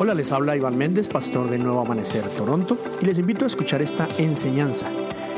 Hola, 0.00 0.14
les 0.14 0.30
habla 0.30 0.54
Iván 0.54 0.78
Méndez, 0.78 1.08
pastor 1.08 1.50
de 1.50 1.58
Nuevo 1.58 1.80
Amanecer 1.80 2.22
Toronto, 2.36 2.78
y 3.02 3.04
les 3.04 3.18
invito 3.18 3.42
a 3.42 3.48
escuchar 3.48 3.82
esta 3.82 4.06
enseñanza 4.16 4.86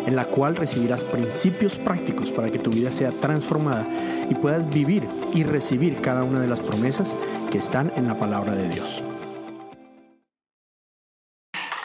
en 0.06 0.14
la 0.14 0.26
cual 0.26 0.54
recibirás 0.54 1.02
principios 1.02 1.78
prácticos 1.78 2.30
para 2.30 2.50
que 2.50 2.58
tu 2.58 2.68
vida 2.68 2.92
sea 2.92 3.10
transformada 3.10 3.86
y 4.28 4.34
puedas 4.34 4.68
vivir 4.68 5.08
y 5.32 5.44
recibir 5.44 6.02
cada 6.02 6.24
una 6.24 6.40
de 6.40 6.46
las 6.46 6.60
promesas 6.60 7.16
que 7.50 7.56
están 7.56 7.90
en 7.96 8.06
la 8.06 8.18
palabra 8.18 8.52
de 8.54 8.68
Dios. 8.68 9.02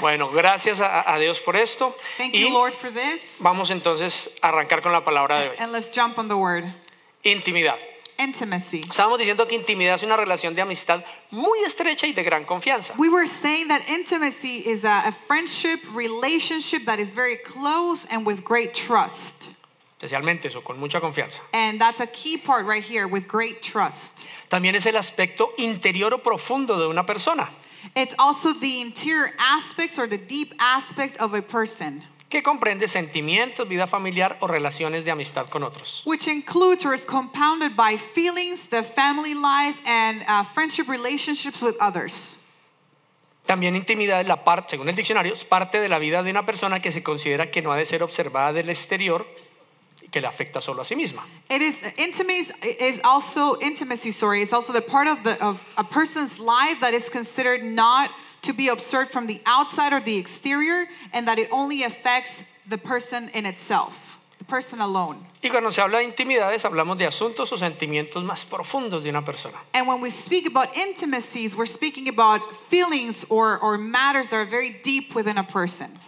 Bueno, 0.01 0.29
gracias 0.29 0.81
a, 0.81 1.13
a 1.13 1.17
Dios 1.17 1.39
por 1.39 1.55
esto. 1.55 1.95
Thank 2.17 2.35
y 2.35 2.41
you, 2.41 2.49
Lord, 2.49 2.73
for 2.73 2.91
this. 2.91 3.37
vamos 3.39 3.71
entonces 3.71 4.37
a 4.41 4.49
arrancar 4.49 4.81
con 4.81 4.91
la 4.91 5.05
palabra 5.05 5.39
de 5.39 5.49
hoy. 5.51 5.55
And 5.59 5.71
let's 5.71 5.89
jump 5.95 6.19
on 6.19 6.27
the 6.27 6.35
word 6.35 6.65
Intimidad. 7.23 7.77
Intimacy. 8.17 8.81
Estábamos 8.81 9.19
diciendo 9.19 9.47
que 9.47 9.55
intimidad 9.55 9.95
es 9.95 10.03
una 10.03 10.17
relación 10.17 10.55
de 10.55 10.61
amistad 10.61 11.03
muy 11.31 11.59
estrecha 11.65 12.07
y 12.07 12.13
de 12.13 12.23
gran 12.23 12.45
confianza. 12.45 12.93
We 12.97 13.09
were 13.09 13.27
saying 13.27 13.67
that 13.69 13.81
intimacy 13.89 14.63
is 14.65 14.83
a, 14.83 15.07
a 15.07 15.11
friendship 15.11 15.79
relationship 15.93 16.85
that 16.85 16.99
is 16.99 17.11
very 17.11 17.37
close 17.37 18.05
and 18.09 18.25
with 18.25 18.43
great 18.43 18.73
trust. 18.73 19.49
Especialmente 19.99 20.47
eso, 20.47 20.61
con 20.61 20.79
mucha 20.79 20.99
confianza. 20.99 21.39
And 21.53 21.79
that's 21.79 22.01
a 22.01 22.07
key 22.07 22.37
part 22.37 22.65
right 22.65 22.83
here 22.83 23.07
with 23.07 23.27
great 23.27 23.61
trust. 23.61 24.19
También 24.49 24.75
es 24.75 24.85
el 24.85 24.95
aspecto 24.95 25.53
interior 25.57 26.13
o 26.13 26.17
profundo 26.17 26.77
de 26.77 26.87
una 26.87 27.03
persona, 27.05 27.49
It's 27.95 28.15
also 28.17 28.53
the 28.53 28.81
interior 28.81 29.31
aspects 29.37 29.99
or 29.99 30.07
the 30.07 30.17
deep 30.17 30.53
aspect 30.59 31.17
of 31.17 31.33
a 31.33 31.41
person, 31.41 32.03
que 32.35 32.43
comprende 32.43 32.89
sentimientos, 32.89 33.65
vida 33.65 33.87
familiar 33.87 34.35
o 34.41 34.47
relaciones 34.47 35.05
de 35.05 35.11
amistad 35.11 35.47
con 35.47 35.63
otros. 35.63 36.01
which 36.03 36.27
includes 36.27 36.85
or 36.85 36.93
is 36.93 37.05
compounded 37.05 37.77
by 37.77 37.97
feelings, 37.97 38.67
the 38.67 38.83
family 38.83 39.33
life, 39.33 39.79
and 39.85 40.21
uh, 40.27 40.43
friendship 40.43 40.89
relationships 40.89 41.61
with 41.61 41.77
others. 41.79 42.35
También 43.45 43.77
intimidad 43.77 44.19
es 44.19 44.27
la 44.27 44.43
parte, 44.43 44.71
según 44.71 44.89
el 44.89 44.95
diccionario, 44.95 45.33
es 45.33 45.45
parte 45.45 45.79
de 45.79 45.87
la 45.87 45.97
vida 45.97 46.23
de 46.23 46.31
una 46.31 46.45
persona 46.45 46.81
que 46.81 46.91
se 46.91 47.03
considera 47.03 47.51
que 47.51 47.61
no 47.61 47.71
ha 47.71 47.77
de 47.77 47.85
ser 47.85 48.03
observada 48.03 48.51
del 48.51 48.69
exterior 48.69 49.25
y 50.01 50.09
que 50.09 50.19
le 50.19 50.27
afecta 50.27 50.59
solo 50.59 50.81
a 50.81 50.85
sí 50.85 50.97
misma. 50.97 51.25
It 51.49 51.61
is 51.61 51.77
intimacy 51.95 52.51
is 52.81 52.99
also 53.05 53.57
intimacy. 53.61 54.11
Sorry, 54.11 54.41
it's 54.41 54.51
also 54.51 54.73
the 54.73 54.81
part 54.81 55.07
of 55.07 55.23
the 55.23 55.41
of 55.41 55.61
a 55.77 55.85
person's 55.85 56.37
life 56.37 56.81
that 56.81 56.93
is 56.93 57.09
considered 57.09 57.63
not 57.63 58.09
to 58.45 58.53
be 58.53 58.69
observed 58.69 59.11
from 59.11 59.27
the 59.27 59.41
outside 59.45 59.93
or 59.93 59.99
the 59.99 60.17
exterior, 60.17 60.87
and 61.13 61.27
that 61.27 61.37
it 61.37 61.49
only 61.51 61.83
affects 61.83 62.41
the 62.67 62.77
person 62.77 63.29
in 63.33 63.45
itself, 63.45 64.17
the 64.39 64.45
person 64.45 64.79
alone. 64.81 65.17
Y 65.43 65.49
cuando 65.49 65.69
se 65.69 65.81
habla 65.81 65.99
de 65.99 66.05
intimidades, 66.05 66.63
hablamos 66.65 66.97
de 66.97 67.05
asuntos 67.05 67.51
o 67.51 67.57
sentimientos 67.57 68.23
más 68.23 68.45
profundos 68.45 69.03
de 69.03 69.09
una 69.09 69.21
persona. 69.21 69.57
And 69.73 69.87
when 69.87 70.01
we 70.01 70.09
speak 70.09 70.47
about 70.47 70.75
intimacies, 70.75 71.55
we're 71.55 71.67
speaking 71.67 72.07
about 72.07 72.41
feelings 72.69 73.25
or 73.29 73.59
or 73.59 73.77
matters 73.77 74.29
that 74.29 74.37
are 74.37 74.45
very 74.45 74.71
deep 74.81 75.13
within 75.13 75.37
a 75.37 75.43
person. 75.43 75.99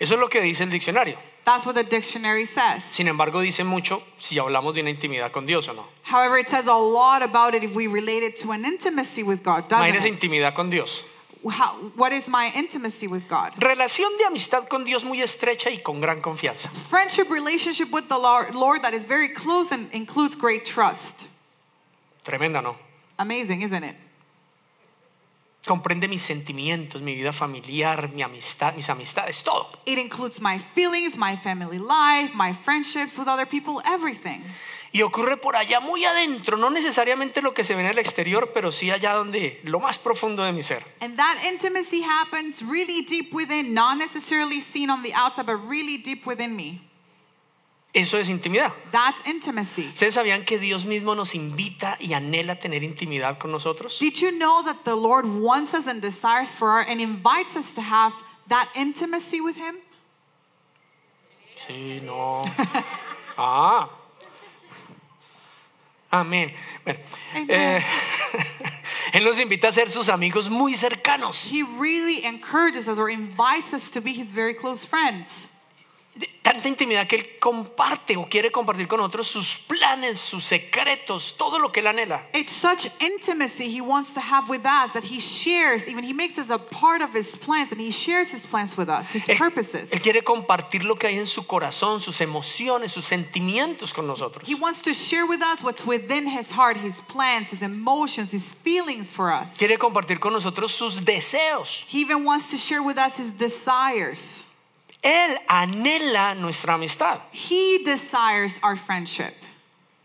Eso 0.00 0.14
es 0.14 0.20
lo 0.20 0.28
que 0.28 0.40
dice 0.40 0.60
el 0.60 0.70
diccionario. 0.70 1.16
That's 1.44 1.64
what 1.66 1.74
the 1.74 1.82
dictionary 1.82 2.44
says. 2.44 2.84
Sin 2.84 3.08
embargo, 3.08 3.40
dice 3.40 3.64
mucho 3.64 4.02
si 4.18 4.38
hablamos 4.38 4.74
de 4.74 4.82
una 4.82 4.90
intimidad 4.90 5.32
con 5.32 5.46
Dios 5.46 5.66
o 5.68 5.72
no. 5.72 5.86
However, 6.02 6.38
it 6.38 6.48
says 6.48 6.66
a 6.66 6.74
lot 6.74 7.22
about 7.22 7.54
it 7.54 7.64
if 7.64 7.74
we 7.74 7.88
relate 7.88 8.22
it 8.22 8.36
to 8.36 8.52
an 8.52 8.64
intimacy 8.64 9.22
with 9.24 9.42
God, 9.42 9.66
doesn't 9.68 9.92
Imagínese 9.92 10.06
it? 10.06 10.20
intimidad 10.20 10.54
con 10.54 10.70
Dios. 10.70 11.04
How, 11.48 11.74
what 11.96 12.12
is 12.12 12.28
my 12.28 12.50
intimacy 12.54 13.06
with 13.06 13.28
God? 13.28 13.52
Relación 13.58 14.16
de 14.18 14.24
amistad 14.26 14.68
con 14.68 14.84
Dios 14.84 15.04
muy 15.04 15.20
estrecha 15.22 15.70
y 15.70 15.78
con 15.82 16.00
gran 16.00 16.20
confianza. 16.20 16.68
friendship 16.88 17.30
relationship 17.30 17.90
with 17.92 18.08
the 18.08 18.18
Lord, 18.18 18.54
Lord 18.54 18.82
that 18.82 18.94
is 18.94 19.06
very 19.06 19.28
close 19.28 19.72
and 19.72 19.88
includes 19.92 20.34
great 20.34 20.64
trust. 20.64 21.24
Tremenda, 22.24 22.62
¿no? 22.62 22.76
Amazing, 23.18 23.62
isn't 23.62 23.84
it? 23.84 23.96
Comprende 25.66 26.08
mis 26.08 26.22
sentimientos, 26.22 27.02
mi 27.02 27.14
vida 27.14 27.32
familiar, 27.32 28.08
mi 28.14 28.22
amistad, 28.22 28.74
mis 28.74 28.88
amistades, 28.88 29.42
todo. 29.42 29.68
It 29.84 29.98
includes 29.98 30.40
my 30.40 30.58
feelings, 30.74 31.16
my 31.16 31.36
family 31.36 31.78
life, 31.78 32.34
my 32.34 32.52
friendships 32.54 33.18
with 33.18 33.28
other 33.28 33.44
people, 33.44 33.82
everything. 33.84 34.42
Y 34.90 35.02
ocurre 35.02 35.36
por 35.36 35.56
allá 35.56 35.80
muy 35.80 36.04
adentro, 36.04 36.56
no 36.56 36.70
necesariamente 36.70 37.42
lo 37.42 37.52
que 37.52 37.62
se 37.62 37.74
ve 37.74 37.82
en 37.82 37.88
el 37.88 37.98
exterior, 37.98 38.52
pero 38.54 38.72
sí 38.72 38.90
allá 38.90 39.14
donde, 39.14 39.60
lo 39.64 39.80
más 39.80 39.98
profundo 39.98 40.42
de 40.42 40.52
mi 40.52 40.62
ser. 40.62 40.82
And 41.00 41.16
that 41.16 41.36
intimacy 41.44 42.02
happens 42.02 42.62
really 42.62 43.02
deep 43.02 43.34
within, 43.34 43.74
not 43.74 43.98
necessarily 43.98 44.60
seen 44.60 44.90
on 44.90 45.02
the 45.02 45.12
outside, 45.14 45.46
but 45.46 45.58
really 45.68 45.98
deep 45.98 46.26
within 46.26 46.56
me. 46.56 46.80
Eso 47.92 48.18
es 48.18 48.28
intimidad. 48.28 48.72
That's 48.92 49.20
intimacy. 49.26 49.90
¿Ustedes 49.94 50.14
sabían 50.14 50.44
que 50.44 50.58
Dios 50.58 50.84
mismo 50.84 51.14
nos 51.14 51.34
invita 51.34 51.96
y 52.00 52.12
anhela 52.12 52.58
tener 52.58 52.82
intimidad 52.82 53.38
con 53.38 53.50
nosotros? 53.50 53.98
Did 53.98 54.20
you 54.20 54.30
know 54.32 54.62
that 54.62 54.84
the 54.84 54.94
Lord 54.94 55.26
wants 55.26 55.74
us 55.74 55.86
and 55.86 56.00
desires 56.00 56.52
for 56.52 56.70
our 56.70 56.80
and 56.80 57.00
invites 57.00 57.56
us 57.56 57.74
to 57.74 57.80
have 57.80 58.12
that 58.48 58.68
intimacy 58.74 59.40
with 59.40 59.56
Him? 59.56 59.76
Sí, 61.56 62.00
no. 62.02 62.42
Ah. 63.40 63.88
Amén. 66.10 66.52
Bueno, 66.84 67.00
Amen. 67.34 67.46
eh, 67.50 67.82
Él 69.12 69.24
nos 69.24 69.38
invita 69.38 69.68
a 69.68 69.72
ser 69.72 69.90
sus 69.90 70.08
amigos 70.08 70.48
muy 70.48 70.74
cercanos. 70.74 71.50
He 71.50 71.62
really 71.78 72.24
encourages 72.24 72.88
us 72.88 72.98
or 72.98 73.10
invites 73.10 73.72
us 73.74 73.90
to 73.90 74.00
be 74.00 74.12
His 74.12 74.32
very 74.32 74.54
close 74.54 74.86
friends. 74.86 75.47
Tanta 76.42 76.66
intimidad 76.66 77.06
que 77.06 77.16
Él 77.16 77.36
comparte 77.38 78.16
o 78.16 78.26
quiere 78.26 78.50
compartir 78.50 78.88
con 78.88 79.00
otros 79.00 79.28
sus 79.28 79.66
planes, 79.68 80.18
sus 80.18 80.44
secretos, 80.44 81.34
todo 81.36 81.58
lo 81.58 81.70
que 81.70 81.80
Él 81.80 81.86
anhela. 81.88 82.26
It's 82.32 82.52
such 82.52 82.90
intimacy 83.00 83.68
he 83.68 83.82
wants 83.82 84.14
to 84.14 84.20
have 84.20 84.48
with 84.48 84.64
us 84.64 84.92
that 84.94 85.04
he 85.04 85.20
shares, 85.20 85.86
even 85.88 86.04
he 86.04 86.14
makes 86.14 86.38
us 86.38 86.48
a 86.48 86.58
part 86.58 87.02
of 87.02 87.14
his 87.14 87.36
plans 87.36 87.70
and 87.70 87.80
he 87.80 87.90
shares 87.90 88.30
his 88.30 88.46
plans 88.46 88.76
with 88.78 88.88
us, 88.88 89.10
his 89.12 89.26
purposes. 89.26 89.28
Él, 89.28 89.38
purposes. 89.38 89.92
Él 89.92 90.00
quiere 90.00 90.22
compartir 90.22 90.84
lo 90.84 90.96
que 90.96 91.08
hay 91.08 91.18
en 91.18 91.26
su 91.26 91.46
corazón, 91.46 92.00
sus 92.00 92.20
emociones, 92.22 92.92
sus 92.92 93.04
sentimientos 93.04 93.92
con 93.92 94.06
nosotros. 94.06 94.48
He 94.48 94.54
wants 94.54 94.80
to 94.82 94.94
share 94.94 95.26
with 95.26 95.42
us 95.42 95.62
what's 95.62 95.84
within 95.84 96.26
his 96.26 96.50
heart, 96.50 96.78
his 96.78 97.02
plans, 97.02 97.50
his 97.50 97.60
emotions, 97.60 98.32
his 98.32 98.54
feelings 98.64 99.12
for 99.12 99.30
us. 99.30 99.58
Quiere 99.58 99.76
compartir 99.76 100.18
con 100.18 100.32
nosotros 100.32 100.72
sus 100.72 101.04
deseos. 101.04 101.84
He 101.88 102.00
even 102.00 102.24
wants 102.24 102.48
to 102.50 102.56
share 102.56 102.82
with 102.82 102.96
us 102.96 103.18
his 103.18 103.32
desires. 103.32 104.46
Él 105.02 105.38
anhela 105.46 106.34
nuestra 106.34 106.74
amistad. 106.74 107.20
He 107.32 107.82
desires 107.84 108.58
our 108.62 108.76
friendship. 108.76 109.34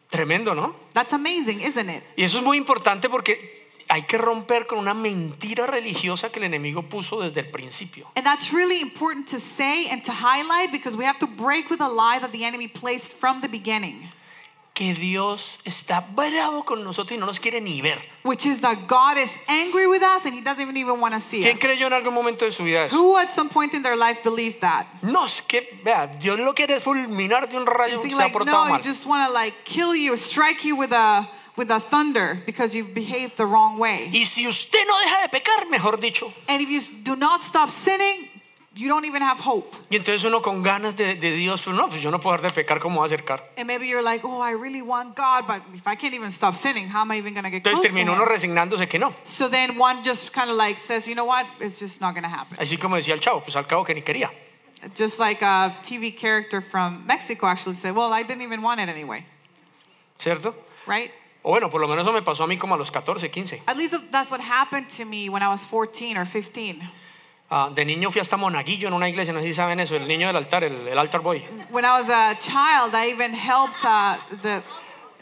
Tremendo, 0.09 0.53
¿no? 0.53 0.75
That's 0.93 1.13
amazing, 1.13 1.61
isn't 1.61 1.89
it? 1.89 2.03
Y 2.15 2.23
eso 2.23 2.37
es 2.37 2.43
muy 2.43 2.57
importante 2.57 3.09
porque 3.09 3.63
hay 3.89 4.03
que 4.03 4.17
romper 4.17 4.67
con 4.67 4.77
una 4.77 4.93
mentira 4.93 5.65
religiosa 5.65 6.31
que 6.31 6.39
el 6.39 6.45
enemigo 6.45 6.83
puso 6.83 7.19
desde 7.19 7.41
el 7.41 7.51
principio. 7.51 8.07
And 8.15 8.25
that's 8.25 8.51
really 8.53 8.79
important 8.79 9.27
to 9.29 9.39
say 9.39 9.89
and 9.89 10.03
to 10.03 10.11
highlight 10.11 10.71
because 10.71 10.95
we 10.95 11.05
have 11.05 11.19
to 11.19 11.27
break 11.27 11.69
with 11.69 11.81
a 11.81 11.89
lie 11.89 12.19
that 12.19 12.31
the 12.31 12.45
enemy 12.45 12.67
placed 12.67 13.13
from 13.13 13.41
the 13.41 13.47
beginning. 13.47 14.09
Que 14.73 14.95
Dios 14.95 15.59
está 15.65 16.03
bravo 16.15 16.65
con 16.65 16.83
nosotros 16.83 17.15
y 17.15 17.19
no 17.19 17.27
nos 17.27 17.39
quiere 17.39 17.61
ni 17.61 17.79
ver. 17.81 17.99
which 18.23 18.45
is 18.45 18.59
that 18.61 18.87
God 18.87 19.19
is 19.19 19.29
angry 19.47 19.85
with 19.85 20.01
us 20.01 20.25
and 20.25 20.33
He 20.33 20.41
doesn't 20.41 20.75
even, 20.75 20.99
want 20.99 21.13
to 21.13 21.19
see 21.19 21.41
¿Quién 21.41 21.57
us. 21.57 21.61
creyó 21.61 21.85
en 21.87 21.93
algún 21.93 22.13
momento 22.13 22.45
de 22.45 22.51
su 22.51 22.63
vida 22.63 22.85
eso? 22.85 22.97
Who 22.97 23.15
at 23.17 23.31
some 23.31 23.49
point 23.49 23.73
in 23.75 23.83
their 23.83 23.95
life 23.95 24.23
believed 24.23 24.61
that? 24.61 24.87
No, 25.03 25.25
es 25.25 25.41
que, 25.41 25.61
vea, 25.83 26.07
Dios 26.19 26.39
lo 26.39 26.53
quiere 26.53 26.79
fulminar 26.79 27.47
de 27.49 27.57
un 27.57 27.67
rayo, 27.67 28.01
think 28.01 28.13
se 28.13 28.17
ha 28.17 28.23
like, 28.23 28.33
portado 28.33 28.63
no, 28.63 28.69
mal. 28.71 28.77
you 28.77 28.83
just 28.83 29.05
want 29.05 29.27
to 29.27 29.31
like 29.31 29.53
kill 29.63 29.95
you, 29.95 30.17
strike 30.17 30.65
you 30.65 30.75
with 30.75 30.91
a 30.91 31.29
with 31.55 31.69
a 31.69 31.79
thunder 31.79 32.41
because 32.47 32.73
you've 32.73 32.95
behaved 32.95 33.37
the 33.37 33.45
wrong 33.45 33.77
way. 33.77 34.09
Y 34.11 34.23
si 34.25 34.47
usted 34.47 34.83
no 34.87 34.99
deja 35.01 35.21
de 35.21 35.29
pecar, 35.29 35.69
mejor 35.69 35.97
dicho. 35.97 36.33
And 36.47 36.63
if 36.63 36.69
you 36.69 36.81
do 37.03 37.15
not 37.15 37.43
stop 37.43 37.69
sinning, 37.69 38.27
you 38.75 38.87
don't 38.87 39.05
even 39.05 39.21
have 39.21 39.39
hope. 39.39 39.75
Y 39.89 39.97
entonces 39.97 40.23
uno 40.23 40.41
con 40.41 40.63
ganas 40.63 40.95
de, 40.95 41.15
de 41.15 41.31
Dios, 41.35 41.61
pues 41.61 41.75
no, 41.75 41.87
pues 41.89 42.01
yo 42.01 42.09
no 42.11 42.19
puedo 42.19 42.37
dejar 42.37 42.51
de 42.51 42.55
pecar, 42.55 42.79
¿cómo 42.79 42.95
voy 42.97 43.03
a 43.03 43.05
acercar? 43.05 43.43
And 43.57 43.67
maybe 43.67 43.87
you're 43.87 44.01
like, 44.03 44.25
oh, 44.25 44.41
I 44.41 44.53
really 44.53 44.81
want 44.81 45.15
God, 45.15 45.45
but 45.47 45.61
if 45.73 45.87
I 45.87 45.95
can't 45.95 46.13
even 46.13 46.31
stop 46.31 46.55
sinning, 46.55 46.87
how 46.87 47.01
am 47.01 47.11
I 47.11 47.17
even 47.17 47.33
going 47.33 47.43
to 47.43 47.51
get 47.51 47.63
Entonces 47.63 47.79
close 47.81 47.87
to 47.87 47.89
terminó 47.89 48.13
uno 48.13 48.23
Him? 48.23 48.29
resignándose 48.29 48.87
que 48.89 48.99
no. 48.99 49.13
So 49.23 49.47
then 49.47 49.77
one 49.77 50.03
just 50.03 50.33
kind 50.33 50.49
of 50.49 50.55
like 50.55 50.79
says, 50.79 51.07
you 51.07 51.15
know 51.15 51.25
what? 51.25 51.45
It's 51.59 51.79
just 51.79 52.01
not 52.01 52.13
going 52.15 52.23
to 52.23 52.29
happen. 52.29 52.57
Así 52.57 52.77
como 52.79 52.95
decía 52.95 53.13
el 53.13 53.19
chavo, 53.19 53.41
pues 53.43 53.55
al 53.55 53.65
cabo 53.65 53.83
que 53.83 53.93
ni 53.93 54.01
quería. 54.01 54.29
Just 54.95 55.17
like 55.19 55.41
a 55.41 55.77
TV 55.81 56.11
character 56.17 56.59
from 56.61 57.05
Mexico 57.07 57.47
actually 57.47 57.75
said, 57.75 57.95
well, 57.95 58.11
I 58.11 58.23
didn't 58.23 58.41
even 58.41 58.61
want 58.61 58.81
it 58.81 58.89
anyway, 58.89 59.23
¿Cierto? 60.19 60.53
right? 60.87 61.11
O 61.41 61.51
bueno, 61.51 61.69
por 61.69 61.79
lo 61.81 61.87
menos 61.87 62.03
eso 62.05 62.13
me 62.13 62.21
pasó 62.21 62.43
a 62.43 62.47
mí 62.47 62.57
como 62.57 62.75
a 62.75 62.77
los 62.77 62.89
14, 62.89 63.29
15. 63.29 63.61
At 63.67 63.77
least 63.77 63.93
that's 64.11 64.31
what 64.31 64.41
happened 64.41 64.89
to 64.97 65.05
me 65.05 65.29
when 65.29 65.41
I 65.43 65.47
was 65.49 65.63
14 65.65 66.17
or 66.17 66.25
15. 66.25 66.81
Ah, 67.49 67.69
de 67.73 67.85
niño 67.85 68.09
fui 68.09 68.19
hasta 68.19 68.35
Monaguillo 68.35 68.87
en 68.87 68.93
una 68.93 69.07
iglesia, 69.07 69.31
no 69.33 69.39
sé 69.39 69.47
si 69.47 69.53
saben 69.53 69.79
eso, 69.79 69.95
el 69.95 70.07
niño 70.07 70.27
del 70.27 70.35
altar, 70.37 70.63
el, 70.63 70.87
el 70.87 70.97
altar 70.97 71.21
boy. 71.21 71.39
When 71.69 71.85
I 71.85 72.01
was 72.01 72.09
a 72.09 72.35
child, 72.39 72.95
I 72.95 73.11
even 73.11 73.33
helped 73.33 73.83
uh, 73.85 74.17
the, 74.41 74.63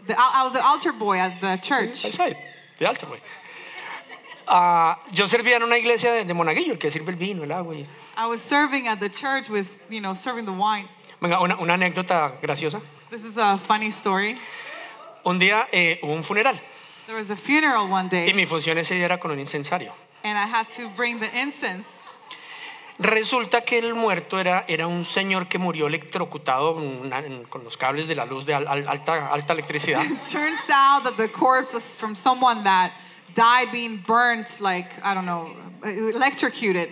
the, 0.07 0.15
I 0.17 0.43
was 0.43 0.53
the 0.53 0.61
altar 0.63 0.93
boy 0.93 1.17
at 1.19 1.41
the 1.41 1.57
church. 1.61 1.95
Sabe, 2.13 2.37
de 2.79 2.85
altar 2.87 3.09
boy. 3.09 3.19
Ah, 4.47 4.97
yo 5.11 5.27
servía 5.27 5.57
en 5.57 5.63
una 5.63 5.77
iglesia 5.77 6.11
de, 6.13 6.25
de 6.25 6.33
Monaguillo, 6.33 6.73
el 6.73 6.77
que 6.79 6.89
sirve 6.91 7.11
el 7.11 7.17
vino, 7.17 7.43
el 7.43 7.51
agua. 7.51 7.75
y- 7.75 7.85
I 8.17 8.27
was 8.27 8.41
serving 8.41 8.87
at 8.87 8.99
the 8.99 9.09
church 9.09 9.49
with, 9.49 9.67
you 9.89 9.99
know, 9.99 10.13
serving 10.13 10.45
the 10.45 10.51
wine. 10.51 10.87
Venga, 11.21 11.39
una, 11.41 11.55
una 11.57 11.73
anécdota 11.73 12.33
graciosa. 12.41 12.81
This 13.09 13.23
is 13.25 13.37
a 13.37 13.57
funny 13.57 13.89
story. 13.91 14.35
Un 15.25 15.37
día 15.39 15.67
eh, 15.71 15.99
hubo 16.01 16.13
un 16.13 16.23
funeral 16.23 16.57
There 17.07 17.15
was 17.17 17.29
a 17.29 17.35
funeral 17.35 17.87
one 17.89 18.05
Y 18.07 18.09
day, 18.09 18.33
mi 18.33 18.45
función 18.45 18.77
ese 18.77 18.95
día 18.95 19.05
era 19.05 19.19
con 19.19 19.31
un 19.31 19.39
incensario. 19.39 19.91
and 20.23 20.37
I 20.37 20.45
had 20.47 20.69
to 20.77 20.87
bring 20.95 21.19
the 21.19 21.29
incense. 21.37 21.87
Resulta 23.01 23.61
que 23.61 23.79
el 23.79 23.95
muerto 23.95 24.39
era, 24.39 24.63
era 24.67 24.85
un 24.85 25.05
señor 25.05 25.47
que 25.47 25.57
murió 25.57 25.87
electrocutado 25.87 26.73
una- 26.73 27.23
con 27.49 27.63
los 27.63 27.75
cables 27.75 28.07
de 28.07 28.13
la 28.15 28.25
luz 28.25 28.45
de 28.45 28.53
al- 28.53 28.67
al- 28.67 28.87
alta, 28.87 29.31
alta 29.31 29.53
electricidad. 29.53 30.03
Turns 30.31 30.69
out 30.69 31.03
that 31.03 31.15
the 31.17 31.27
corpse 31.31 31.73
was 31.73 31.97
from 31.97 32.15
someone 32.15 32.63
that 32.63 32.91
died 33.33 33.71
being 33.71 34.03
burnt, 34.05 34.59
like, 34.59 34.87
I 35.03 35.15
don't 35.15 35.25
know, 35.25 35.49
electrocuted. 35.83 36.89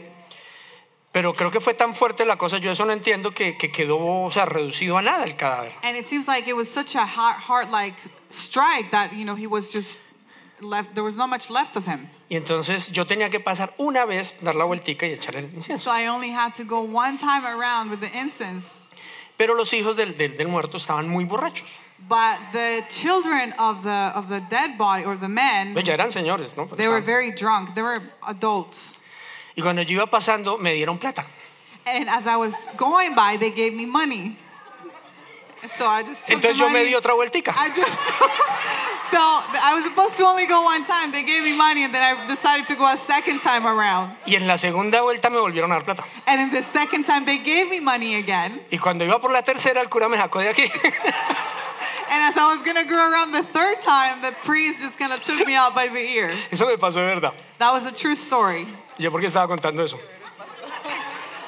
Pero 1.11 1.33
creo 1.33 1.51
que 1.51 1.59
fue 1.59 1.73
tan 1.73 1.94
fuerte 1.95 2.25
la 2.25 2.38
cosa, 2.38 2.57
yo 2.59 2.71
eso 2.71 2.85
no 2.85 2.91
entiendo, 2.94 3.31
que, 3.33 3.57
que 3.57 3.71
quedó 3.71 3.97
o 4.25 4.31
sea, 4.31 4.45
reducido 4.45 4.97
a 4.97 5.01
nada 5.01 5.23
el 5.25 5.35
cadáver. 5.35 5.73
And 5.83 5.95
it 5.97 6.05
seems 6.07 6.27
like 6.27 6.47
it 6.47 6.53
was 6.55 6.67
such 6.69 6.95
a 6.95 7.05
heart, 7.05 7.38
heart 7.39 7.71
like 7.71 7.95
strike 8.29 8.91
that, 8.91 9.12
you 9.13 9.25
know, 9.25 9.35
he 9.35 9.47
was 9.47 9.71
just 9.71 10.01
left, 10.62 10.94
there 10.94 11.03
was 11.03 11.15
not 11.15 11.29
much 11.29 11.50
left 11.50 11.75
of 11.75 11.85
him. 11.85 12.09
Y 12.29 12.35
entonces 12.35 12.91
yo 12.91 13.07
tenía 13.07 13.29
que 13.31 13.39
pasar 13.39 13.73
una 13.77 14.05
vez, 14.05 14.35
dar 14.41 14.55
la 14.55 14.63
vueltica 14.63 15.07
y 15.07 15.13
echar 15.13 15.35
el 15.35 15.45
incienso. 15.45 15.85
So 15.85 15.91
I 15.91 16.07
only 16.07 16.29
had 16.29 16.53
to 16.55 16.63
go 16.63 16.79
one 16.81 17.17
time 17.17 17.45
around 17.45 17.89
with 17.89 17.99
the 17.99 18.17
incense. 18.17 18.67
Pero 19.35 19.55
los 19.55 19.73
hijos 19.73 19.95
del, 19.95 20.15
del, 20.15 20.37
del 20.37 20.47
muerto 20.47 20.77
estaban 20.77 21.07
muy 21.09 21.25
borrachos. 21.25 21.67
But 22.07 22.37
the 22.53 22.85
children 22.89 23.53
of 23.57 23.83
the 23.83 24.11
of 24.15 24.29
the 24.29 24.41
dead 24.49 24.77
body 24.77 25.03
or 25.05 25.17
the 25.17 25.27
men, 25.27 25.73
Pues 25.73 25.85
ya 25.85 25.93
eran 25.93 26.11
señores, 26.11 26.55
¿no? 26.55 26.65
They 26.67 26.87
were 26.87 27.01
very 27.01 27.31
drunk. 27.31 27.73
They 27.73 27.81
were 27.81 28.01
adults. 28.27 28.99
Y 29.55 29.61
cuando 29.61 29.81
yo 29.81 29.95
iba 29.95 30.05
pasando, 30.05 30.57
me 30.57 30.73
dieron 30.73 30.99
plata. 30.99 31.25
And 31.85 32.09
as 32.09 32.27
I 32.27 32.37
was 32.37 32.53
going 32.77 33.15
by, 33.15 33.37
they 33.37 33.51
gave 33.51 33.73
me 33.73 33.85
money. 33.85 34.37
So 35.77 35.85
I 35.85 36.03
just 36.03 36.25
took 36.25 36.35
Entonces 36.38 36.57
the 36.57 36.63
yo 36.63 36.69
me 36.69 36.79
money. 36.79 36.89
di 36.89 36.95
otra 36.95 37.13
vueltica. 37.13 37.53
I 37.57 37.69
just 37.69 38.00
so 39.11 39.19
I 39.19 39.73
was 39.75 39.83
supposed 39.83 40.15
to 40.17 40.23
only 40.25 40.45
go 40.47 40.61
one 40.63 40.85
time. 40.85 41.11
They 41.11 41.23
gave 41.23 41.44
me 41.44 41.56
money, 41.57 41.83
and 41.83 41.94
then 41.94 42.01
I 42.01 42.27
decided 42.27 42.67
to 42.67 42.75
go 42.75 42.85
a 42.88 42.97
second 42.97 43.39
time 43.41 43.65
around. 43.67 44.15
Y 44.25 44.35
en 44.35 44.47
la 44.47 44.57
segunda 44.57 45.01
vuelta 45.01 45.29
me 45.29 45.38
volvieron 45.38 45.71
a 45.71 45.75
dar 45.75 45.83
plata. 45.83 46.03
And 46.27 46.39
in 46.41 46.50
the 46.51 46.63
second 46.71 47.03
time, 47.06 47.25
they 47.25 47.38
gave 47.39 47.69
me 47.69 47.79
money 47.79 48.15
again. 48.15 48.61
Y 48.71 48.77
cuando 48.77 49.03
iba 49.06 49.19
por 49.19 49.31
la 49.31 49.41
tercera, 49.41 49.81
el 49.81 49.89
cura 49.89 50.07
me 50.09 50.17
sacó 50.17 50.39
de 50.39 50.50
aquí. 50.50 50.63
And 52.12 52.23
as 52.23 52.35
I 52.38 52.47
was 52.55 52.63
gonna 52.63 52.85
go 52.85 52.95
around 52.95 53.33
the 53.33 53.44
third 53.44 53.81
time, 53.81 54.21
the 54.23 54.31
priest 54.44 54.79
just 54.79 54.97
kind 54.97 55.13
of 55.13 55.23
took 55.23 55.45
me 55.45 55.53
out 55.55 55.75
by 55.75 55.88
the 55.89 56.00
ear. 56.00 56.31
Eso 56.51 56.65
me 56.65 56.75
pasó 56.77 56.95
de 56.95 57.05
verdad. 57.15 57.33
That 57.59 57.71
was 57.71 57.85
a 57.85 57.91
true 57.91 58.15
story. 58.15 58.65
¿Yo 58.97 59.12
por 59.12 59.19
qué 59.21 59.27
estaba 59.27 59.47
contando 59.47 59.83
eso? 59.83 60.00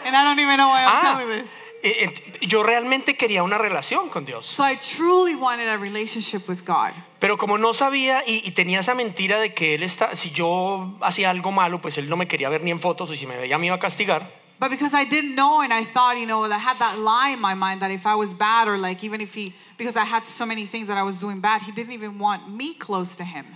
And 0.05 0.15
I 0.15 0.23
don't 0.23 0.37
even 0.39 0.57
know 0.57 0.67
why 0.67 0.83
I'm 0.83 0.89
Ah, 0.91 1.01
telling 1.17 1.29
this. 1.29 1.49
Eh, 1.83 2.05
eh, 2.05 2.47
yo 2.47 2.63
realmente 2.63 3.15
quería 3.15 3.43
una 3.43 3.57
relación 3.57 4.09
con 4.09 4.25
Dios. 4.25 4.45
So 4.45 4.63
I 4.63 4.77
truly 4.77 5.35
wanted 5.35 5.67
a 5.67 5.77
relationship 5.77 6.47
with 6.47 6.59
God. 6.65 6.91
Pero 7.19 7.37
como 7.37 7.57
no 7.57 7.73
sabía 7.73 8.23
y, 8.25 8.41
y 8.45 8.51
tenía 8.51 8.79
esa 8.79 8.95
mentira 8.95 9.39
de 9.39 9.53
que 9.53 9.75
él 9.75 9.83
está, 9.83 10.15
si 10.15 10.31
yo 10.31 10.97
hacía 11.01 11.29
algo 11.29 11.51
malo, 11.51 11.81
pues 11.81 11.97
él 11.97 12.09
no 12.09 12.17
me 12.17 12.27
quería 12.27 12.49
ver 12.49 12.63
ni 12.63 12.71
en 12.71 12.79
fotos 12.79 13.11
y 13.11 13.17
si 13.17 13.25
me 13.25 13.37
veía 13.37 13.57
me 13.57 13.67
iba 13.67 13.75
a 13.75 13.79
castigar. 13.79 14.41
But 14.61 14.69
because 14.69 14.93
I 14.93 15.05
didn't 15.05 15.33
know 15.33 15.61
and 15.61 15.73
I 15.73 15.83
thought, 15.83 16.19
you 16.19 16.27
know, 16.27 16.43
I 16.45 16.59
had 16.59 16.77
that 16.77 16.99
lie 16.99 17.33
in 17.33 17.41
my 17.41 17.55
mind 17.55 17.81
that 17.81 17.89
if 17.89 18.05
I 18.05 18.13
was 18.13 18.31
bad 18.31 18.67
or 18.67 18.77
like 18.77 19.03
even 19.03 19.19
if 19.19 19.33
he, 19.33 19.55
because 19.75 19.97
I 19.97 20.05
had 20.05 20.23
so 20.23 20.45
many 20.45 20.67
things 20.67 20.87
that 20.87 20.99
I 20.99 21.03
was 21.03 21.17
doing 21.17 21.41
bad, 21.41 21.63
he 21.63 21.71
didn't 21.71 21.93
even 21.93 22.19
want 22.19 22.47
me 22.47 22.75
close 22.75 23.15
to 23.15 23.23
him. 23.23 23.47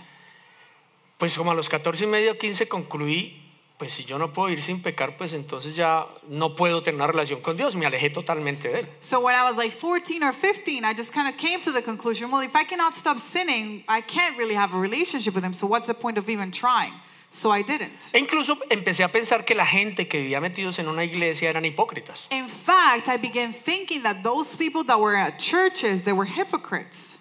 Pues 1.16 1.36
como 1.38 1.52
a 1.52 1.54
los 1.54 1.68
14 1.68 2.06
y 2.06 2.08
medio, 2.08 2.36
15 2.36 2.66
concluí, 2.66 3.45
pues 3.78 3.92
si 3.92 4.04
yo 4.04 4.18
no 4.18 4.32
puedo 4.32 4.48
ir 4.48 4.62
sin 4.62 4.80
pecar, 4.80 5.16
pues 5.16 5.34
entonces 5.34 5.76
ya 5.76 6.06
no 6.28 6.54
puedo 6.54 6.82
tener 6.82 6.96
una 6.96 7.06
relación 7.06 7.40
con 7.40 7.56
Dios. 7.56 7.76
Me 7.76 7.84
alejé 7.84 8.08
totalmente 8.08 8.68
de 8.68 8.80
él. 8.80 8.88
So 9.00 9.20
when 9.20 9.34
I 9.34 9.42
was 9.42 9.56
like 9.56 9.76
14 9.76 10.22
or 10.22 10.32
15, 10.32 10.84
I 10.84 10.94
just 10.94 11.12
kind 11.12 11.28
of 11.28 11.36
came 11.36 11.60
to 11.62 11.72
the 11.72 11.82
conclusion, 11.82 12.30
well, 12.30 12.42
if 12.42 12.56
I 12.56 12.64
cannot 12.64 12.94
stop 12.94 13.18
sinning, 13.18 13.84
I 13.86 14.00
can't 14.00 14.38
really 14.38 14.54
have 14.54 14.74
a 14.74 14.78
relationship 14.78 15.34
with 15.34 15.44
him. 15.44 15.52
So 15.52 15.66
what's 15.66 15.86
the 15.86 15.94
point 15.94 16.16
of 16.16 16.28
even 16.30 16.50
trying? 16.50 16.94
So 17.30 17.50
I 17.50 17.62
didn't. 17.62 18.14
E 18.14 18.18
incluso 18.18 18.56
empecé 18.70 19.04
a 19.04 19.08
pensar 19.08 19.44
que 19.44 19.54
la 19.54 19.66
gente 19.66 20.08
que 20.08 20.22
vivía 20.22 20.40
metidos 20.40 20.78
en 20.78 20.88
una 20.88 21.04
iglesia 21.04 21.50
eran 21.50 21.66
hipócritas. 21.66 22.28
In 22.30 22.48
fact, 22.48 23.08
I 23.08 23.18
began 23.18 23.52
thinking 23.52 24.02
that 24.04 24.22
those 24.22 24.56
people 24.56 24.84
that 24.84 24.98
were 24.98 25.16
at 25.16 25.38
churches, 25.38 26.02
they 26.04 26.14
were 26.14 26.26
hypocrites. 26.26 27.18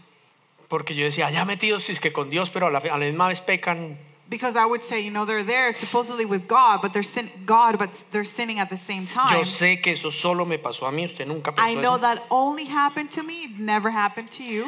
Porque 0.69 0.95
yo 0.95 1.03
decía, 1.03 1.29
ya 1.31 1.43
metidos 1.43 1.83
si 1.83 1.91
es 1.91 1.99
que 1.99 2.13
con 2.13 2.29
Dios, 2.29 2.49
pero 2.49 2.67
a 2.67 2.71
la, 2.71 2.79
a 2.79 2.97
la 2.97 3.05
misma 3.05 3.27
vez 3.27 3.41
pecan. 3.41 3.97
Because 4.27 4.55
I 4.55 4.65
would 4.65 4.83
say, 4.83 5.01
you 5.01 5.11
know, 5.11 5.23
they're 5.25 5.43
there 5.43 5.71
supposedly 5.71 6.25
with 6.25 6.47
God, 6.47 6.81
but 6.81 6.93
they're 6.93 7.03
sin 7.03 7.29
God, 7.45 7.77
but 7.77 7.91
they're 8.11 8.23
sinning 8.23 8.59
at 8.59 8.69
the 8.69 8.77
same 8.77 9.05
time. 9.05 9.37
Yo 9.37 9.43
sé 9.43 9.81
que 9.81 9.93
eso 9.93 10.09
solo 10.09 10.45
me 10.45 10.57
pasó 10.57 10.87
a 10.87 10.91
mí, 10.91 11.05
usted 11.05 11.27
nunca 11.27 11.53
I 11.57 11.75
know 11.75 11.93
eso. 11.95 12.01
that 12.01 12.23
only 12.31 12.65
happened 12.65 13.11
to 13.11 13.23
me, 13.23 13.43
it 13.43 13.59
never 13.59 13.91
happened 13.91 14.31
to 14.31 14.43
you. 14.43 14.67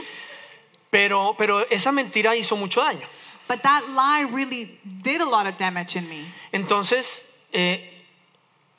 Pero, 0.91 1.33
pero 1.37 1.65
esa 1.71 1.91
mentira 1.91 2.35
hizo 2.35 2.55
mucho 2.55 2.81
daño. 2.81 3.07
But 3.47 3.63
that 3.63 3.89
lie 3.89 4.29
really 4.31 4.77
did 5.01 5.21
a 5.21 5.25
lot 5.25 5.47
of 5.47 5.57
damage 5.57 5.95
in 5.95 6.07
me. 6.07 6.25
Entonces, 6.53 7.45
eh, 7.51 7.97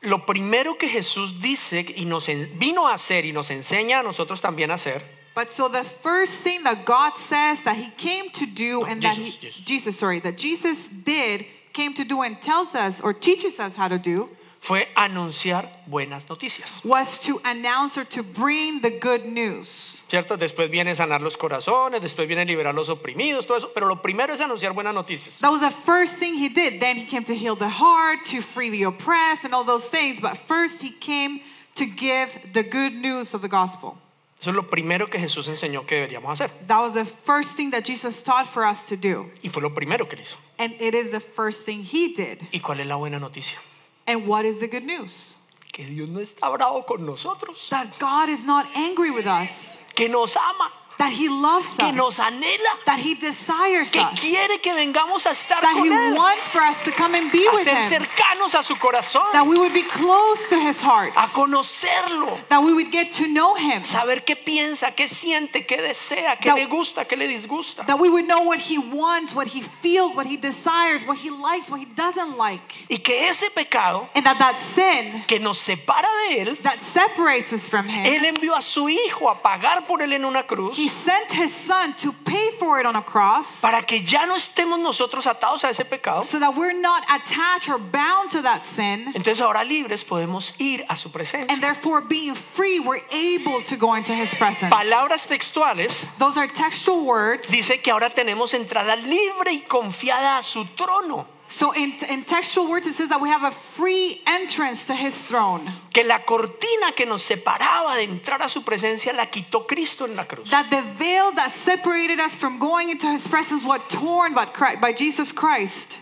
lo 0.03 0.25
primero 0.27 0.77
que 0.79 0.89
Jesús 0.89 1.41
dice 1.41 1.85
y 1.97 2.05
nos 2.05 2.29
vino 2.55 2.89
a 2.89 2.95
hacer 2.95 3.25
y 3.25 3.33
nos 3.33 3.51
enseña 3.51 4.01
a 4.01 4.03
nosotros 4.03 4.41
también 4.41 4.71
a 4.71 4.75
hacer, 4.75 5.03
But 5.39 5.53
so 5.53 5.69
the 5.69 5.85
first 5.85 6.33
thing 6.43 6.65
that 6.65 6.85
God 6.85 7.17
says 7.17 7.63
that 7.63 7.77
He 7.77 7.91
came 7.91 8.29
to 8.31 8.45
do 8.45 8.83
and 8.83 9.01
that 9.03 9.15
Jesus, 9.15 9.35
he, 9.35 9.41
Jesus. 9.41 9.65
Jesus, 9.65 9.97
sorry, 9.97 10.19
that 10.19 10.37
Jesus 10.37 10.89
did, 10.89 11.47
came 11.73 11.95
to 11.95 12.03
do 12.03 12.23
and 12.23 12.43
tells 12.43 12.75
us 12.75 13.01
or 13.01 13.13
teaches 13.13 13.61
us 13.61 13.77
how 13.77 13.87
to 13.87 14.01
do 14.01 14.31
fue 14.59 14.89
anunciar 14.97 15.69
buenas 15.87 16.29
noticias. 16.29 16.85
was 16.85 17.21
to 17.21 17.41
announce 17.45 17.97
or 17.97 18.03
to 18.07 18.25
bring 18.25 18.81
the 18.81 18.91
good 18.91 19.27
news. 19.27 20.03
¿Cierto? 20.09 20.37
Después 20.37 20.69
viene 20.71 20.97
sanar 20.97 21.23
los 21.23 21.37
corazones, 21.37 22.03
después 22.03 22.27
viene 22.27 22.45
liberar 22.45 22.75
los 22.75 22.89
oprimidos, 22.89 23.47
todo 23.47 23.59
eso. 23.59 23.71
Pero 23.73 23.87
lo 23.87 24.03
primero 24.03 24.35
es 24.35 24.41
anunciar 24.41 24.75
buenas 24.75 24.93
noticias. 24.93 25.39
That 25.39 25.53
was 25.53 25.61
the 25.61 25.71
first 25.71 26.15
thing 26.15 26.35
he 26.35 26.49
did. 26.49 26.81
Then 26.81 26.97
he 26.97 27.07
came 27.07 27.23
to 27.23 27.35
heal 27.37 27.55
the 27.55 27.69
heart, 27.69 28.25
to 28.33 28.43
free 28.43 28.71
the 28.71 28.83
oppressed, 28.83 29.45
and 29.45 29.55
all 29.55 29.63
those 29.63 29.89
things. 29.89 30.21
But 30.21 30.37
first, 30.49 30.83
he 30.83 30.91
came 30.91 31.43
to 31.77 31.87
give 31.87 32.29
the 32.53 32.65
good 32.65 32.93
news 32.93 33.35
of 33.35 33.41
the 33.41 33.49
gospel. 33.49 33.99
Eso 34.41 34.51
es 34.51 34.57
lo 34.57 34.69
primero 34.69 35.09
que 35.09 35.19
Jesús 35.19 35.49
enseñó 35.49 35.85
que 35.85 35.97
deberíamos 35.97 36.31
hacer. 36.31 36.51
That 36.69 36.81
was 36.81 36.95
the 36.95 37.05
first 37.05 37.57
thing 37.57 37.71
that 37.73 37.83
Jesus 37.85 38.23
taught 38.23 38.47
for 38.47 38.65
us 38.65 38.87
to 38.87 38.97
do. 38.97 39.31
Y 39.43 39.49
fue 39.49 39.61
lo 39.61 39.75
primero 39.75 40.09
que 40.09 40.17
él 40.17 40.23
hizo. 40.23 40.37
And 40.59 40.75
it 40.81 40.95
is 40.95 41.11
the 41.11 41.21
first 41.21 41.65
thing 41.65 41.83
he 41.83 42.15
did. 42.15 42.47
¿Y 42.53 42.61
cuál 42.61 42.81
es 42.81 42.87
la 42.87 42.97
buena 42.97 43.19
noticia? 43.19 43.59
And 44.07 44.27
what 44.27 44.45
is 44.45 44.61
the 44.61 44.69
good 44.69 44.85
news? 44.85 45.37
Que 45.73 45.85
Dios 45.85 46.09
no 46.09 46.21
está 46.21 46.49
bravo 46.49 46.87
con 46.87 47.05
nosotros, 47.05 47.69
That 47.71 47.99
God 47.99 48.29
is 48.29 48.45
not 48.45 48.67
angry 48.75 49.11
with 49.11 49.27
us, 49.27 49.79
que 49.95 50.09
nos 50.09 50.37
ama, 50.37 50.73
that 50.99 51.13
he 51.13 51.29
loves 51.29 51.69
que 51.77 51.93
nos 51.93 52.19
us, 52.19 52.27
anhela, 52.27 52.85
that 52.87 52.99
he 52.99 53.15
desires 53.15 53.91
que 53.91 54.01
us, 54.01 54.21
quiere 54.21 54.59
que 54.61 54.75
vengamos 54.75 55.27
a 55.27 55.31
estar 55.31 55.61
that 55.61 55.75
con 55.75 55.85
he 55.85 55.91
Él, 55.91 56.17
wants 56.17 56.43
for 56.49 56.61
us 56.61 56.83
to 56.85 56.91
come 56.91 57.15
and 57.15 57.31
be 57.31 57.47
a 57.47 57.51
with 57.53 57.63
ser 57.63 57.77
him, 57.77 58.03
cercanos 58.03 58.55
a 58.59 58.63
su 58.63 58.75
corazón, 58.77 59.31
that 59.33 59.47
we 59.47 59.57
would 59.59 59.73
be 59.73 59.85
close 59.85 60.49
to 60.49 60.59
his 60.59 60.81
heart, 60.81 61.13
a 61.17 61.29
conocerlo, 61.29 62.39
that 62.49 62.63
we 62.63 62.73
would 62.73 62.91
get 62.91 63.13
to 63.13 63.27
know 63.29 63.55
him. 63.55 63.85
saber 63.85 64.25
qué 64.25 64.37
piensa, 64.37 64.95
qué 64.95 65.07
siente, 65.09 65.67
qué 65.67 65.81
desea, 65.81 66.37
qué 66.37 66.51
That- 66.51 66.57
le 66.57 66.67
gusta, 66.67 67.05
qué 67.05 67.17
le 67.17 67.29
disgusta. 67.29 67.87
That 67.87 67.99
we 68.01 68.09
would 68.09 68.27
know 68.27 68.43
what 68.43 68.59
he 68.59 68.79
wants, 68.79 69.35
what 69.35 69.47
he 69.49 69.63
feels, 69.83 70.17
what 70.17 70.27
he 70.27 70.37
desires, 70.37 71.07
what 71.07 71.19
he 71.19 71.31
likes, 71.31 71.71
what 71.71 71.79
he 71.81 71.87
doesn't 71.87 72.37
like. 72.37 72.87
Y 72.91 72.99
que 72.99 73.29
ese 73.29 73.51
pecado 73.55 74.09
And 74.15 74.25
that 74.27 74.39
that 74.39 74.59
sin 74.59 75.23
que 75.27 75.39
nos 75.39 75.59
separa 75.59 76.09
de 76.29 76.41
Él, 76.43 76.63
that 76.63 76.81
separates 76.81 77.53
us 77.53 77.69
from 77.69 77.87
him, 77.87 78.05
Él 78.05 78.25
envió 78.25 78.57
a 78.57 78.61
su 78.61 78.89
Hijo 78.89 79.29
a 79.31 79.41
pagar 79.41 79.87
por 79.87 80.03
Él 80.03 80.13
en 80.13 80.25
una 80.25 80.43
cruz 80.45 80.77
he 80.79 80.88
sent 80.89 81.33
his 81.33 81.53
son 81.55 81.95
to 81.97 82.13
pay 82.25 82.51
for 82.59 82.81
it 82.81 82.87
on 82.87 82.97
a 82.97 83.03
cross 83.03 83.61
para 83.61 83.83
que 83.83 84.01
ya 84.03 84.27
no 84.27 84.35
estemos 84.37 84.79
nosotros 84.81 85.27
atados 85.27 85.65
a 85.65 85.71
ese 85.71 85.85
pecado. 85.85 86.23
so 86.23 86.39
that 86.39 86.55
we're 86.57 86.73
not 86.79 87.03
attached 87.09 87.69
or 87.69 87.79
bound 87.79 88.31
to 88.31 88.43
that 88.43 88.65
sin. 88.65 89.13
Entonces 89.15 89.41
ahora 89.41 89.65
libres 89.65 90.05
podemos 90.05 90.55
ir 90.59 90.85
a 90.89 90.97
su 90.97 91.09
And 91.09 91.13
presencia. 91.15 91.61
therefore, 91.61 92.01
being 92.03 92.35
free, 92.35 92.81
we're 92.81 93.03
able 93.11 93.63
to 93.65 93.77
go 93.77 93.95
into 93.95 94.13
his 94.15 94.35
presence. 94.35 94.71
Palabras 94.71 95.27
textuales 95.27 96.05
Those 96.19 96.37
are 96.39 96.49
textual 96.49 97.05
words. 97.05 97.49
dice 97.51 97.81
que 97.83 97.91
ahora 97.91 98.11
tenemos 98.11 98.55
entrada 98.55 98.97
libre 98.97 99.53
y 99.53 99.61
confiada 99.69 100.39
a 100.39 100.43
su 100.43 100.65
trono. 100.77 101.27
So, 101.49 101.73
in, 101.73 101.95
in 102.11 102.25
textual 102.25 102.69
words, 102.69 102.87
it 102.87 102.95
says 102.95 103.09
that 103.09 103.23
we 103.23 103.31
have 103.31 103.43
a 103.43 103.51
free 103.51 104.21
entrance 104.27 104.87
to 104.87 104.95
his 104.95 105.17
throne. 105.17 105.63
Que 105.95 106.05
la 106.05 106.19
cortina 106.19 106.93
que 106.95 107.07
nos 107.07 107.23
separaba 107.23 107.97
de 107.97 108.05
entrar 108.05 108.43
a 108.43 108.51
su 108.51 108.61
presencia 108.63 109.15
la 109.15 109.25
quitó 109.27 109.67
Cristo 109.67 110.05
en 110.05 110.15
la 110.15 110.25
cruz. 110.25 110.51
That 110.51 110.69
the 110.69 110.83
veil 110.99 111.33
that 111.33 111.53
separated 111.53 112.21
us 112.21 112.35
from 112.35 112.59
going 112.59 112.91
into 112.91 113.11
his 113.11 113.27
presence 113.27 113.65
was 113.65 113.81
torn 113.89 114.35
by, 114.35 114.45
Christ, 114.45 114.83
by 114.83 114.93
Jesus 114.93 115.33
Christ. 115.33 115.99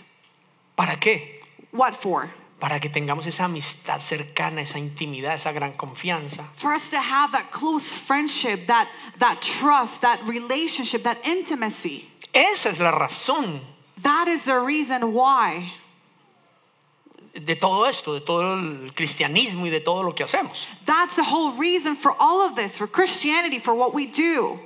¿Para 0.76 0.96
qué? 0.96 1.40
What 1.70 1.94
for? 1.94 2.28
Para 2.58 2.80
que 2.80 2.90
tengamos 2.90 3.24
esa 3.26 3.44
amistad 3.44 4.00
cercana, 4.00 4.62
esa 4.62 4.80
intimidad, 4.80 5.34
esa 5.34 5.52
gran 5.52 5.74
confianza. 5.74 6.42
For 6.56 6.74
us 6.74 6.90
to 6.90 6.98
have 6.98 7.30
that 7.30 7.52
close 7.52 7.94
friendship, 7.94 8.66
that, 8.66 8.88
that 9.20 9.40
trust, 9.40 10.00
that 10.00 10.20
relationship, 10.26 11.04
that 11.04 11.18
intimacy. 11.24 12.08
Esa 12.34 12.70
es 12.70 12.80
la 12.80 12.90
razón 12.90 13.60
That 14.02 14.28
is 14.28 14.44
the 14.44 14.58
reason 14.58 15.12
why 15.12 15.72
de 17.34 17.54
todo 17.54 17.84
esto, 17.84 18.14
de 18.14 18.20
todo 18.20 18.54
el 18.54 18.92
cristianismo 18.94 19.66
y 19.66 19.70
de 19.70 19.80
todo 19.80 20.02
lo 20.02 20.14
que 20.14 20.24
hacemos. 20.24 20.66
That's 20.84 21.16
the 21.16 21.24
whole 21.24 21.52
reason 21.52 21.96
for 21.96 22.14
all 22.18 22.40
of 22.40 22.56
this, 22.56 22.78
for 22.78 22.86
Christianity, 22.86 23.58
for 23.58 23.74
what 23.74 23.94
we 23.94 24.06
do. 24.06 24.58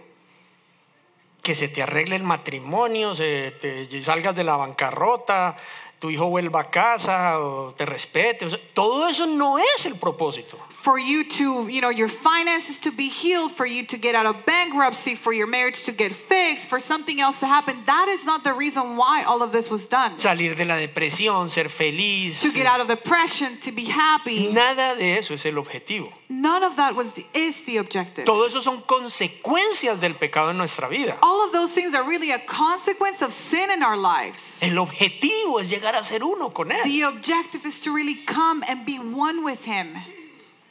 que 1.42 1.54
se 1.54 1.68
te 1.68 1.82
arregle 1.82 2.16
el 2.16 2.22
matrimonio, 2.22 3.14
se 3.14 3.52
te 3.52 4.02
salgas 4.02 4.34
de 4.34 4.44
la 4.44 4.56
bancarrota, 4.56 5.56
tu 6.00 6.09
hijo 6.09 6.28
vuelva 6.28 6.61
a 6.61 6.71
casa 6.71 7.38
o 7.38 7.73
te 7.73 7.85
respete. 7.85 8.47
o 8.47 8.50
sea, 8.50 8.59
todo 8.73 9.07
eso 9.07 9.26
no 9.26 9.59
es 9.59 9.85
el 9.85 9.95
propósito. 9.97 10.57
For 10.83 10.99
you 10.99 11.25
to, 11.25 11.69
you 11.69 11.83
know, 11.83 11.90
your 11.90 12.09
finances 12.09 12.80
to 12.80 12.90
be 12.90 13.11
healed, 13.11 13.52
for 13.52 13.66
you 13.66 13.85
to 13.87 13.99
get 13.99 14.14
out 14.14 14.25
of 14.25 14.47
bankruptcy, 14.47 15.14
for 15.14 15.35
your 15.35 15.47
marriage 15.47 15.85
to 15.85 15.92
get 15.92 16.12
fixed, 16.14 16.69
for 16.69 16.80
something 16.80 17.21
else 17.21 17.38
to 17.40 17.47
happen. 17.47 17.85
That 17.85 18.09
is 18.09 18.25
not 18.25 18.45
the 18.45 18.54
reason 18.54 18.97
why 18.97 19.25
all 19.25 19.42
of 19.42 19.52
this 19.52 19.71
was 19.71 19.85
done. 19.85 20.16
Salir 20.16 20.57
de 20.57 20.64
la 20.64 20.76
depresión, 20.76 21.50
ser 21.50 21.69
feliz. 21.69 22.40
To 22.40 22.50
get 22.50 22.64
out 22.64 22.80
of 22.80 22.88
depression, 22.88 23.59
to 23.61 23.71
be 23.71 23.85
happy. 23.85 24.50
Nada 24.54 24.97
de 24.97 25.19
eso 25.19 25.35
es 25.35 25.45
el 25.45 25.59
objetivo. 25.59 26.11
None 26.30 26.62
of 26.62 26.76
that 26.76 26.95
was 26.95 27.12
the, 27.12 27.26
is 27.35 27.64
the 27.64 27.76
objective. 27.78 28.25
Todo 28.25 28.47
eso 28.47 28.61
son 28.61 28.80
consecuencias 28.83 30.00
del 30.00 30.14
pecado 30.14 30.50
en 30.50 30.57
nuestra 30.57 30.88
vida. 30.88 31.19
All 31.23 31.45
of 31.45 31.52
those 31.52 31.75
things 31.75 31.95
are 31.95 32.09
really 32.09 32.30
a 32.30 32.38
consequence 32.38 33.21
of 33.21 33.33
sin 33.33 33.71
in 33.71 33.83
our 33.83 33.97
lives. 33.97 34.62
El 34.62 34.78
objetivo 34.78 35.61
es 35.61 35.69
llegar 35.69 35.89
a 35.94 36.04
ser 36.04 36.23
uno 36.23 36.50
con 36.50 36.70
Él. 36.70 36.85
The 36.85 37.02
objective 37.02 37.66
is 37.66 37.80
to 37.80 37.94
really 37.94 38.25
come 38.26 38.64
and 38.68 38.85
be 38.85 38.99
one 38.99 39.44
with 39.44 39.64
Him. 39.64 39.97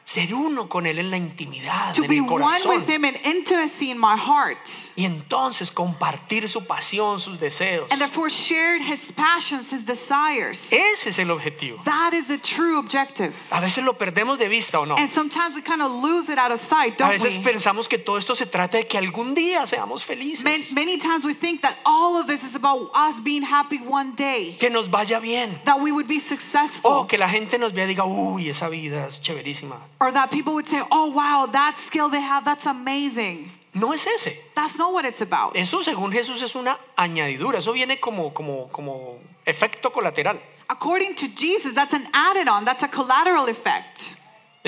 Ser 0.10 0.34
uno 0.34 0.68
con 0.68 0.88
Él 0.88 0.98
en 0.98 1.12
la 1.12 1.18
intimidad, 1.18 1.94
To 1.94 2.02
en 2.04 2.10
be 2.10 2.16
el 2.16 2.22
one 2.22 2.30
corazón. 2.30 2.76
with 2.76 2.90
Him 2.90 3.06
in 3.06 3.16
intimacy 3.24 3.92
in 3.92 4.00
my 4.00 4.18
heart. 4.18 4.58
Y 4.96 5.06
entonces 5.06 5.72
compartir 5.72 6.50
su 6.50 6.66
pasión, 6.66 7.20
sus 7.20 7.38
deseos. 7.38 7.86
And 7.92 8.00
therefore 8.02 8.28
shared 8.28 8.82
His 8.82 9.12
passions, 9.12 9.72
His 9.72 9.86
desires. 9.86 10.74
Ese 10.74 11.10
es 11.10 11.20
el 11.20 11.30
objetivo. 11.30 11.80
That 11.86 12.14
is 12.14 12.32
a 12.32 12.40
true 12.40 12.80
objective. 12.80 13.34
A 13.52 13.62
veces 13.62 13.84
lo 13.84 14.00
perdemos 14.00 14.40
de 14.40 14.48
vista 14.50 14.80
o 14.80 14.86
no. 14.88 14.96
And 14.98 15.08
sometimes 15.08 15.54
we 15.54 15.62
kind 15.62 15.84
of 15.84 15.92
lose 15.92 16.28
it 16.28 16.40
out 16.40 16.52
of 16.52 16.60
sight, 16.60 17.00
A 17.00 17.06
don't 17.06 17.12
veces 17.12 17.38
we? 17.38 17.44
pensamos 17.44 17.88
que 17.88 18.00
todo 18.00 18.18
esto 18.18 18.34
se 18.36 18.48
trata 18.48 18.78
de 18.80 18.88
que 18.88 18.98
algún 18.98 19.36
día 19.36 19.68
seamos 19.68 20.04
Many, 20.10 20.22
felices, 20.34 20.74
many 20.74 20.98
times 20.98 21.24
we 21.24 21.36
think 21.36 21.62
that 21.62 21.76
all 21.86 22.20
of 22.20 22.26
this 22.26 22.42
is 22.44 22.56
about 22.56 22.90
us 22.96 23.20
being 23.24 23.44
happy 23.44 23.78
one 23.78 24.14
day, 24.16 24.56
que 24.60 24.72
nos 24.72 24.90
vaya 24.90 25.20
bien, 25.20 25.56
that 25.66 25.80
we 25.80 25.92
would 25.92 26.08
be 26.08 26.20
successful, 26.20 26.92
o 26.92 27.06
que 27.08 27.20
la 27.20 27.30
gente 27.30 27.60
nos 27.60 27.74
vea 27.74 27.86
y 27.86 27.90
diga, 27.90 28.06
uy, 28.06 28.50
esa 28.50 28.70
vida 28.70 29.06
es 29.08 29.22
chéverísima. 29.22 29.78
Or 30.00 30.12
that 30.12 30.32
people 30.32 30.54
would 30.54 30.68
say, 30.68 30.82
oh 30.92 31.12
wow, 31.12 31.48
that 31.52 31.78
skill 31.78 32.10
they 32.10 32.22
have, 32.22 32.46
that's 32.46 32.66
amazing. 32.66 33.52
No 33.76 33.94
es 33.94 34.08
ese. 34.08 34.40
That's 34.56 34.78
not 34.78 34.94
what 34.94 35.06
it's 35.06 35.22
about. 35.22 35.56
Eso 35.56 35.82
según 35.84 36.12
Jesús 36.12 36.42
es 36.42 36.56
una 36.56 36.78
añadidura, 36.98 37.58
eso 37.58 37.74
viene 37.74 38.00
como, 38.00 38.32
como, 38.32 38.68
como 38.70 39.20
efecto 39.46 39.92
colateral. 39.92 40.40
According 40.70 41.16
to 41.16 41.28
Jesus, 41.28 41.74
that's 41.74 41.94
an 41.94 42.08
added 42.14 42.48
on, 42.48 42.66
that's 42.66 42.84
a 42.84 42.88
collateral 42.88 43.48
effect. 43.48 44.16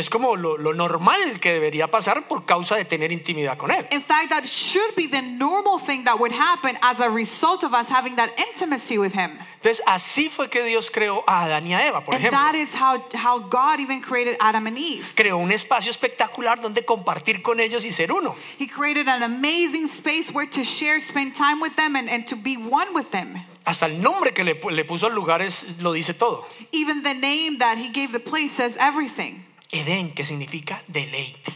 Es 0.02 0.10
como 0.10 0.36
lo, 0.36 0.58
lo 0.58 0.74
normal 0.74 1.40
que 1.40 1.54
debería 1.54 1.90
pasar 1.92 2.24
por 2.28 2.44
causa 2.44 2.76
de 2.76 2.86
tener 2.86 3.12
intimidad 3.12 3.56
con 3.56 3.70
Él. 3.70 3.86
In 3.92 4.02
fact, 4.02 4.30
that 4.30 4.46
should 4.46 4.96
be 4.96 5.06
the 5.08 5.22
normal 5.22 5.78
thing 5.78 6.04
that 6.06 6.20
would 6.20 6.32
happen 6.34 6.76
as 6.82 7.00
a 7.00 7.08
result 7.08 7.64
of 7.64 7.72
us 7.76 7.88
having 7.88 8.16
that 8.16 8.32
intimacy 8.38 8.98
with 8.98 9.14
Him. 9.14 9.38
Entonces, 9.62 9.80
así 9.86 10.28
fue 10.30 10.50
que 10.50 10.64
Dios 10.64 10.90
creó 10.90 11.24
a 11.28 11.44
Adán 11.46 11.68
y 11.68 11.74
a 11.76 11.86
Eva, 11.88 12.04
por 12.04 12.16
And 12.16 12.24
ejemplo. 12.24 12.32
that 12.40 12.56
is 12.56 12.74
how, 12.74 12.98
how 13.14 13.38
God 13.38 13.80
even 13.80 14.02
created 14.02 14.38
Adam 14.40 14.66
and 14.66 14.76
Eve. 14.76 15.06
Creó 15.16 15.38
un 15.38 15.52
espacio 15.52 15.92
espectacular 15.92 16.60
donde 16.60 16.84
compartir 16.84 17.44
con 17.44 17.60
ellos 17.60 17.86
y 17.86 17.92
ser 17.92 18.12
uno. 18.12 18.36
He 18.58 18.68
created 18.68 19.08
an 19.08 19.22
amazing 19.22 19.88
space 19.88 20.32
where 20.34 20.48
to 20.50 20.64
share, 20.64 21.00
spend 21.00 21.36
time 21.36 21.62
with 21.62 21.76
them, 21.76 21.96
and, 21.96 22.10
and 22.10 22.26
to 22.26 22.36
be 22.36 22.58
one 22.58 22.92
with 22.96 23.12
them. 23.12 23.40
Hasta 23.64 23.86
el 23.86 24.02
nombre 24.02 24.32
que 24.34 24.44
le, 24.44 24.56
le 24.72 24.84
puso 24.84 25.06
al 25.06 25.14
lugar 25.14 25.44
es- 25.44 25.80
lo 25.80 25.92
dice 25.94 26.16
todo. 26.16 26.44
Even 26.72 27.04
the 27.04 27.14
name 27.14 27.60
that 27.60 27.78
he 27.78 27.90
gave 27.90 28.12
the 28.12 28.20
place 28.20 28.52
says 28.54 28.76
everything. 28.80 29.46
Edén, 29.72 30.14
que 30.14 30.26
significa 30.26 30.82
deleite 30.88 31.52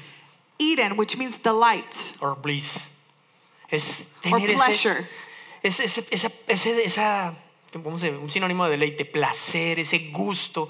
Eden, 0.57 0.95
which 0.97 1.17
means 1.17 1.37
delight 1.41 1.93
or 2.21 2.35
bliss. 2.35 2.89
Es 3.69 4.15
or 4.31 4.39
tener 4.39 4.49
ese, 4.51 4.55
pleasure. 4.63 5.07
es- 5.63 5.79
ese, 5.79 6.05
esa, 6.11 6.29
ese- 6.47 6.85
esa, 6.85 7.33
¿cómo 7.83 7.97
se- 7.99 8.11
un 8.11 8.29
sinónimo 8.29 8.63
de 8.65 8.71
deleite, 8.77 9.03
placer, 9.05 9.79
ese 9.79 10.11
gusto, 10.13 10.69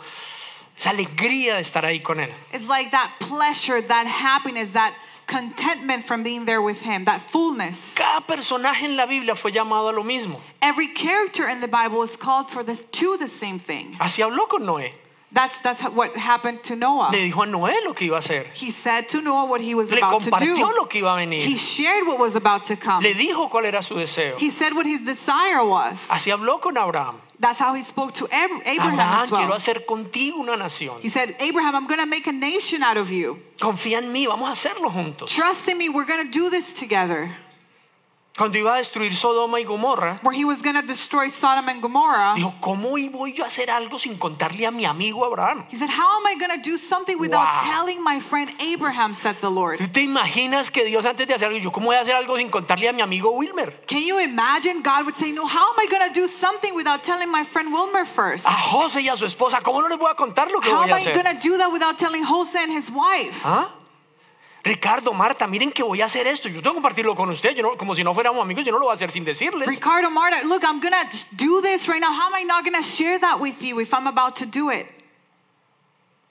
esa 0.77 0.89
alegría 0.89 1.55
de 1.55 1.61
estar 1.61 1.85
ahí 1.85 1.99
con 2.01 2.19
Él. 2.19 2.31
It's 2.51 2.67
like 2.67 2.89
that 2.91 3.11
pleasure, 3.19 3.81
that 3.83 4.07
happiness, 4.07 4.71
that 4.73 4.93
contentment 5.27 6.05
from 6.07 6.23
being 6.23 6.45
there 6.45 6.61
with 6.61 6.81
him, 6.81 7.05
that 7.05 7.21
fullness. 7.31 7.93
Cada 7.95 8.21
personaje 8.25 8.85
en 8.85 8.95
la 8.95 9.05
Biblia 9.05 9.35
fue 9.35 9.51
llamado 9.51 9.89
a 9.89 9.93
lo 9.93 10.03
mismo. 10.03 10.39
Every 10.61 10.93
character 10.93 11.47
in 11.47 11.61
the 11.61 11.67
Bible 11.67 12.01
is 12.03 12.15
called 12.17 12.49
for 12.49 12.63
this 12.63 12.83
to 12.93 13.17
the 13.17 13.27
same 13.27 13.59
thing. 13.59 13.95
Así 13.99 14.21
habló 14.23 14.47
con 14.47 14.65
Noé. 14.65 14.93
That's 15.35 15.59
that's 15.59 15.81
what 15.93 16.15
happened 16.15 16.63
to 16.63 16.77
Noah. 16.77 17.09
Le 17.11 17.17
dijo 17.29 17.43
a 17.43 17.45
Noé 17.45 17.83
lo 17.83 17.93
que 17.93 18.07
iba 18.07 18.15
a 18.15 18.19
hacer. 18.19 18.45
He 18.53 18.71
said 18.71 19.09
to 19.09 19.21
Noah 19.21 19.45
what 19.45 19.59
he 19.59 19.75
was 19.75 19.91
Le 19.91 19.97
about 19.97 20.21
to 20.21 20.31
compartió 20.31 20.55
do. 20.55 20.75
lo 20.77 20.85
que 20.85 21.01
iba 21.01 21.13
a 21.21 21.25
He 21.45 21.57
shared 21.57 22.07
what 22.07 22.17
was 22.17 22.35
about 22.35 22.63
to 22.65 22.77
come. 22.77 23.03
Le 23.03 23.13
dijo 23.13 23.49
cuál 23.49 23.65
era 23.65 23.83
su 23.83 23.95
deseo. 23.95 24.37
He 24.39 24.49
said 24.49 24.73
what 24.73 24.85
his 24.85 25.01
desire 25.01 25.61
was. 25.65 26.07
Así 26.09 26.31
habló 26.31 26.61
con 26.61 26.77
Abraham. 26.77 27.19
That's 27.37 27.59
how 27.59 27.73
he 27.73 27.81
spoke 27.83 28.13
to 28.13 28.29
Ab- 28.31 28.61
Abraham 28.65 28.93
Abraham, 28.93 29.19
as 29.23 29.29
well. 29.29 29.41
quiero 29.41 29.55
hacer 29.55 29.85
contigo 29.85 30.37
una 30.39 30.55
nación. 30.55 31.01
He 31.01 31.09
said, 31.09 31.35
Abraham, 31.39 31.75
I'm 31.75 31.85
going 31.85 31.99
to 31.99 32.05
make 32.05 32.27
a 32.27 32.31
nation 32.31 32.81
out 32.81 32.95
of 32.95 33.11
you. 33.11 33.41
Confía 33.59 33.97
en 33.97 34.13
mí, 34.13 34.25
vamos 34.25 34.47
a 34.47 34.53
hacerlo 34.53 34.89
juntos. 34.89 35.31
Trust 35.31 35.67
in 35.67 35.77
me, 35.77 35.89
we're 35.89 36.05
going 36.05 36.25
to 36.25 36.31
do 36.31 36.49
this 36.49 36.71
together. 36.71 37.29
Cuando 38.37 38.57
iba 38.57 38.73
a 38.73 38.77
destruir 38.79 39.15
Sodoma 39.15 39.61
y 39.61 39.63
Gomorra, 39.63 40.19
Where 40.21 40.37
he 40.37 40.43
was 40.43 40.61
going 40.61 40.75
to 40.75 40.81
destroy 40.81 41.29
Sodom 41.29 41.69
and 41.69 41.81
Gomorrah, 41.81 42.33
dijo, 42.35 42.53
¿cómo 42.59 42.89
voy 43.11 43.31
yo 43.33 43.45
a 43.45 43.47
hacer 43.47 43.71
algo 43.71 43.97
sin 43.97 44.17
contarle 44.17 44.65
a 44.67 44.71
mi 44.71 44.83
amigo 44.83 45.25
Abraham? 45.25 45.63
he 45.69 45.77
said, 45.77 45.87
How 45.89 46.17
am 46.19 46.25
I 46.27 46.35
going 46.35 46.51
to 46.51 46.61
do 46.61 46.77
something 46.77 47.17
without 47.17 47.63
Wow. 47.63 47.63
telling 47.63 48.03
my 48.03 48.19
friend 48.19 48.51
Abraham, 48.59 49.13
said 49.13 49.37
the 49.39 49.49
Lord? 49.49 49.77
¿Tú 49.79 49.87
te 49.89 50.01
imaginas 50.01 50.69
que 50.69 50.83
Dios 50.83 51.05
antes 51.05 51.25
de 51.27 51.33
hacer 51.33 51.47
algo, 51.47 51.59
yo 51.59 51.71
cómo 51.71 51.85
voy 51.87 51.95
a 51.95 52.01
hacer 52.01 52.13
algo 52.13 52.35
sin 52.37 52.49
contarle 52.49 52.89
a 52.89 52.91
mi 52.93 53.01
amigo 53.01 53.31
Wilmer? 53.31 53.71
Can 53.87 54.03
you 54.03 54.19
imagine 54.19 54.81
God 54.83 55.05
would 55.05 55.15
say, 55.15 55.31
No, 55.31 55.47
how 55.47 55.71
am 55.71 55.79
I 55.79 55.87
going 55.89 56.05
to 56.05 56.13
do 56.13 56.27
something 56.27 56.75
without 56.75 57.03
telling 57.03 57.31
my 57.31 57.45
friend 57.45 57.71
Wilmer 57.71 58.03
first? 58.05 58.45
A 58.45 58.51
José 58.51 59.01
y 59.01 59.07
a 59.07 59.15
su 59.15 59.25
esposa, 59.25 59.61
¿cómo 59.61 59.79
no 59.81 59.87
les 59.87 59.97
voy 59.97 60.09
a 60.11 60.15
contar 60.15 60.51
lo 60.51 60.59
que 60.59 60.69
How 60.69 60.81
voy 60.83 60.89
am 60.91 60.97
a 60.97 60.97
I 60.97 60.99
hacer? 60.99 61.13
going 61.13 61.33
to 61.33 61.39
do 61.39 61.57
that 61.57 61.71
without 61.71 61.97
telling 61.97 62.25
Jose 62.25 62.57
and 62.61 62.73
his 62.73 62.91
wife? 62.91 63.39
¿Ah? 63.45 63.69
Ricardo, 64.65 65.13
Marta, 65.13 65.45
miren 65.45 65.71
que 65.71 65.83
voy 65.83 66.01
a 66.01 66.05
hacer 66.05 66.25
esto. 66.25 66.49
Yo 66.49 66.55
tengo 66.59 66.71
que 66.73 66.81
compartirlo 66.81 67.15
con 67.15 67.29
usted, 67.29 67.55
yo 67.55 67.61
no- 67.61 67.77
como 67.77 67.93
si 67.93 68.03
no 68.03 68.15
fuéramos 68.15 68.41
amigos, 68.41 68.65
yo 68.65 68.71
no 68.71 68.79
lo 68.79 68.85
voy 68.85 68.93
a 68.93 68.95
hacer 68.95 69.11
sin 69.11 69.23
decirles. 69.23 69.67
Ricardo, 69.67 70.09
Marta, 70.09 70.43
look, 70.43 70.63
I'm 70.63 70.79
going 70.81 70.91
to 70.91 71.17
do 71.35 71.61
this 71.61 71.87
right 71.87 72.01
now. 72.01 72.11
How 72.11 72.27
am 72.29 72.33
I 72.33 72.43
not 72.43 72.63
going 72.65 72.75
to 72.75 72.81
share 72.81 73.19
that 73.19 73.39
with 73.39 73.61
you 73.61 73.79
if 73.79 73.93
I'm 73.93 74.07
about 74.07 74.37
to 74.37 74.47
do 74.47 74.71
it? 74.71 74.87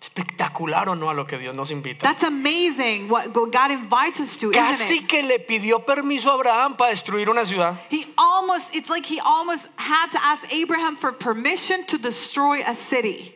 Espectacular 0.03 0.89
o 0.89 0.95
no 0.95 1.11
a 1.11 1.15
lo 1.15 1.25
que 1.25 1.39
Dios 1.39 1.55
nos 1.55 1.71
invita. 1.71 2.03
That's 2.03 2.25
amazing 2.25 3.09
what 3.09 3.33
God 3.33 3.71
invites 3.71 4.19
us 4.19 4.37
to, 4.39 4.51
isn't 4.51 4.91
it? 4.91 5.09
que 5.09 5.23
le 5.23 5.39
pidió 5.39 5.87
permiso 5.87 6.31
a 6.31 6.35
Abraham 6.35 6.77
para 6.77 6.91
destruir 6.91 7.29
una 7.31 7.45
ciudad. 7.47 7.77
He 7.89 8.05
almost, 8.19 8.75
it's 8.75 8.91
like 8.91 9.07
he 9.07 9.21
almost 9.21 9.69
had 9.77 10.11
to 10.11 10.19
ask 10.21 10.53
Abraham 10.53 10.97
for 10.97 11.13
permission 11.13 11.85
to 11.87 11.97
destroy 11.99 12.63
a 12.67 12.75
city. 12.75 13.33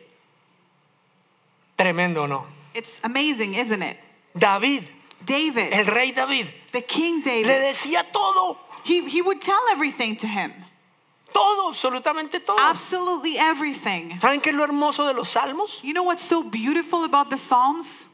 Tremendo, 1.77 2.27
¿no? 2.27 2.45
It's 2.75 2.99
amazing, 3.03 3.55
isn't 3.55 3.81
it? 3.81 3.97
David, 4.37 4.83
David, 5.25 5.73
el 5.73 5.85
rey 5.85 6.11
David, 6.11 6.47
the 6.71 6.81
King 6.81 7.21
le 7.23 7.43
David, 7.43 7.61
decía 7.61 8.05
todo, 8.11 8.57
he, 8.83 9.07
he 9.07 9.21
would 9.21 9.41
tell 9.41 9.61
everything 9.71 10.15
to 10.17 10.27
him. 10.27 10.53
todo, 11.31 11.69
absolutamente 11.69 12.39
todo. 12.43 12.57
Absolutely 12.59 13.37
everything. 13.37 14.17
¿Saben 14.19 14.41
qué 14.41 14.49
es 14.49 14.55
lo 14.55 14.63
hermoso 14.63 15.05
de 15.07 15.13
los 15.13 15.29
salmos? 15.29 15.81
You 15.83 15.93
know 15.93 16.03
what's 16.03 16.23
so 16.23 16.43
beautiful 16.43 17.03
about 17.03 17.29
the 17.29 17.37
Psalms? 17.37 18.08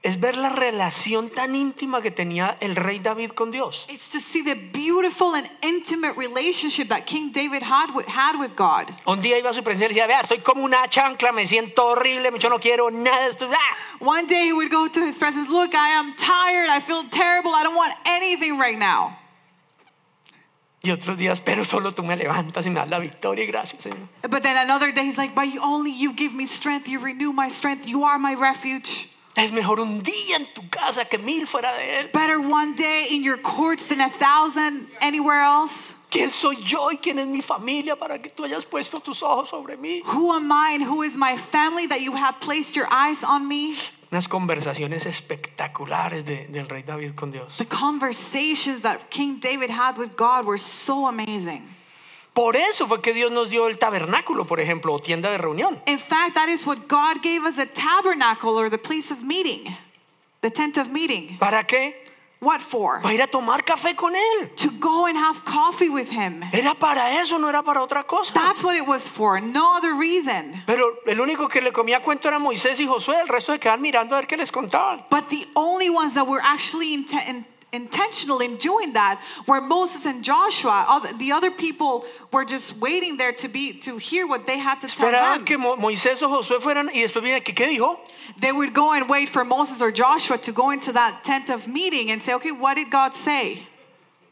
Es 0.00 0.20
ver 0.20 0.36
la 0.36 0.50
relación 0.50 1.28
tan 1.28 1.56
íntima 1.56 2.00
que 2.00 2.12
tenía 2.12 2.56
el 2.60 2.76
rey 2.76 3.00
David 3.00 3.30
con 3.30 3.50
Dios. 3.50 3.84
It's 3.88 4.08
to 4.10 4.20
see 4.20 4.42
the 4.42 4.54
beautiful 4.54 5.34
and 5.34 5.50
intimate 5.60 6.16
relationship 6.16 6.88
that 6.88 7.04
King 7.04 7.32
David 7.32 7.64
had 7.64 7.92
with, 7.92 8.06
had 8.06 8.38
with 8.38 8.54
God. 8.54 8.92
Un 9.06 9.20
día 9.20 9.36
iba 9.38 9.50
a 9.50 9.54
su 9.54 9.62
presencia 9.64 9.86
y 9.86 9.88
decía, 9.88 10.06
vea, 10.06 10.20
estoy 10.20 10.38
como 10.38 10.62
una 10.62 10.86
chancla, 10.88 11.32
me 11.32 11.46
siento 11.48 11.84
horrible, 11.84 12.30
yo 12.38 12.48
no 12.48 12.60
quiero 12.60 12.90
nada 12.90 13.28
¡ah! 13.40 13.76
One 13.98 14.28
day 14.28 14.46
he 14.46 14.52
would 14.52 14.70
go 14.70 14.86
to 14.86 15.04
his 15.04 15.18
presence, 15.18 15.50
Look, 15.50 15.74
I 15.74 15.88
am 15.98 16.14
tired. 16.14 16.70
I 16.70 16.78
feel 16.80 17.02
terrible. 17.10 17.52
I 17.52 17.64
don't 17.64 17.74
want 17.74 17.92
anything 18.06 18.56
right 18.56 18.78
now. 18.78 19.18
Y 20.80 20.92
otros 20.92 21.18
días, 21.18 21.40
pero 21.40 21.64
solo 21.64 21.90
tú 21.90 22.04
me 22.04 22.16
levantas 22.16 22.64
y 22.66 22.70
me 22.70 22.76
das 22.76 22.88
la 22.88 23.00
victoria 23.00 23.42
y 23.42 23.48
gracias, 23.48 23.82
Señor. 23.82 24.08
But 24.22 24.44
then 24.44 24.56
another 24.56 24.92
day 24.92 25.06
he's 25.06 25.18
like, 25.18 25.34
But 25.34 25.48
only 25.60 25.90
you 25.90 26.12
give 26.12 26.32
me 26.32 26.46
strength, 26.46 26.86
you 26.88 27.00
renew 27.00 27.32
my 27.32 27.48
strength, 27.48 27.88
you 27.88 28.04
are 28.04 28.16
my 28.16 28.34
refuge. 28.34 29.08
Es 29.38 29.52
mejor 29.52 29.80
un 29.80 30.02
día 30.02 30.36
en 30.36 30.46
tu 30.52 30.68
casa 30.68 31.04
que 31.04 31.16
mil 31.18 31.46
fuera 31.46 31.72
de 31.74 32.00
él. 32.00 32.10
Better 32.12 32.38
one 32.38 32.74
day 32.74 33.06
in 33.10 33.22
your 33.22 33.38
courts 33.40 33.86
than 33.86 34.00
a 34.00 34.10
thousand 34.10 34.88
anywhere 35.00 35.40
else. 35.40 35.94
¿Quién 36.10 36.30
soy 36.30 36.56
yo 36.64 36.90
y 36.90 36.96
quién 36.96 37.18
es 37.18 37.26
mi 37.26 37.42
familia 37.42 37.94
para 37.94 38.18
que 38.20 38.30
tú 38.30 38.44
hayas 38.44 38.64
puesto 38.64 38.98
tus 39.00 39.22
ojos 39.22 39.50
sobre 39.50 39.76
mí? 39.76 40.02
Who 40.06 40.32
am 40.32 40.50
I 40.50 40.72
and 40.74 40.82
who 40.84 41.02
is 41.02 41.16
my 41.16 41.36
family 41.36 41.86
that 41.88 42.00
you 42.00 42.12
have 42.16 42.40
placed 42.40 42.74
your 42.76 42.88
eyes 42.90 43.22
on 43.22 43.46
me? 43.46 43.74
Unas 44.10 44.26
conversaciones 44.26 45.04
espectaculares 45.04 46.24
de- 46.24 46.46
del 46.48 46.66
rey 46.66 46.82
David 46.82 47.14
con 47.14 47.30
Dios. 47.30 47.58
The 47.58 47.66
conversations 47.66 48.80
that 48.82 49.10
King 49.10 49.38
David 49.38 49.68
had 49.70 49.98
with 49.98 50.16
God 50.16 50.46
were 50.46 50.56
so 50.58 51.06
amazing. 51.06 51.62
Por 52.38 52.54
eso 52.54 52.86
fue 52.86 53.02
que 53.02 53.12
Dios 53.12 53.32
nos 53.32 53.50
dio 53.50 53.66
el 53.66 53.78
tabernáculo, 53.80 54.44
por 54.44 54.60
ejemplo, 54.60 54.92
o 54.92 55.00
tienda 55.00 55.28
de 55.28 55.38
reunión. 55.38 55.82
In 55.86 55.98
fact, 55.98 56.34
that 56.34 56.48
is 56.48 56.64
what 56.64 56.86
God 56.86 57.20
gave 57.20 57.42
us 57.44 57.58
a 57.58 57.66
tabernacle 57.66 58.50
or 58.50 58.70
the 58.70 58.78
place 58.78 59.10
of 59.10 59.24
meeting, 59.24 59.76
the 60.40 60.48
tent 60.48 60.76
of 60.78 60.86
meeting. 60.88 61.36
¿Para 61.40 61.64
qué? 61.64 61.94
What 62.40 62.60
for? 62.60 63.00
Para 63.02 63.12
ir 63.12 63.22
a 63.22 63.26
tomar 63.26 63.64
café 63.64 63.96
con 63.96 64.14
él. 64.14 64.50
To 64.58 64.70
go 64.78 65.06
and 65.06 65.16
have 65.18 65.44
coffee 65.44 65.88
with 65.88 66.10
him. 66.10 66.44
Era 66.52 66.76
para 66.76 67.20
eso, 67.20 67.38
no 67.38 67.48
era 67.48 67.64
para 67.64 67.82
otra 67.82 68.04
cosa. 68.06 68.32
That's 68.34 68.62
what 68.62 68.76
it 68.76 68.86
was 68.86 69.08
for, 69.08 69.40
no 69.40 69.76
other 69.76 69.94
reason. 69.94 70.62
Pero 70.64 70.98
el 71.08 71.18
único 71.20 71.48
que 71.48 71.60
le 71.60 71.72
comía 71.72 72.00
cuento 72.00 72.28
era 72.28 72.38
Moisés 72.38 72.78
y 72.78 72.86
Josué, 72.86 73.20
el 73.20 73.26
resto 73.26 73.52
se 73.52 73.58
quedaban 73.58 73.82
mirando 73.82 74.14
a 74.14 74.20
ver 74.20 74.28
qué 74.28 74.36
les 74.36 74.52
contaban. 74.52 75.04
But 75.10 75.28
the 75.28 75.48
only 75.56 75.90
ones 75.90 76.14
that 76.14 76.28
were 76.28 76.40
actually 76.40 76.94
inten- 76.94 77.28
in- 77.28 77.46
intentional 77.72 78.40
in 78.40 78.56
doing 78.56 78.94
that 78.94 79.20
where 79.46 79.60
Moses 79.60 80.06
and 80.06 80.24
Joshua. 80.24 81.02
The 81.18 81.32
other 81.32 81.50
people 81.50 82.04
were 82.32 82.44
just 82.44 82.76
waiting 82.78 83.16
there 83.16 83.32
to 83.32 83.48
be 83.48 83.72
to 83.80 83.98
hear 83.98 84.26
what 84.26 84.46
they 84.46 84.58
had 84.58 84.80
to 84.80 84.88
tell 84.88 85.10
them. 85.10 85.44
que 85.44 85.58
Mo- 85.58 85.76
Moisés 85.76 86.22
o 86.22 86.28
Josué 86.28 86.60
fueran 86.60 86.86
y 86.86 87.02
después 87.02 87.22
viene 87.22 87.40
¿qué 87.40 87.66
dijo? 87.66 87.98
They 88.40 88.52
would 88.52 88.72
go 88.72 88.92
and 88.92 89.08
wait 89.08 89.28
for 89.28 89.44
Moses 89.44 89.82
or 89.82 89.90
Joshua 89.90 90.38
to 90.38 90.52
go 90.52 90.70
into 90.70 90.92
that 90.92 91.24
tent 91.24 91.50
of 91.50 91.66
meeting 91.66 92.10
and 92.10 92.22
say, 92.22 92.32
"Okay, 92.34 92.52
what 92.52 92.74
did 92.76 92.90
God 92.90 93.14
say? 93.14 93.66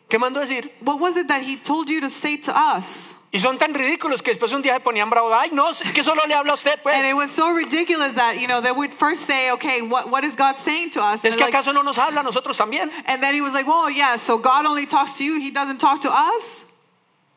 ¿Qué 0.09 0.19
mandó 0.19 0.41
decir? 0.41 0.71
What 0.81 1.01
was 1.01 1.17
it 1.17 1.29
that 1.29 1.43
He 1.43 1.57
told 1.57 1.91
you 1.91 2.01
to 2.01 2.09
say 2.11 2.37
to 2.39 2.57
us?" 2.57 3.16
Y 3.37 3.41
son 3.41 3.59
tan 3.59 3.75
ridículos 3.75 4.23
que 4.23 4.31
después 4.31 4.51
un 4.55 4.63
día 4.63 4.73
se 4.73 4.81
ponían 4.81 5.11
bravos. 5.11 5.31
Ay, 5.37 5.51
no, 5.53 5.69
es 5.69 5.93
que 5.93 6.03
solo 6.03 6.23
le 6.27 6.33
habla 6.33 6.53
a 6.53 6.55
usted, 6.55 6.81
pues. 6.83 6.97
And 6.97 7.05
it 7.05 7.15
was 7.15 7.31
so 7.31 7.51
ridiculous 7.51 8.15
that 8.15 8.37
you 8.41 8.47
know 8.47 8.63
they 8.63 8.73
would 8.73 8.95
first 8.95 9.27
say, 9.27 9.51
"Okay, 9.51 9.83
what 9.83 10.09
what 10.09 10.25
is 10.25 10.35
God 10.35 10.57
saying 10.57 10.89
to 10.93 11.03
us?" 11.03 11.21
Es 11.23 11.35
And 11.35 11.35
que 11.37 11.45
like- 11.45 11.55
acaso 11.55 11.75
no 11.75 11.83
nos 11.83 11.99
habla 11.99 12.21
a 12.21 12.23
nosotros 12.23 12.57
también. 12.57 12.91
and 13.05 13.23
then 13.23 13.35
he 13.35 13.43
was 13.43 13.53
like, 13.53 13.67
"Well, 13.69 13.91
yeah, 13.91 14.17
so 14.17 14.39
God 14.39 14.65
only 14.65 14.87
talks 14.87 15.19
to 15.19 15.25
you; 15.25 15.39
He 15.39 15.51
doesn't 15.51 15.79
talk 15.79 16.01
to 16.01 16.11
us." 16.11 16.63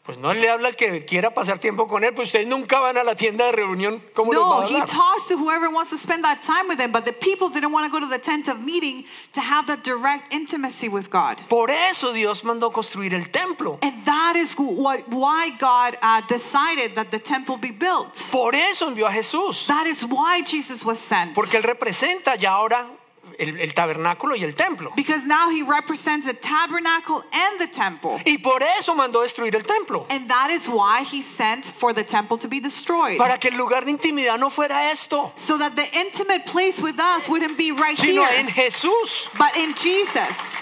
Pues 0.10 0.18
no 0.18 0.34
le 0.34 0.50
habla 0.50 0.70
al 0.70 0.76
que 0.76 1.06
quiera 1.06 1.30
pasar 1.36 1.60
tiempo 1.60 1.86
con 1.86 2.04
él, 2.04 2.16
pues 2.16 2.30
ustedes 2.30 2.48
nunca 2.48 2.80
van 2.80 2.98
a 2.98 3.04
la 3.04 3.14
tienda 3.14 3.46
de 3.46 3.52
reunión. 3.52 4.02
¿Cómo 4.16 4.32
les 4.32 4.42
va 4.42 4.62
No, 4.62 4.66
he 4.68 4.82
talks 4.88 5.28
to 5.28 5.38
whoever 5.38 5.70
wants 5.70 5.92
to 5.92 6.00
spend 6.00 6.24
that 6.24 6.42
time 6.42 6.68
with 6.68 6.80
him, 6.80 6.92
but 6.92 7.06
the 7.06 7.14
people 7.14 7.48
didn't 7.50 7.72
want 7.72 7.86
to 7.86 7.92
go 7.92 8.00
to 8.00 8.08
the 8.10 8.18
tent 8.18 8.48
of 8.48 8.58
meeting 8.58 9.06
to 9.34 9.40
have 9.40 9.68
that 9.68 9.84
direct 9.84 10.34
intimacy 10.34 10.90
with 10.90 11.12
God. 11.12 11.38
Por 11.48 11.70
eso 11.70 12.12
Dios 12.12 12.42
mandó 12.44 12.72
construir 12.72 13.14
el 13.14 13.26
templo. 13.30 13.78
That 14.10 14.36
is 14.36 14.56
what, 14.58 15.08
why 15.08 15.52
God 15.60 15.96
uh, 16.02 16.22
decided 16.28 16.96
that 16.96 17.12
the 17.12 17.20
temple 17.20 17.58
be 17.58 17.70
built. 17.70 18.16
Por 18.32 18.56
eso 18.56 18.90
envió 18.90 19.06
a 19.08 19.12
Jesús. 19.12 19.68
That 19.68 19.86
is 19.86 20.04
why 20.04 20.42
Jesus 20.42 20.84
was 20.84 20.98
sent. 20.98 21.36
Porque 21.36 21.58
Él 21.58 21.64
representa 21.64 22.36
ya 22.36 22.54
ahora 22.54 22.90
el, 23.38 23.60
el 23.60 23.74
tabernáculo 23.76 24.36
y 24.36 24.44
el 24.44 24.56
templo. 24.56 24.92
Because 24.96 25.24
now 25.26 25.52
he 25.52 25.62
represents 25.62 26.26
the 26.26 26.34
tabernacle 26.34 27.24
and 27.32 27.60
the 27.60 27.68
temple. 27.68 28.20
Y 28.26 28.38
por 28.38 28.64
eso 28.64 28.96
mandó 28.96 29.22
destruir 29.22 29.54
el 29.54 29.62
templo. 29.62 30.08
And 30.10 30.28
that 30.28 30.50
is 30.50 30.68
why 30.68 31.04
he 31.04 31.22
sent 31.22 31.66
for 31.66 31.94
the 31.94 32.04
temple 32.04 32.40
to 32.40 32.48
be 32.48 32.60
destroyed. 32.60 33.20
Para 33.20 33.38
que 33.38 33.52
el 33.52 33.58
lugar 33.58 33.86
de 33.86 33.92
intimidad 33.92 34.40
no 34.40 34.50
fuera 34.50 34.92
esto, 34.92 35.32
So 35.36 35.60
that 35.60 35.76
the 35.76 35.86
intimate 35.96 36.48
place 36.48 36.82
with 36.82 37.00
us 37.00 37.30
wouldn't 37.30 37.60
be 37.60 37.72
right 37.72 37.98
sino 37.98 38.26
here, 38.26 38.40
en 38.40 38.48
Jesús. 38.48 39.28
but 39.38 39.56
in 39.56 39.76
Jesus. 39.76 40.58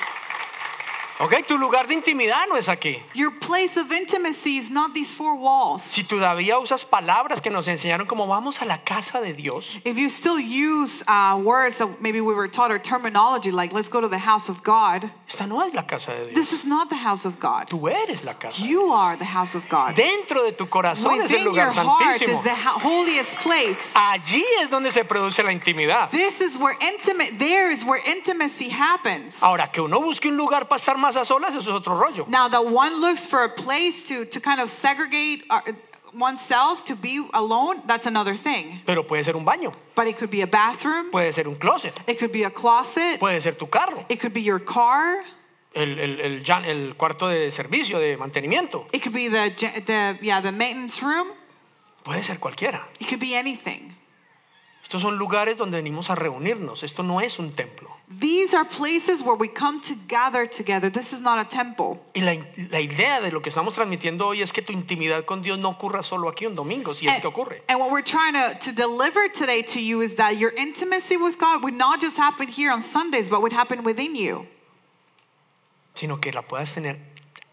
¿Ok? 1.20 1.34
Tu 1.48 1.58
lugar 1.58 1.88
de 1.88 1.96
intimidad 1.96 2.46
no 2.48 2.58
es 2.58 2.70
aquí. 2.70 3.02
Your 3.16 3.32
place 3.40 3.76
of 3.80 3.92
intimacy 3.92 4.58
is 4.60 4.70
not 4.70 4.94
these 4.94 5.16
four 5.16 5.34
walls. 5.36 5.82
Si 5.82 6.04
todavía 6.04 6.60
usas 6.60 6.86
palabras 6.86 7.42
que 7.42 7.50
nos 7.50 7.68
enseñaron 7.68 8.06
como 8.06 8.28
vamos 8.28 8.62
a 8.62 8.66
la 8.66 8.78
casa 8.84 9.20
de 9.20 9.34
Dios, 9.34 9.80
If 9.84 9.98
you 9.98 10.10
still 10.12 10.38
use 10.40 11.04
uh, 11.08 11.36
words 11.44 11.78
that 11.80 12.02
maybe 12.02 12.22
we 12.22 12.36
were 12.36 12.48
taught 12.48 12.70
or 12.72 12.78
terminology 12.78 13.52
like 13.52 13.74
let's 13.74 13.90
go 13.90 14.00
to 14.00 14.08
the 14.08 14.20
house 14.20 14.48
of 14.48 14.62
God, 14.64 15.10
esta 15.28 15.48
no 15.48 15.62
es 15.66 15.74
la 15.74 15.88
casa 15.88 16.12
de 16.12 16.26
Dios. 16.26 16.36
this 16.36 16.54
is 16.54 16.66
not 16.66 16.90
the 16.90 16.96
house 16.98 17.26
of 17.26 17.40
God. 17.40 17.68
Tú 17.68 17.90
eres 17.90 18.24
la 18.24 18.34
casa. 18.34 18.62
You 18.64 18.92
are 18.92 19.18
the 19.18 19.26
house 19.26 19.56
of 19.56 19.68
God. 19.70 19.96
Dentro 19.96 20.44
de 20.44 20.52
tu 20.52 20.68
corazón 20.68 21.20
es 21.24 21.32
el 21.32 21.40
Within 21.40 21.44
your 21.46 21.46
lugar 21.46 21.72
heart 21.74 22.20
santísimo. 22.22 22.38
is 22.38 22.44
the 22.44 22.54
ho- 22.56 22.80
holiest 22.80 23.36
place. 23.40 23.94
Allí 23.96 24.44
es 24.62 24.70
donde 24.70 24.92
se 24.92 25.04
produce 25.04 25.42
la 25.42 25.52
intimidad. 25.52 26.12
This 26.12 26.42
is 26.42 26.56
where 26.58 26.76
intimate, 26.80 27.40
there 27.40 27.72
is 27.72 27.84
where 27.84 28.00
intimacy 28.06 28.70
happens. 28.70 29.42
Ahora, 29.42 29.72
que 29.72 29.82
uno 29.82 30.00
busque 30.00 30.28
un 30.30 30.38
lugar 30.38 30.68
para 30.68 30.78
estar 30.80 30.96
más 30.98 31.07
a 31.16 31.24
solas, 31.26 31.56
eso 31.56 31.60
es 31.60 31.68
otro 31.70 31.98
rollo. 31.98 32.26
Now, 32.28 32.48
the 32.50 32.62
one 32.62 33.00
looks 33.00 33.26
for 33.26 33.44
a 33.44 33.50
place 33.50 34.04
to, 34.10 34.26
to 34.26 34.40
kind 34.40 34.60
of 34.60 34.70
segregate 34.70 35.44
uh, 35.50 35.62
oneself 36.14 36.84
to 36.86 36.96
be 36.96 37.26
alone, 37.34 37.82
that's 37.86 38.06
another 38.06 38.36
thing. 38.36 38.82
Pero 38.86 39.04
puede 39.04 39.24
ser 39.24 39.36
un 39.36 39.46
baño, 39.46 39.74
But 39.96 40.08
it 40.08 40.18
could 40.18 40.30
be 40.32 40.42
a 40.42 40.48
bathroom, 40.48 41.12
puede 41.12 41.32
ser 41.34 41.48
un 41.48 41.56
closet, 41.56 41.94
it 42.08 42.18
could 42.20 42.32
be 42.32 42.44
a 42.44 42.50
closet, 42.50 43.20
puede 43.20 43.42
ser 43.42 43.54
tu 43.54 43.68
carro, 43.68 44.06
it 44.10 44.20
could 44.20 44.34
be 44.34 44.42
your 44.42 44.60
car, 44.60 45.24
el, 45.74 46.00
el, 46.00 46.20
el, 46.22 46.44
ya- 46.44 46.64
el 46.66 46.96
cuarto 46.96 47.28
de 47.28 47.52
servicio, 47.52 48.00
de 48.00 48.18
mantenimiento. 48.18 48.88
it 48.94 49.02
could 49.04 49.14
be 49.14 49.28
the, 49.28 49.52
ge- 49.56 49.82
the, 49.86 50.18
yeah, 50.22 50.42
the 50.42 50.52
maintenance 50.52 51.02
room, 51.04 51.28
Puede 52.04 52.24
ser 52.24 52.40
cualquiera. 52.40 52.88
it 53.00 53.08
could 53.08 53.20
be 53.20 53.36
anything. 53.36 53.94
Estos 54.82 55.02
son 55.02 55.18
lugares 55.18 55.58
donde 55.58 55.76
venimos 55.82 56.10
a 56.10 56.16
reunirnos. 56.16 56.82
Esto 56.84 57.04
no 57.04 57.20
es 57.20 57.40
un 57.40 57.52
templo. 57.52 57.97
These 58.10 58.54
are 58.54 58.64
places 58.64 59.22
where 59.22 59.36
we 59.36 59.50
come 59.50 59.82
to 59.82 59.94
gather 60.08 60.46
together. 60.48 60.90
This 60.90 61.12
is 61.12 61.20
not 61.20 61.40
a 61.40 61.50
temple. 61.50 62.00
Y 62.16 62.22
la, 62.22 62.36
la 62.72 62.80
idea 62.80 63.20
de 63.20 63.32
lo 63.32 63.42
que 63.42 63.50
estamos 63.52 63.74
transmitiendo 63.76 64.28
hoy 64.28 64.42
es 64.42 64.54
que 64.54 64.62
tu 64.62 64.72
intimidad 64.72 65.26
con 65.26 65.42
Dios 65.42 65.60
no 65.60 65.70
ocurra 65.72 66.02
solo 66.02 66.30
aquí 66.30 66.46
un 66.46 66.56
domingo, 66.56 66.94
si 66.94 67.06
es 67.06 67.16
And, 67.16 67.22
que 67.22 67.28
ocurre. 67.28 67.62
and 67.68 67.80
what 67.82 67.92
we're 67.92 68.02
trying 68.02 68.34
to, 68.34 68.58
to 68.60 68.72
deliver 68.72 69.28
today 69.28 69.62
to 69.62 69.82
you 69.82 70.00
is 70.02 70.16
that 70.16 70.38
your 70.38 70.52
intimacy 70.56 71.18
with 71.18 71.38
God 71.38 71.62
would 71.64 71.74
not 71.74 72.00
just 72.00 72.16
happen 72.16 72.48
here 72.48 72.72
on 72.72 72.82
Sundays, 72.82 73.28
but 73.28 73.42
would 73.42 73.52
happen 73.52 73.84
within 73.84 74.16
you. 74.16 74.48
Sino 75.94 76.16
que 76.22 76.32
la 76.32 76.44
puedas 76.44 76.74
tener 76.74 76.98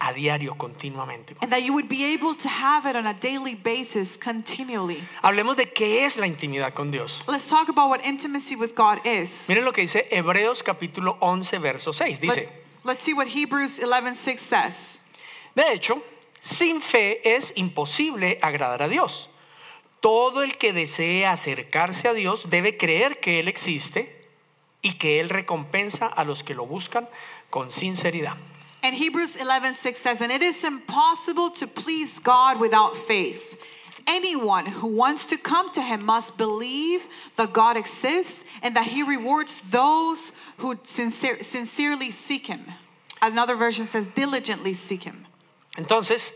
a 0.04 0.12
diario, 0.12 0.54
continuamente. 0.56 1.34
And 1.40 1.50
that 1.50 1.62
you 1.62 1.72
would 1.72 1.88
be 1.88 2.04
able 2.04 2.34
to 2.34 2.48
have 2.48 2.86
it 2.88 2.94
on 2.94 3.06
a 3.06 3.14
daily 3.14 3.54
basis 3.54 4.18
continually. 4.18 5.02
Hablemos 5.22 5.56
de 5.56 5.72
qué 5.72 6.04
es 6.04 6.18
la 6.18 6.26
intimidad 6.26 6.74
con 6.74 6.90
Dios. 6.90 7.22
Let's 7.26 7.48
talk 7.48 7.68
about 7.68 7.88
what 7.88 8.04
intimacy 8.04 8.54
with 8.54 8.74
God 8.74 8.98
is. 9.06 9.46
Miren 9.48 9.64
lo 9.64 9.72
que 9.72 9.82
dice 9.82 10.06
Hebreos 10.10 10.62
capítulo 10.62 11.16
11, 11.20 11.58
verso 11.58 11.92
6. 11.92 12.20
Let, 12.20 12.34
Dice, 12.34 12.48
let's 12.84 13.02
see 13.02 13.14
what 13.14 13.28
Hebrews 13.28 13.78
11:6 13.80 14.38
says. 14.38 14.98
de 15.54 15.72
hecho, 15.72 16.02
sin 16.38 16.82
fe 16.82 17.36
es 17.36 17.54
imposible 17.56 18.38
agradar 18.42 18.82
a 18.82 18.88
Dios. 18.88 19.30
Todo 20.00 20.42
el 20.42 20.58
que 20.58 20.74
desee 20.74 21.24
acercarse 21.24 22.08
a 22.08 22.12
Dios 22.12 22.50
debe 22.50 22.76
creer 22.76 23.20
que 23.20 23.40
Él 23.40 23.48
existe 23.48 24.28
y 24.82 24.98
que 24.98 25.18
Él 25.20 25.30
recompensa 25.30 26.06
a 26.06 26.24
los 26.24 26.44
que 26.44 26.54
lo 26.54 26.66
buscan 26.66 27.08
con 27.48 27.70
sinceridad. 27.70 28.36
And 28.84 28.94
Hebrews 28.94 29.36
11:6 29.36 29.98
says, 29.98 30.20
"And 30.20 30.30
it 30.30 30.42
is 30.42 30.62
impossible 30.62 31.48
to 31.52 31.66
please 31.66 32.18
God 32.18 32.60
without 32.60 32.98
faith. 32.98 33.56
Anyone 34.06 34.66
who 34.66 34.88
wants 34.88 35.24
to 35.26 35.38
come 35.38 35.72
to 35.72 35.80
him 35.80 36.04
must 36.04 36.36
believe 36.36 37.08
that 37.36 37.54
God 37.54 37.78
exists 37.78 38.42
and 38.60 38.76
that 38.76 38.88
he 38.88 39.02
rewards 39.02 39.62
those 39.70 40.32
who 40.58 40.78
sincere, 40.84 41.42
sincerely 41.42 42.10
seek 42.10 42.46
him." 42.46 42.72
Another 43.22 43.54
version 43.54 43.86
says 43.86 44.06
diligently 44.14 44.74
seek 44.74 45.04
him. 45.04 45.26
Entonces, 45.78 46.32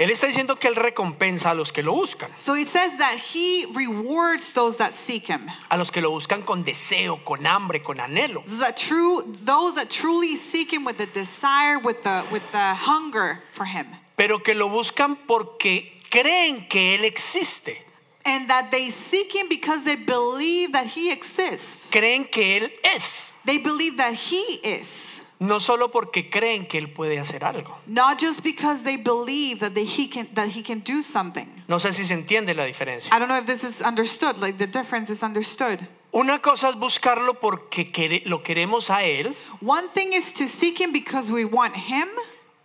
Él 0.00 0.10
está 0.10 0.26
diciendo 0.28 0.56
que 0.58 0.66
Él 0.68 0.76
recompensa 0.76 1.50
a 1.50 1.54
los 1.54 1.72
que 1.72 1.82
lo 1.82 1.92
buscan, 1.92 2.30
So 2.38 2.56
it 2.56 2.68
says 2.68 2.96
that 2.98 3.18
he 3.34 3.66
rewards 3.74 4.52
those 4.54 4.78
that 4.78 4.94
seek 4.94 5.28
him. 5.28 5.46
a 5.68 5.76
los 5.76 5.90
que 5.92 6.00
lo 6.00 6.10
buscan 6.10 6.42
con 6.42 6.64
deseo, 6.64 7.22
con 7.22 7.46
hambre, 7.46 7.82
con 7.82 8.00
anhelo. 8.00 8.42
Those 8.46 8.60
that 8.60 8.76
true 8.76 9.24
those 9.44 9.74
that 9.74 9.90
truly 9.90 10.36
seek 10.36 10.72
him 10.72 10.84
with 10.86 10.96
the 10.96 11.06
desire 11.06 11.78
with 11.78 12.02
the 12.02 12.22
with 12.32 12.42
the 12.52 12.74
hunger 12.74 13.42
for 13.52 13.66
him. 13.66 13.86
pero 14.16 14.42
que 14.42 14.54
lo 14.54 14.68
buscan 14.70 15.16
porque 15.26 16.00
creen 16.10 16.66
que 16.68 16.94
Él 16.94 17.04
existe, 17.04 17.76
And 18.24 18.48
that 18.48 18.70
they 18.70 18.90
seek 18.90 19.34
him 19.34 19.48
because 19.48 19.84
they 19.84 19.96
believe 19.96 20.72
that 20.72 20.86
he 20.86 21.10
exists. 21.10 21.88
creen 21.90 22.24
que 22.30 22.56
Él 22.58 22.72
es, 22.82 23.34
They 23.46 23.58
believe 23.58 23.96
that 23.96 24.14
he 24.14 24.60
is. 24.62 25.09
No 25.40 25.58
solo 25.58 25.90
porque 25.90 26.30
creen 26.30 26.66
que 26.66 26.78
Él 26.78 26.92
puede 26.92 27.18
hacer 27.18 27.44
algo. 27.44 27.76
Not 27.86 28.20
just 28.20 28.42
because 28.44 28.82
they 28.84 28.96
believe 28.96 29.58
that 29.60 29.72
they, 29.74 29.84
he 29.84 30.06
can 30.08 30.28
that 30.34 30.48
he 30.50 30.62
can 30.62 30.80
do 30.80 31.02
something. 31.02 31.46
No 31.66 31.78
sé 31.78 31.92
si 31.92 32.04
se 32.04 32.14
entiende 32.14 32.54
la 32.54 32.64
diferencia. 32.64 33.12
I 33.12 33.18
don't 33.18 33.28
know 33.28 33.38
if 33.38 33.46
this 33.46 33.64
is 33.64 33.80
understood, 33.80 34.38
like 34.38 34.58
the 34.58 34.66
difference 34.66 35.10
is 35.10 35.22
understood. 35.22 35.80
Una 36.12 36.38
cosa 36.40 36.68
es 36.68 36.74
buscarlo 36.76 37.34
porque 37.40 37.90
quere- 37.92 38.22
lo 38.26 38.42
queremos 38.42 38.90
a 38.90 39.02
Él, 39.04 39.34
One 39.60 39.88
thing 39.94 40.12
is 40.12 40.32
to 40.34 40.46
seek 40.48 40.80
him 40.80 40.92
because 40.92 41.30
we 41.30 41.44
want 41.44 41.74
him. 41.76 42.08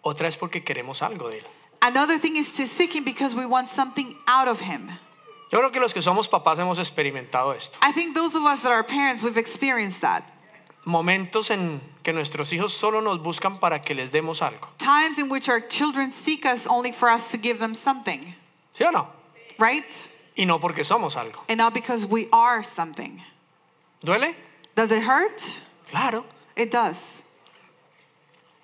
otra 0.03 0.27
es 0.27 0.35
porque 0.35 0.63
queremos 0.63 1.01
algo 1.01 1.29
de 1.29 1.37
Él. 1.37 1.43
Another 1.81 2.17
thing 2.19 2.35
is 2.37 2.51
to 2.53 2.65
seek 2.67 2.93
him 2.95 3.03
because 3.03 3.35
we 3.35 3.45
want 3.45 3.69
something 3.69 4.17
out 4.27 4.47
of 4.47 4.59
him. 4.61 4.89
Yo 5.51 5.59
creo 5.59 5.71
que 5.71 5.79
los 5.79 5.93
que 5.93 6.01
somos 6.01 6.27
papás 6.27 6.57
hemos 6.57 6.79
experimentado 6.79 7.53
esto. 7.55 7.77
I 7.81 7.91
think 7.91 8.15
those 8.15 8.35
of 8.35 8.43
us 8.43 8.61
that 8.63 8.71
are 8.71 8.83
parents, 8.83 9.21
we've 9.21 9.37
experienced 9.37 10.01
that. 10.01 10.23
Momentos 10.85 11.49
en 11.49 11.81
que 12.03 12.13
nuestros 12.13 12.53
hijos 12.53 12.71
solo 12.73 13.01
nos 13.01 13.19
buscan 13.21 13.57
para 13.57 13.81
que 13.81 13.95
les 13.95 14.11
demos 14.11 14.41
algo. 14.41 14.67
Times 14.77 15.17
in 15.17 15.29
which 15.29 15.49
our 15.49 15.59
children 15.59 16.11
seek 16.11 16.45
us 16.45 16.67
only 16.67 16.91
for 16.91 17.09
us 17.09 17.31
to 17.31 17.37
give 17.37 17.59
them 17.59 17.73
something, 17.73 18.35
¿Sí 18.77 18.83
o 18.85 18.91
no? 18.91 19.07
right? 19.57 19.85
Y 20.37 20.45
no 20.45 20.59
porque 20.59 20.83
somos 20.85 21.15
algo. 21.15 21.41
And 21.49 21.57
not 21.57 21.73
because 21.73 22.05
we 22.05 22.27
are 22.31 22.63
something. 22.63 23.21
¿Duele? 24.03 24.35
Does 24.75 24.91
it 24.91 25.01
hurt? 25.01 25.59
Claro. 25.89 26.25
It 26.55 26.69
does. 26.71 27.23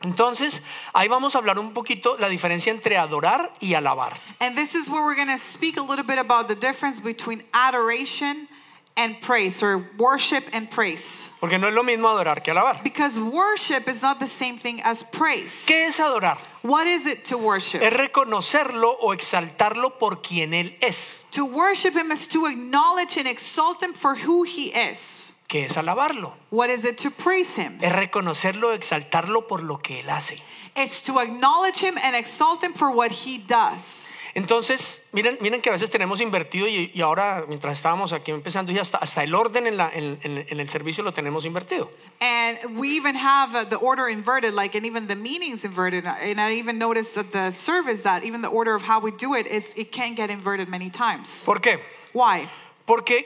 Entonces, 0.03 0.61
ahí 0.93 1.07
vamos 1.07 1.35
a 1.35 1.37
hablar 1.39 1.59
un 1.59 1.73
poquito 1.73 2.17
la 2.19 2.27
diferencia 2.27 2.71
entre 2.71 2.97
adorar 2.97 3.51
y 3.59 3.73
alabar. 3.75 4.13
And 4.39 4.55
this 4.55 4.73
is 4.75 4.89
where 4.89 5.03
we're 5.03 5.15
going 5.15 5.27
to 5.27 5.37
speak 5.37 5.77
a 5.77 5.81
little 5.83 6.03
bit 6.03 6.17
about 6.17 6.47
the 6.47 6.55
difference 6.55 6.99
between 6.99 7.43
adoration 7.53 8.47
and 8.97 9.19
praise, 9.21 9.63
or 9.63 9.89
worship 9.97 10.43
and 10.53 10.69
praise. 10.69 11.29
Porque 11.39 11.57
no 11.57 11.67
es 11.67 11.73
lo 11.73 11.83
mismo 11.83 12.09
adorar 12.09 12.43
que 12.43 12.51
alabar. 12.51 12.83
Because 12.83 13.19
worship 13.19 13.87
is 13.87 14.01
not 14.01 14.19
the 14.19 14.27
same 14.27 14.57
thing 14.57 14.81
as 14.83 15.03
praise. 15.03 15.65
¿Qué 15.65 15.87
es 15.87 15.99
adorar? 15.99 16.37
What 16.61 16.87
is 16.87 17.05
it 17.05 17.25
to 17.25 17.37
worship? 17.37 17.81
Es 17.81 17.93
reconocerlo 17.93 18.97
o 19.01 19.13
exaltarlo 19.13 19.97
por 19.97 20.21
quien 20.21 20.53
Él 20.53 20.75
es. 20.81 21.23
To 21.31 21.45
worship 21.45 21.95
Him 21.95 22.11
is 22.11 22.27
to 22.27 22.45
acknowledge 22.45 23.17
and 23.17 23.27
exalt 23.27 23.81
Him 23.81 23.93
for 23.93 24.15
who 24.15 24.43
He 24.43 24.67
is. 24.67 25.33
¿Qué 25.47 25.65
es 25.65 25.75
alabarlo? 25.77 26.33
What 26.49 26.69
is 26.69 26.85
it 26.85 26.97
to 26.99 27.11
praise 27.11 27.55
Him? 27.55 27.79
Es 27.81 27.91
reconocerlo 27.91 28.69
o 28.69 28.73
exaltarlo 28.73 29.47
por 29.47 29.63
lo 29.63 29.77
que 29.77 30.01
Él 30.01 30.09
hace. 30.09 30.39
It's 30.75 31.01
to 31.01 31.19
acknowledge 31.19 31.79
Him 31.79 31.97
and 31.97 32.15
exalt 32.15 32.63
Him 32.63 32.73
for 32.73 32.91
what 32.91 33.11
He 33.11 33.37
does. 33.37 34.10
Entonces, 34.33 35.07
miren, 35.11 35.37
miren 35.41 35.61
que 35.61 35.69
a 35.69 35.73
veces 35.73 35.89
tenemos 35.89 36.21
invertido 36.21 36.65
y, 36.67 36.89
y 36.93 37.01
ahora 37.01 37.43
mientras 37.49 37.73
estábamos 37.73 38.13
aquí 38.13 38.31
empezando 38.31 38.71
y 38.71 38.79
hasta, 38.79 38.97
hasta 38.97 39.23
el 39.23 39.35
orden 39.35 39.67
en, 39.67 39.75
la- 39.75 39.89
en- 39.93 40.19
en- 40.23 40.45
en 40.47 40.59
el 40.59 40.69
servicio 40.69 41.03
lo 41.03 41.11
tenemos 41.13 41.43
invertido. 41.45 41.91
And 42.21 42.77
we 42.79 42.95
even 42.95 43.15
have 43.17 43.55
uh, 43.55 43.65
the 43.67 43.75
order 43.75 44.07
inverted, 44.09 44.53
like, 44.53 44.73
and 44.77 44.85
even 44.85 45.07
the 45.07 45.15
meanings 45.15 45.65
inverted. 45.65 46.05
And 46.07 46.39
I 46.39 46.53
even 46.59 46.77
noticed 46.77 47.17
at 47.17 47.31
the 47.31 47.51
service 47.51 48.03
that 48.03 48.23
even 48.23 48.41
the 48.41 48.47
order 48.47 48.73
of 48.73 48.83
how 48.83 49.01
we 49.01 49.11
do 49.11 49.35
it 49.35 49.47
is 49.47 49.73
it 49.75 49.91
can 49.91 50.15
get 50.15 50.29
inverted 50.29 50.69
many 50.69 50.89
times. 50.89 51.43
¿Por 51.45 51.59
qué? 51.59 51.79
Why? 52.13 52.47
Porque 52.85 53.25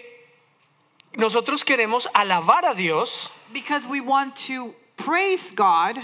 nosotros 1.15 1.63
queremos 1.63 2.08
alabar 2.15 2.65
a 2.65 2.74
Dios. 2.74 3.30
Because 3.54 3.88
we 3.88 4.02
want 4.02 4.36
to 4.48 4.74
praise 4.98 5.52
God. 5.52 5.98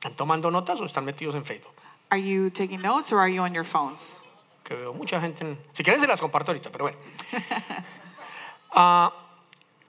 ¿Están 0.00 0.16
tomando 0.16 0.50
notas 0.50 0.80
o 0.80 0.86
están 0.86 1.04
metidos 1.04 1.34
en 1.34 1.44
Facebook? 1.44 1.69
Are 2.10 2.18
you 2.18 2.50
taking 2.50 2.80
notes 2.82 3.12
or 3.12 3.18
are 3.18 3.28
you 3.28 3.40
on 3.42 3.54
your 3.54 3.64
phones? 3.64 4.18
Que 4.64 4.76
veo 4.76 4.92
mucha 4.92 5.20
gente. 5.20 5.42
en- 5.44 5.58
Si 5.72 5.82
quieren 5.82 6.00
se 6.00 6.06
las 6.06 6.20
comparto 6.20 6.50
ahorita, 6.52 6.70
pero 6.70 6.84
bueno. 6.84 6.98
Ah, 8.72 9.12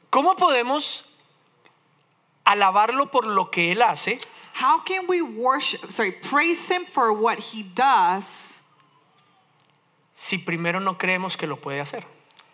¿Cómo 0.10 0.36
podemos 0.36 1.06
alabarlo 2.46 3.12
por 3.12 3.28
lo 3.28 3.52
que 3.52 3.72
Él 3.72 3.82
hace 3.84 4.18
How 4.60 4.80
can 4.84 5.06
we 5.08 5.22
worship, 5.22 5.92
sorry, 5.92 6.12
praise 6.12 6.68
Him 6.68 6.86
for 6.86 7.14
what 7.14 7.38
He 7.54 7.62
does 7.64 8.60
si 10.16 10.38
primero 10.40 10.80
no 10.80 10.98
creemos 10.98 11.38
que 11.38 11.48
lo 11.48 11.58
puede 11.58 11.80
hacer? 11.80 12.04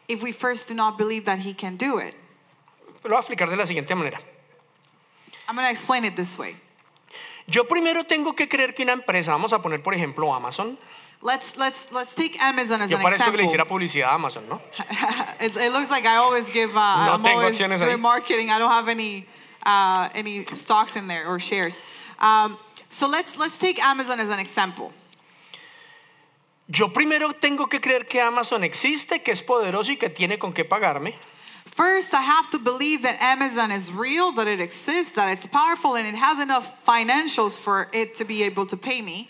if 0.10 0.22
we 0.22 0.32
first 0.34 0.68
do 0.68 0.74
not 0.74 0.98
believe 0.98 1.24
that 1.26 1.40
He 1.40 1.54
can 1.54 1.78
do 1.78 1.98
it? 1.98 2.14
Lo 3.04 3.12
voy 3.12 3.18
a 3.18 3.20
explicar 3.22 3.50
de 3.50 3.56
la 3.56 3.66
siguiente 3.66 3.96
manera. 3.96 4.18
I'm 5.48 5.56
going 5.56 5.66
to 5.66 5.72
explain 5.72 6.04
it 6.04 6.16
this 6.18 6.38
way. 6.38 6.56
Yo 7.48 7.68
primero 7.68 8.04
tengo 8.04 8.36
que 8.36 8.48
creer 8.48 8.74
que 8.76 8.84
una 8.84 8.94
empresa, 8.94 9.32
vamos 9.32 9.54
a 9.54 9.62
poner 9.62 9.82
por 9.82 9.94
ejemplo 9.94 10.34
Amazon, 10.34 10.78
Let's, 11.20 11.58
let's, 11.58 11.92
let's 11.92 12.14
take 12.14 12.38
Amazon 12.40 12.82
as 12.82 12.92
yo 12.92 12.98
an 12.98 13.04
parezco 13.04 13.32
que 13.32 13.38
le 13.38 13.44
hiciera 13.46 13.64
example. 13.64 13.74
publicidad 13.74 14.12
a 14.12 14.14
Amazon, 14.14 14.48
¿no? 14.48 14.62
it, 15.42 15.56
it 15.58 15.72
looks 15.72 15.90
like 15.90 16.06
I 16.06 16.18
always 16.18 16.48
give, 16.48 16.78
uh, 16.78 17.06
No 17.08 17.14
I'm 17.14 17.24
tengo 17.24 17.40
always 17.40 17.56
acciones 17.60 17.82
ahí. 17.82 17.88
doing 17.88 18.02
marketing. 18.02 18.52
I 18.52 18.60
don't 18.60 18.70
have 18.70 18.88
any, 18.88 19.26
uh, 19.64 20.10
any 20.14 20.46
stocks 20.54 20.96
in 20.96 21.08
there 21.08 21.28
or 21.28 21.40
shares. 21.40 21.80
Um, 22.20 22.60
so 22.90 23.08
let's, 23.08 23.36
let's 23.36 23.58
take 23.58 23.84
Amazon 23.84 24.20
as 24.20 24.30
an 24.30 24.38
example. 24.40 24.92
Yo 26.68 26.90
primero 26.90 27.34
tengo 27.34 27.68
que 27.68 27.80
creer 27.80 28.08
que 28.08 28.22
Amazon 28.22 28.64
existe, 28.64 29.24
que 29.24 29.32
es 29.32 29.42
poderoso 29.42 29.92
y 29.92 29.98
que 29.98 30.10
tiene 30.10 30.38
con 30.38 30.54
qué 30.54 30.66
pagarme. 30.66 31.16
First, 31.78 32.12
I 32.16 32.22
have 32.22 32.50
to 32.52 32.58
believe 32.58 33.04
that 33.04 33.22
Amazon 33.22 33.70
is 33.72 33.92
real, 33.92 34.32
that 34.32 34.48
it 34.48 34.60
exists, 34.60 35.14
that 35.14 35.30
it's 35.32 35.46
powerful, 35.46 35.96
and 35.96 36.08
it 36.08 36.16
has 36.16 36.40
enough 36.40 36.66
financials 36.84 37.54
for 37.56 37.88
it 37.94 38.16
to 38.16 38.26
be 38.26 38.42
able 38.42 38.66
to 38.66 38.76
pay 38.76 39.00
me 39.04 39.30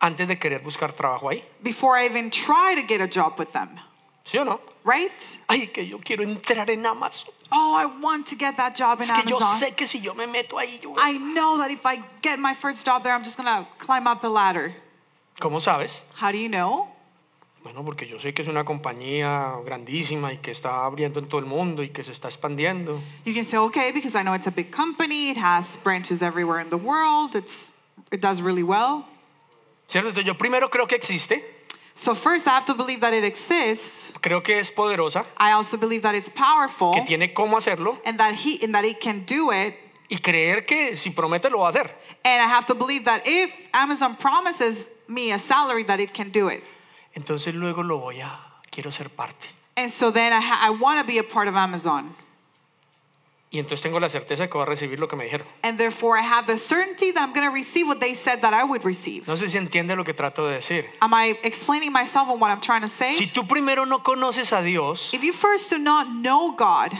antes 0.00 0.28
de 0.28 0.36
querer 0.36 0.60
buscar 0.62 0.92
trabajo 0.94 1.22
ahí. 1.32 1.42
before 1.62 1.96
I 1.96 2.04
even 2.04 2.30
try 2.30 2.74
to 2.74 2.82
get 2.82 3.00
a 3.00 3.08
job 3.08 3.38
with 3.38 3.50
them, 3.54 3.80
¿Sí 4.26 4.38
o 4.38 4.44
no? 4.44 4.60
right? 4.84 5.10
Ay, 5.48 5.68
que 5.72 5.84
yo 5.84 5.98
quiero 6.04 6.22
entrar 6.22 6.68
en 6.68 6.84
Amazon. 6.84 7.30
Oh, 7.50 7.74
I 7.74 7.86
want 7.86 8.26
to 8.26 8.36
get 8.36 8.58
that 8.58 8.74
job 8.76 8.98
in 8.98 9.04
Es 9.04 9.10
que 9.10 9.22
yo 9.30 9.38
Amazon. 9.38 9.68
sé 9.70 9.74
que 9.74 9.86
si 9.86 10.00
yo 10.00 10.12
me 10.12 10.26
meto 10.26 10.58
ahí, 10.58 10.82
yo... 10.82 10.94
I 10.98 11.16
know 11.16 11.56
that 11.58 11.70
if 11.70 11.86
I 11.86 12.02
get 12.20 12.38
my 12.38 12.52
first 12.52 12.84
job 12.84 13.02
there, 13.04 13.14
I'm 13.14 13.24
just 13.24 13.38
gonna 13.38 13.66
climb 13.78 14.06
up 14.06 14.20
the 14.20 14.28
ladder. 14.28 14.74
¿Cómo 15.40 15.62
sabes? 15.62 16.02
How 16.14 16.30
do 16.30 16.36
you 16.36 16.50
know? 16.50 16.88
Bueno, 17.64 17.84
porque 17.84 18.06
yo 18.06 18.18
sé 18.18 18.32
que 18.32 18.42
es 18.42 18.48
una 18.48 18.64
compañía 18.64 19.52
grandísima 19.64 20.32
y 20.32 20.38
que 20.38 20.50
está 20.50 20.84
abriendo 20.84 21.18
en 21.20 21.26
todo 21.28 21.40
el 21.40 21.46
mundo 21.46 21.82
y 21.82 21.90
que 21.90 22.04
se 22.04 22.12
está 22.12 22.28
expandiendo. 22.28 23.00
You 23.24 23.34
can 23.34 23.44
say, 23.44 23.58
okay, 23.58 23.92
because 23.92 24.14
I 24.18 24.22
know 24.22 24.34
it's 24.34 24.46
a 24.46 24.50
big 24.50 24.70
company, 24.70 25.30
it 25.30 25.36
has 25.36 25.76
branches 25.82 26.22
everywhere 26.22 26.60
in 26.60 26.70
the 26.70 26.76
world, 26.78 27.34
it's, 27.34 27.70
it 28.12 28.20
does 28.20 28.40
really 28.40 28.62
well. 28.62 29.04
¿Cierto? 29.88 30.08
Entonces 30.10 30.24
yo 30.26 30.34
primero 30.38 30.70
creo 30.70 30.86
que 30.86 30.96
existe, 30.96 31.42
So, 31.94 32.14
first, 32.14 32.46
I 32.46 32.50
have 32.50 32.64
to 32.66 32.74
believe 32.74 33.00
that 33.00 33.12
it 33.12 33.24
exists. 33.24 34.12
creo 34.20 34.40
que 34.40 34.60
es 34.60 34.70
poderosa, 34.70 35.24
I 35.36 35.50
also 35.50 35.76
believe 35.76 36.02
that 36.02 36.14
it's 36.14 36.28
powerful 36.30 36.92
que 36.92 37.02
tiene 37.04 37.34
cómo 37.34 37.56
hacerlo 37.56 37.98
and 38.04 38.18
that, 38.20 38.34
he, 38.36 38.62
and 38.62 38.72
that 38.72 38.84
it 38.84 39.00
can 39.00 39.24
do 39.24 39.50
it. 39.50 39.74
y 40.08 40.18
creer 40.18 40.64
que 40.64 40.96
si 40.96 41.10
promete 41.10 41.50
lo 41.50 41.58
va 41.58 41.66
a 41.66 41.70
hacer. 41.72 41.90
And 42.24 42.40
I 42.40 42.46
have 42.46 42.66
to 42.66 42.74
believe 42.76 43.04
that 43.06 43.22
if 43.26 43.50
Amazon 43.74 44.14
promises 44.16 44.86
me 45.08 45.32
a 45.32 45.40
salary, 45.40 45.82
that 45.84 45.98
it 45.98 46.14
can 46.14 46.30
do 46.30 46.46
it. 46.46 46.62
Entonces 47.14 47.54
luego 47.54 47.82
lo 47.82 47.98
voy 47.98 48.20
a, 48.20 48.38
quiero 48.70 48.90
ser 48.92 49.08
parte. 49.10 49.46
And 49.76 49.90
so 49.90 50.10
then 50.10 50.32
I, 50.32 50.40
ha- 50.40 50.60
I 50.66 50.70
want 50.70 51.00
to 51.00 51.06
be 51.06 51.18
a 51.18 51.22
part 51.24 51.48
of 51.48 51.54
Amazon. 51.56 52.14
Y 53.50 53.58
entonces 53.58 53.80
tengo 53.80 53.98
la 53.98 54.10
certeza 54.10 54.42
de 54.42 54.48
que 54.50 54.58
voy 54.58 54.64
a 54.64 54.66
recibir 54.66 54.98
lo 54.98 55.08
que 55.08 55.16
me 55.16 55.24
dijeron. 55.24 55.46
And 55.62 55.78
therefore, 55.78 56.18
I 56.18 56.22
have 56.22 56.46
the 56.46 56.58
certainty 56.58 57.12
that 57.12 57.22
I'm 57.22 57.32
going 57.32 57.46
to 57.46 57.50
receive 57.54 57.86
what 57.86 57.98
they 57.98 58.12
said 58.14 58.42
that 58.42 58.52
I 58.52 58.62
would 58.62 58.84
receive. 58.84 59.26
No 59.26 59.36
sé 59.36 59.48
si 59.48 59.56
entiende 59.56 59.96
lo 59.96 60.04
que 60.04 60.12
trato 60.12 60.46
de 60.46 60.56
decir. 60.56 60.84
Am 61.00 61.14
I 61.14 61.38
explaining 61.42 61.90
myself 61.90 62.28
on 62.28 62.38
what 62.40 62.50
I'm 62.50 62.60
trying 62.60 62.82
to 62.82 62.88
say? 62.88 63.14
Si 63.14 63.26
tú 63.28 63.48
primero 63.48 63.86
no 63.86 64.00
conoces 64.02 64.52
a 64.52 64.62
Dios, 64.62 65.14
If 65.14 65.22
you 65.24 65.32
first 65.32 65.70
do 65.70 65.78
not 65.78 66.08
know 66.08 66.52
God, 66.56 66.92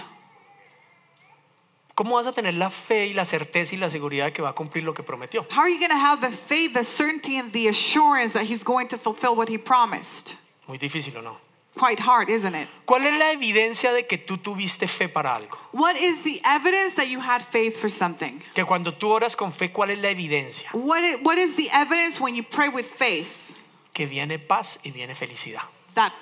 ¿cómo 1.99 2.15
vas 2.15 2.29
a 2.29 2.33
tener 2.33 2.55
la 2.55 2.71
fe 2.71 3.09
y 3.09 3.13
la 3.13 3.25
certeza 3.25 3.75
y 3.75 3.79
la 3.79 3.91
seguridad 3.91 4.27
de 4.27 4.33
que 4.33 4.41
va 4.41 4.51
a 4.51 4.55
cumplir 4.55 4.85
lo 4.85 4.95
que 4.95 5.03
prometió? 5.03 5.45
how 5.51 5.63
are 5.63 5.69
you 5.69 5.81
going 5.81 5.91
to 5.91 5.97
have 5.97 6.21
the 6.21 6.31
faith, 6.31 6.73
the 6.73 6.85
certainty, 6.85 7.39
and 7.39 7.51
the 7.53 7.67
assurance 7.67 8.35
that 8.35 8.45
He's 8.45 8.63
going 8.63 8.87
to 8.87 8.97
fulfill 8.97 9.35
what 9.35 9.49
He 9.49 9.59
promised? 9.59 10.37
Muy 10.69 10.79
difícil 10.79 11.17
o 11.17 11.23
no. 11.23 11.37
Quite 11.77 11.99
hard, 11.99 12.31
isn't 12.31 12.55
it? 12.55 12.69
¿Cuál 12.87 13.05
es 13.05 13.19
la 13.19 13.33
evidencia 13.33 13.93
de 13.93 14.07
que 14.07 14.17
tú 14.17 14.39
tuviste 14.39 14.87
fe 14.87 15.09
para 15.09 15.35
algo? 15.35 15.59
What 15.73 15.97
is 15.97 16.23
the 16.23 16.41
evidence 16.45 16.95
that 16.95 17.09
you 17.09 17.19
had 17.19 17.43
faith 17.43 17.77
for 17.77 17.91
something? 17.91 18.45
Que 18.55 18.65
cuando 18.65 18.93
tú 18.93 19.11
oras 19.11 19.35
con 19.35 19.51
fe, 19.51 19.73
¿cuál 19.73 19.91
es 19.91 19.99
la 19.99 20.11
evidencia? 20.11 20.71
What 20.75 21.03
is, 21.03 21.19
what 21.23 21.37
is 21.37 21.57
the 21.57 21.69
evidence 21.73 22.21
when 22.21 22.37
you 22.37 22.45
pray 22.45 22.69
with 22.69 22.87
faith? 22.87 23.57
Que 23.93 24.07
viene 24.07 24.39
paz 24.39 24.79
y 24.85 24.93
viene 24.93 25.17
felicidad. 25.17 25.63
That, 25.99 26.13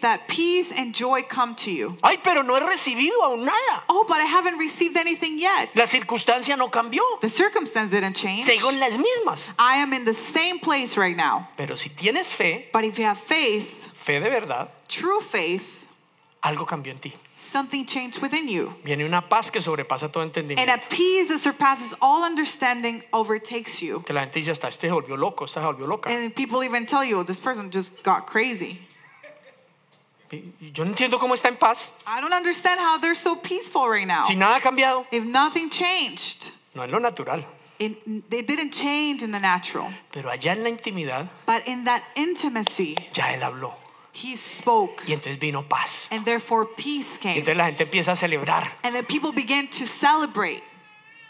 that 0.00 0.28
peace 0.28 0.70
and 0.70 0.94
joy 0.94 1.22
come 1.22 1.56
to 1.56 1.70
you. 1.72 1.96
Ay, 2.04 2.18
pero 2.22 2.42
no 2.42 2.54
he 2.54 2.60
recibido 2.60 3.20
aún 3.20 3.44
nada. 3.44 3.82
Oh, 3.88 4.04
but 4.06 4.20
I 4.20 4.26
haven't 4.26 4.58
received 4.58 4.96
anything 4.96 5.40
yet. 5.40 5.74
La 5.74 5.86
circunstancia 5.86 6.56
no 6.56 6.68
cambió. 6.68 7.00
The 7.20 7.28
circumstance 7.28 7.90
didn't 7.90 8.14
change. 8.14 8.44
Sigo 8.44 8.68
en 8.72 8.78
las 8.78 8.96
mismas. 8.96 9.50
I 9.58 9.78
am 9.78 9.92
in 9.92 10.04
the 10.04 10.14
same 10.14 10.60
place 10.60 10.96
right 10.96 11.16
now. 11.16 11.48
Pero 11.56 11.74
si 11.74 11.88
tienes 11.88 12.28
fe, 12.28 12.68
But 12.72 12.84
if 12.84 12.96
you 12.96 13.06
have 13.06 13.18
faith, 13.18 13.88
fe 13.94 14.20
de 14.20 14.30
verdad, 14.30 14.68
true 14.86 15.20
faith, 15.20 15.84
algo 16.40 16.64
cambió 16.64 16.92
en 16.92 16.98
ti. 16.98 17.12
something 17.36 17.84
changed 17.86 18.22
within 18.22 18.46
you. 18.46 18.72
Viene 18.84 19.04
una 19.04 19.20
paz 19.20 19.50
que 19.50 19.60
sobrepasa 19.60 20.12
todo 20.12 20.22
And 20.22 20.70
a 20.70 20.78
peace 20.88 21.26
that 21.26 21.40
surpasses 21.40 21.92
all 22.00 22.22
understanding 22.22 23.02
overtakes 23.12 23.82
you. 23.82 24.00
Que 24.06 24.14
la 24.14 24.20
gente 24.20 24.38
dice 24.38 24.52
hasta 24.52 24.68
este 24.68 24.82
se 24.82 24.92
volvió 24.92 25.18
loco, 25.18 25.44
esta 25.44 25.60
se 25.60 25.66
volvió 25.66 25.88
loca. 25.88 26.08
And 26.08 26.32
people 26.32 26.62
even 26.62 26.86
tell 26.86 27.04
you, 27.04 27.18
oh, 27.18 27.24
this 27.24 27.40
person 27.40 27.72
just 27.72 28.00
got 28.04 28.28
crazy. 28.28 28.78
Y- 30.30 30.52
y 30.60 30.72
Yo 30.72 30.84
no 30.84 30.90
entiendo 30.90 31.18
cómo 31.18 31.34
está 31.34 31.48
en 31.48 31.56
paz. 31.56 31.94
I 32.06 32.20
don't 32.20 32.32
understand 32.34 32.80
how 32.80 32.98
they're 32.98 33.14
so 33.14 33.36
peaceful 33.36 33.88
right 33.88 34.06
now. 34.06 34.24
Si 34.26 34.34
nada 34.34 34.56
ha 34.56 34.60
cambiado, 34.60 35.06
If 35.10 35.24
nothing 35.24 35.70
changed, 35.70 36.50
no 36.74 36.82
es 36.84 36.90
lo 36.90 36.98
natural. 36.98 37.44
it, 37.78 37.98
it 38.30 38.46
didn't 38.46 38.72
change 38.72 39.22
in 39.22 39.30
the 39.32 39.40
natural. 39.40 39.86
Pero 40.12 40.30
allá 40.30 40.52
en 40.52 40.62
la 40.62 40.68
intimidad, 40.70 41.26
But 41.46 41.66
in 41.66 41.84
that 41.84 42.02
intimacy, 42.16 42.96
ya 43.14 43.32
él 43.34 43.42
habló. 43.42 43.74
he 44.12 44.36
spoke. 44.36 45.02
Y 45.06 45.12
entonces 45.12 45.38
vino 45.38 45.62
paz. 45.68 46.08
And 46.10 46.24
therefore, 46.24 46.66
peace 46.76 47.16
Y 47.16 47.18
came. 47.20 47.36
entonces 47.38 47.56
la 47.56 47.66
gente 47.66 47.82
empieza 47.84 48.12
a 48.12 48.16
celebrar. 48.16 48.64
And 48.82 48.94
then 48.94 49.04
people 49.06 49.32
began 49.32 49.68
to 49.68 49.86
celebrate. 49.86 50.62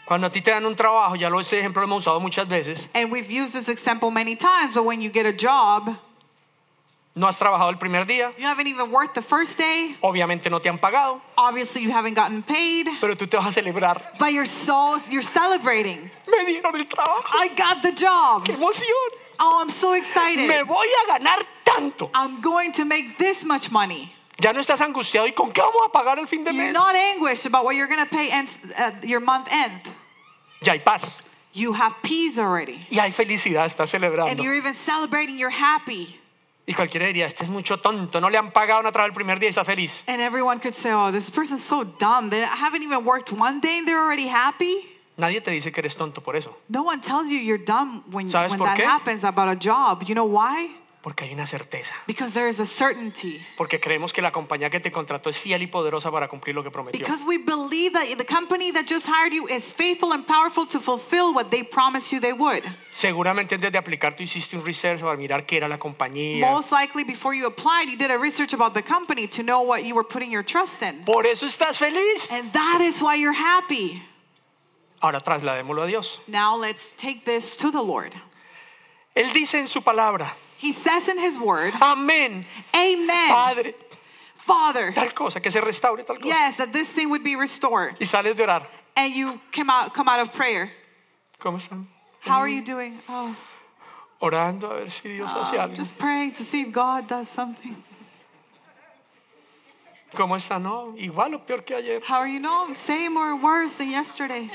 Cuando 0.05 0.27
a 0.27 0.29
ti 0.31 0.41
te 0.41 0.51
dan 0.51 0.63
un 0.67 0.75
trabajo, 0.75 1.15
ya 1.15 1.29
lo 1.31 1.39
este 1.39 1.59
ejemplo 1.59 1.81
lo 1.81 1.87
hemos 1.87 2.03
usado 2.03 2.19
muchas 2.19 2.47
veces, 2.47 2.89
And 2.93 3.11
we've 3.11 3.29
used 3.31 3.53
this 3.53 3.67
example 3.69 4.11
many 4.11 4.35
times, 4.35 4.75
but 4.75 4.83
when 4.85 5.01
you 5.01 5.09
get 5.11 5.25
a 5.25 5.33
job, 5.33 5.97
no 7.15 7.27
has 7.27 7.39
trabajado 7.39 7.69
el 7.69 7.77
primer 7.77 8.05
día, 8.05 8.33
you 8.37 8.45
haven't 8.45 8.67
even 8.67 8.91
worked 8.91 9.13
the 9.15 9.21
first 9.21 9.57
day. 9.57 9.95
obviamente 10.01 10.49
no 10.49 10.59
te 10.59 10.69
han 10.69 10.77
pagado, 10.77 11.21
Obviously, 11.37 11.81
you 11.81 11.91
haven't 11.91 12.13
gotten 12.15 12.43
paid, 12.43 12.87
pero 12.99 13.15
tú 13.15 13.25
te 13.27 13.37
vas 13.37 13.47
a 13.47 13.51
celebrar. 13.61 14.01
but 14.19 14.33
you're 14.33 14.45
so 14.45 14.97
you're 15.09 15.21
celebrating. 15.23 16.11
Me 16.29 16.45
dieron 16.45 16.75
el 16.75 16.85
trabajo. 16.87 17.23
I 17.33 17.47
got 17.55 17.81
the 17.81 17.91
job. 17.93 18.43
¡Qué 18.43 18.53
emoción! 18.53 19.11
Oh, 19.39 19.59
I'm 19.61 19.69
so 19.69 19.93
excited. 19.93 20.47
Me 20.47 20.63
voy 20.63 20.87
a 21.05 21.07
ganar 21.19 21.39
tanto. 21.65 22.09
I'm 22.13 22.41
going 22.41 22.71
to 22.73 22.85
make 22.85 23.17
this 23.17 23.43
much 23.43 23.69
money. 23.71 24.11
Ya 24.39 24.51
no 24.51 24.59
estás 24.59 24.81
angustiado. 24.81 25.27
¿Y 25.27 25.31
con 25.33 25.51
qué 25.51 25.61
vamos 25.61 25.81
a 25.87 25.91
pagar 25.91 26.19
el 26.19 26.27
fin 26.27 26.43
de 26.43 26.51
You're 26.53 26.65
mes? 26.67 26.73
not 26.73 26.95
anguished 26.95 27.45
about 27.45 27.63
what 27.65 27.75
you're 27.75 27.87
going 27.87 28.03
to 28.03 28.09
pay 28.09 28.29
ends, 28.31 28.57
at 28.77 29.03
your 29.05 29.19
month 29.21 29.47
end. 29.51 29.81
Ya 30.61 30.73
hay 30.73 30.79
paz. 30.79 31.21
You 31.53 31.71
have 31.73 31.95
peace 32.03 32.37
already. 32.37 32.85
Y 32.89 32.99
hay 32.99 33.11
felicidad. 33.11 33.65
Estás 33.65 33.93
And 33.93 34.03
celebrando. 34.03 34.43
you're 34.43 34.55
even 34.55 34.73
celebrating, 34.73 35.37
you're 35.37 35.49
happy. 35.49 36.19
Y 36.67 36.73
cualquiera 36.73 37.05
diría, 37.05 37.27
este 37.27 37.43
es 37.43 37.49
mucho 37.49 37.77
tonto, 37.77 38.19
no 38.19 38.27
le 38.29 38.37
han 38.39 38.51
pagado 38.51 38.79
una 38.79 38.91
traba 38.91 39.05
el 39.05 39.13
primer 39.13 39.39
día 39.39 39.49
y 39.49 39.51
está 39.51 39.63
feliz. 39.63 40.03
And 40.07 40.19
everyone 40.19 40.59
could 40.59 40.73
say, 40.73 40.91
oh, 40.91 41.11
this 41.11 41.29
person's 41.29 41.63
so 41.63 41.83
dumb. 41.83 42.29
They 42.31 42.41
haven't 42.41 42.81
even 42.81 43.05
worked 43.05 43.31
one 43.31 43.59
day 43.61 43.77
and 43.77 43.87
they're 43.87 44.01
already 44.01 44.27
happy. 44.27 44.91
Nadie 45.17 45.41
te 45.41 45.51
dice 45.51 45.71
que 45.71 45.79
eres 45.79 45.95
tonto 45.95 46.21
por 46.21 46.35
eso, 46.35 46.57
No 46.67 46.83
one 46.83 46.99
tells 47.01 47.29
you 47.29 47.37
you're 47.37 47.63
dumb 47.63 48.03
when, 48.11 48.27
when 48.27 48.59
that 48.59 48.77
qué? 48.77 48.83
happens 48.83 49.23
about 49.23 49.47
a 49.47 49.55
job. 49.55 50.03
You 50.07 50.15
know 50.15 50.25
why? 50.25 50.69
Porque 51.05 51.25
hay 51.25 51.33
una 51.33 51.45
certeza. 51.45 51.93
Because 52.07 52.33
there 52.33 52.49
is 52.49 52.59
a 52.59 52.65
certainty. 52.65 53.39
Porque 53.57 53.79
creemos 53.79 54.11
que 54.11 54.23
la 54.23 54.31
compañía 54.31 54.71
que 54.71 54.79
te 54.79 54.91
contrató 54.91 55.29
es 55.29 55.37
fiel 55.37 55.61
y 55.61 55.67
poderosa 55.67 56.09
para 56.09 56.27
cumplir 56.27 56.55
lo 56.55 56.63
que 56.63 56.71
prometió. 56.71 56.99
Because 56.99 57.23
we 57.23 57.37
believe 57.37 57.93
that 57.93 58.07
the 58.17 58.25
company 58.25 58.71
that 58.71 58.87
just 58.87 59.05
hired 59.05 59.31
you 59.31 59.47
is 59.47 59.71
faithful 59.71 60.13
and 60.13 60.25
powerful 60.25 60.65
to 60.65 60.79
fulfill 60.79 61.31
what 61.31 61.51
they 61.51 61.63
promised 61.63 62.11
you 62.11 62.19
they 62.19 62.33
would. 62.33 62.63
Seguramente 62.89 63.53
antes 63.53 63.71
de 63.71 63.77
aplicar 63.77 64.15
tú 64.15 64.23
hiciste 64.23 64.57
un 64.57 64.65
research 64.65 65.01
para 65.01 65.15
mirar 65.15 65.45
qué 65.45 65.57
era 65.57 65.67
la 65.67 65.77
compañía. 65.77 66.39
Most 66.39 66.71
likely, 66.71 67.03
before 67.03 67.35
you 67.35 67.45
applied, 67.45 67.87
you 67.87 67.97
did 67.97 68.09
a 68.09 68.17
research 68.17 68.53
about 68.53 68.73
the 68.73 68.81
company 68.81 69.27
to 69.27 69.43
know 69.43 69.61
what 69.61 69.85
you 69.85 69.93
were 69.93 70.07
putting 70.07 70.31
your 70.31 70.43
trust 70.43 70.81
in. 70.81 71.03
Por 71.05 71.27
eso 71.27 71.45
estás 71.45 71.77
feliz. 71.77 72.31
And 72.31 72.51
that 72.53 72.81
is 72.81 72.99
why 72.99 73.13
you're 73.13 73.31
happy. 73.31 74.01
Ahora 75.03 75.19
trasladémoslo 75.19 75.83
a 75.83 75.85
Dios. 75.85 76.19
Now 76.27 76.55
let's 76.55 76.93
take 76.97 77.25
this 77.25 77.55
to 77.57 77.69
the 77.69 77.83
Lord. 77.83 78.15
Él 79.13 79.31
dice 79.33 79.59
en 79.59 79.67
su 79.67 79.83
palabra, 79.83 80.35
He 80.57 80.71
says 80.71 81.07
in 81.07 81.19
His 81.19 81.37
Word, 81.37 81.73
amén, 81.73 82.45
Amen. 82.75 83.29
Padre, 83.29 83.73
Father, 84.37 84.91
tal 84.93 85.09
cosa, 85.11 85.39
que 85.39 85.51
se 85.51 85.59
restaure 85.59 86.05
tal 86.05 86.15
cosa. 86.17 86.27
yes, 86.27 86.57
that 86.57 86.71
this 86.71 86.89
thing 86.89 87.09
would 87.09 87.23
be 87.23 87.35
restored. 87.35 87.95
Y 87.99 88.05
sales 88.05 88.35
de 88.35 88.43
orar. 88.43 88.65
And 88.95 89.13
you 89.13 89.39
come 89.51 89.69
out, 89.69 89.93
come 89.93 90.07
out 90.07 90.19
of 90.21 90.31
prayer. 90.33 90.71
¿Cómo 91.39 91.57
están? 91.59 91.85
How 92.21 92.39
are 92.39 92.47
you 92.47 92.63
doing? 92.63 92.97
Oh, 93.09 93.35
Orando 94.21 94.71
a 94.71 94.79
ver 94.79 94.89
si 94.89 95.09
Dios 95.09 95.29
oh, 95.35 95.41
hace 95.41 95.57
algo. 95.57 95.75
just 95.75 95.97
praying 95.99 96.31
to 96.31 96.43
see 96.43 96.61
if 96.61 96.71
God 96.71 97.07
does 97.07 97.27
something. 97.29 97.75
¿Cómo 100.13 100.35
está? 100.37 100.61
No, 100.61 100.95
igual 100.97 101.33
o 101.35 101.39
peor 101.39 101.61
que 101.63 101.75
ayer. 101.75 101.99
How 102.01 102.19
are 102.19 102.27
you? 102.27 102.39
No, 102.39 102.73
same 102.73 103.17
or 103.17 103.35
worse 103.35 103.75
than 103.75 103.91
yesterday. 103.91 104.49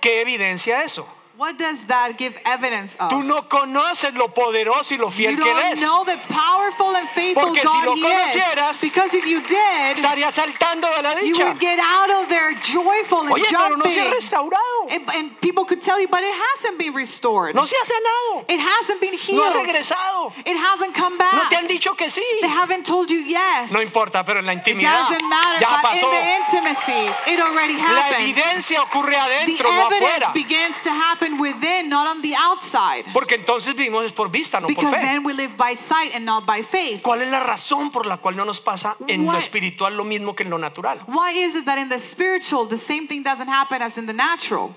¿Qué 0.00 0.22
evidencia 0.24 0.82
eso? 0.84 1.04
What 1.36 1.56
does 1.58 1.84
that 1.86 2.18
give 2.18 2.38
evidence 2.44 2.94
of? 3.00 3.08
Tú 3.10 3.22
no 3.24 3.48
conoces 3.48 4.12
lo 4.14 4.28
poderoso 4.28 4.92
y 4.92 4.98
lo 4.98 5.06
You 5.08 5.10
fiel 5.10 5.36
que 5.40 5.50
Él 5.50 5.56
don't 5.56 5.72
es. 5.72 5.80
know 5.80 6.04
the 6.04 6.18
powerful 6.28 6.94
and 6.94 7.08
faithful 7.08 7.44
Porque 7.44 7.60
si 7.60 7.66
God 7.66 7.84
lo 7.86 7.94
He 7.96 8.02
conocieras, 8.02 8.74
is. 8.74 8.80
Because 8.82 9.14
if 9.14 9.24
you 9.24 9.40
did, 9.40 9.96
Estaría 9.96 10.30
saltando 10.30 10.86
de 10.96 11.02
la 11.02 11.14
you 11.22 11.32
would 11.38 11.58
get 11.58 11.78
out 11.78 12.10
of 12.10 12.28
there 12.28 12.52
joyful 12.60 13.22
and 13.22 13.32
Oye, 13.32 13.44
pero 13.48 13.76
no 13.76 13.84
se 13.88 14.00
ha 14.00 14.04
jumping. 14.04 14.12
restaurado. 14.20 14.90
And, 14.90 15.08
and 15.14 15.40
people 15.40 15.64
could 15.64 15.80
tell 15.80 15.98
you, 15.98 16.08
but 16.08 16.22
it 16.22 16.34
hasn't 16.34 16.78
been 16.78 16.92
restored. 16.92 17.54
No 17.54 17.64
se 17.64 17.74
ha 17.76 17.84
sanado. 17.88 18.44
It 18.50 18.60
hasn't 18.60 19.00
been 19.00 19.12
No 19.12 19.18
healed. 19.18 19.52
ha 19.54 19.64
regresado. 19.64 20.32
It 20.44 20.56
hasn't 20.58 20.94
come 20.94 21.16
No 21.16 21.24
back. 21.24 21.48
te 21.48 21.56
han 21.56 21.66
dicho 21.68 21.96
que 21.96 22.10
sí. 22.10 22.20
They 22.42 22.48
haven't 22.50 22.84
told 22.84 23.08
you 23.10 23.16
yes. 23.18 23.72
No 23.72 23.80
importa, 23.80 24.24
pero 24.26 24.40
en 24.40 24.46
la 24.46 24.52
It 24.52 24.64
doesn't 24.64 25.28
matter, 25.28 25.60
ya 25.60 25.80
but 25.80 25.90
pasó. 25.90 26.04
in 26.04 26.10
the 26.10 26.36
intimacy, 26.36 27.32
it 27.32 27.40
already 27.40 27.76
La 27.78 28.02
happened. 28.02 28.28
evidencia 28.28 28.82
ocurre 28.82 29.12
The 29.12 29.20
adentro, 29.20 29.70
no 29.72 29.86
evidence 29.86 30.24
afuera. 30.26 30.32
begins 30.34 30.76
to 30.82 30.90
happen 30.90 31.29
within, 31.38 31.88
not 31.88 32.06
on 32.08 32.22
the 32.22 32.34
outside. 32.34 33.04
Porque 33.12 33.34
entonces 33.36 33.74
vivimos 33.74 34.04
es 34.04 34.12
por 34.12 34.30
vista, 34.30 34.60
no 34.60 34.66
por 34.68 34.74
Because 34.74 34.94
fe. 34.96 35.02
then 35.02 35.24
we 35.24 35.32
live 35.34 35.56
by 35.56 35.76
sight 35.76 36.14
and 36.14 36.24
not 36.24 36.46
by 36.46 36.62
faith. 36.62 37.02
¿Cuál 37.02 37.22
es 37.22 37.30
la 37.30 37.40
razón 37.40 37.90
por 37.90 38.06
la 38.06 38.16
cual 38.16 38.36
no 38.36 38.44
nos 38.44 38.60
pasa 38.60 38.96
en 39.06 39.26
lo 39.26 39.36
espiritual 39.36 39.96
lo 39.96 40.04
mismo 40.04 40.34
que 40.34 40.44
en 40.44 40.50
lo 40.50 40.58
natural? 40.58 40.98
Why 41.06 41.32
is 41.32 41.54
it 41.54 41.64
that 41.66 41.78
in 41.78 41.88
the 41.88 41.98
spiritual, 41.98 42.66
the 42.66 42.78
same 42.78 43.06
thing 43.06 43.22
doesn't 43.22 43.48
happen 43.48 43.82
as 43.82 43.96
in 43.98 44.06
the 44.06 44.12
natural? 44.14 44.74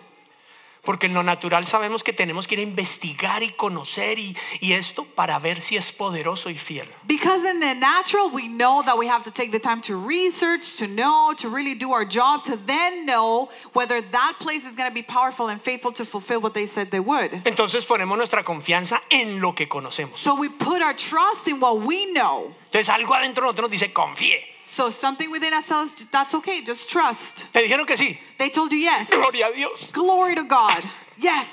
Porque 0.84 1.06
en 1.06 1.14
lo 1.14 1.24
natural 1.24 1.66
sabemos 1.66 2.04
que 2.04 2.12
tenemos 2.12 2.46
que 2.46 2.56
ir 2.56 2.60
a 2.60 2.64
investigar 2.64 3.42
y 3.42 3.52
conocer 3.52 4.20
y, 4.20 4.36
y 4.60 4.74
esto 4.74 5.06
para 5.06 5.40
ver 5.40 5.62
si 5.62 5.78
es 5.78 5.94
poderoso 5.94 6.50
y 6.50 6.58
fiel. 6.58 6.88
Because 7.08 7.50
in 7.50 7.62
the 7.62 7.74
natural, 7.74 8.30
we 8.30 8.50
know 8.50 8.84
that 8.84 8.98
we 8.98 9.08
have 9.08 9.24
to 9.24 9.32
take 9.32 9.52
the 9.52 9.60
time 9.60 9.82
to 9.82 9.96
research, 9.96 10.76
to 10.78 10.88
know, 10.88 11.34
to 11.38 11.48
really 11.48 11.74
do 11.74 11.94
our 11.94 12.06
job, 12.06 12.44
to 12.44 12.58
then 12.68 13.06
know 13.06 13.50
whether 13.72 14.02
that 14.12 14.36
place 14.40 14.66
is 14.66 14.76
going 14.76 14.90
to 14.90 14.94
be 14.94 15.04
powerful 15.04 15.48
and 15.48 15.62
faithful 15.62 15.94
to 15.94 16.04
fulfill 16.04 16.42
what 16.42 16.54
they 16.54 16.66
said 16.66 16.92
they 16.92 17.00
would. 17.00 17.32
Entonces 17.46 17.86
ponemos 17.86 18.18
nuestra 18.18 18.44
confianza 18.44 19.00
en 19.10 19.40
lo 19.40 19.54
que 19.54 19.68
conocemos. 19.70 20.16
So 20.16 20.36
we 20.36 20.50
put 20.50 20.82
our 20.82 20.94
trust 20.94 21.48
in 21.48 21.62
what 21.62 21.80
we 21.80 22.12
know. 22.12 22.54
Entonces 22.72 22.90
algo 22.90 23.14
adentro 23.14 23.44
de 23.44 23.54
nosotros 23.54 23.70
nos 23.70 23.72
dice, 23.72 23.94
confíe. 23.94 24.53
So 24.66 24.90
something 24.90 25.30
within 25.32 25.54
ourselves, 25.54 25.94
that's 26.12 26.34
okay, 26.36 26.62
just 26.64 26.90
trust. 26.90 27.46
Te 27.54 27.62
dijeron 27.68 27.86
que 27.86 27.96
sí. 27.98 28.18
They 28.38 28.50
told 28.50 28.72
you 28.72 28.78
yes. 28.80 29.10
Gloria 29.10 29.48
a 29.50 29.54
Dios. 29.54 29.92
Glory 29.92 30.36
to 30.36 30.44
God. 30.44 30.84
Yes. 31.18 31.48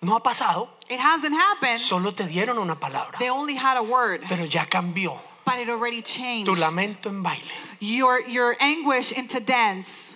No 0.00 0.12
ha 0.14 0.20
pasado. 0.20 0.68
It 0.88 1.00
hasn't 1.00 1.34
happened. 1.34 1.80
Solo 1.80 2.12
te 2.12 2.24
dieron 2.24 2.58
una 2.58 2.76
palabra. 2.76 3.18
They 3.18 3.28
only 3.28 3.54
had 3.54 3.76
a 3.76 3.82
word, 3.82 4.22
Pero 4.28 4.44
ya 4.44 4.64
cambió. 4.66 5.18
but 5.44 5.58
it 5.58 5.68
already 5.68 6.00
changed. 6.02 6.46
Tu 6.46 6.54
lamento 6.60 7.06
en 7.08 7.22
baile. 7.22 7.52
Your, 7.80 8.20
your 8.28 8.56
anguish 8.60 9.10
into 9.12 9.40
dance. 9.40 10.14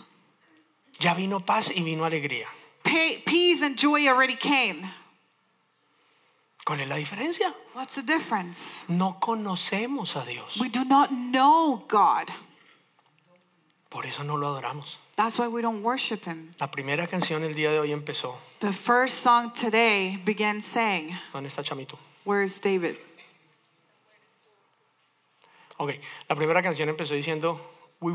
Ya 1.00 1.14
vino 1.14 1.40
paz 1.40 1.70
y 1.74 1.82
vino 1.82 2.04
alegría. 2.04 2.46
Pa- 2.84 3.20
peace 3.26 3.62
and 3.62 3.76
joy 3.76 4.06
already 4.06 4.36
came. 4.36 4.86
¿Cuál 6.64 6.80
es 6.80 6.88
la 6.88 6.96
diferencia? 6.96 7.52
What's 7.74 7.94
the 7.96 8.02
difference? 8.02 8.84
No 8.88 9.18
conocemos 9.18 10.16
a 10.16 10.24
Dios. 10.24 10.58
We 10.60 10.68
do 10.68 10.84
not 10.84 11.10
know 11.10 11.84
God. 11.88 12.30
Por 13.88 14.06
eso 14.06 14.22
no 14.22 14.36
lo 14.36 14.48
adoramos. 14.48 14.98
That's 15.16 15.38
why 15.38 15.48
we 15.48 15.60
don't 15.60 15.82
worship 15.82 16.24
Him. 16.24 16.50
La 16.60 16.70
primera 16.70 17.06
canción 17.06 17.42
el 17.42 17.54
día 17.54 17.70
de 17.70 17.78
hoy 17.78 17.92
empezó. 17.92 18.36
The 18.60 18.72
first 18.72 19.22
song 19.22 19.52
today 19.52 20.18
began 20.24 20.62
saying, 20.62 21.18
¿Dónde 21.32 21.48
está 21.48 21.62
Chamito? 21.62 21.98
Where's 22.24 22.60
David? 22.60 22.94
Ok, 25.78 25.94
la 26.28 26.36
primera 26.36 26.62
canción 26.62 26.88
empezó 26.88 27.14
diciendo, 27.14 27.60
we, 28.00 28.14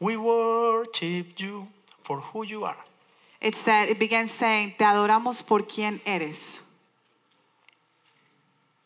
we 0.00 0.16
worship 0.16 1.36
you 1.36 1.68
for 2.02 2.20
who 2.20 2.44
you 2.44 2.64
are. 2.64 2.78
It 3.40 3.54
said, 3.54 3.88
it 3.88 3.98
began 4.00 4.26
saying, 4.26 4.74
Te 4.76 4.84
adoramos 4.84 5.46
por 5.46 5.62
quien 5.62 6.00
eres. 6.04 6.60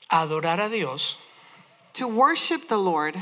Adorar 0.08 0.60
a 0.60 0.68
Dios 0.68 1.18
To 1.94 2.06
worship 2.08 2.66
the 2.68 2.76
Lord 2.76 3.16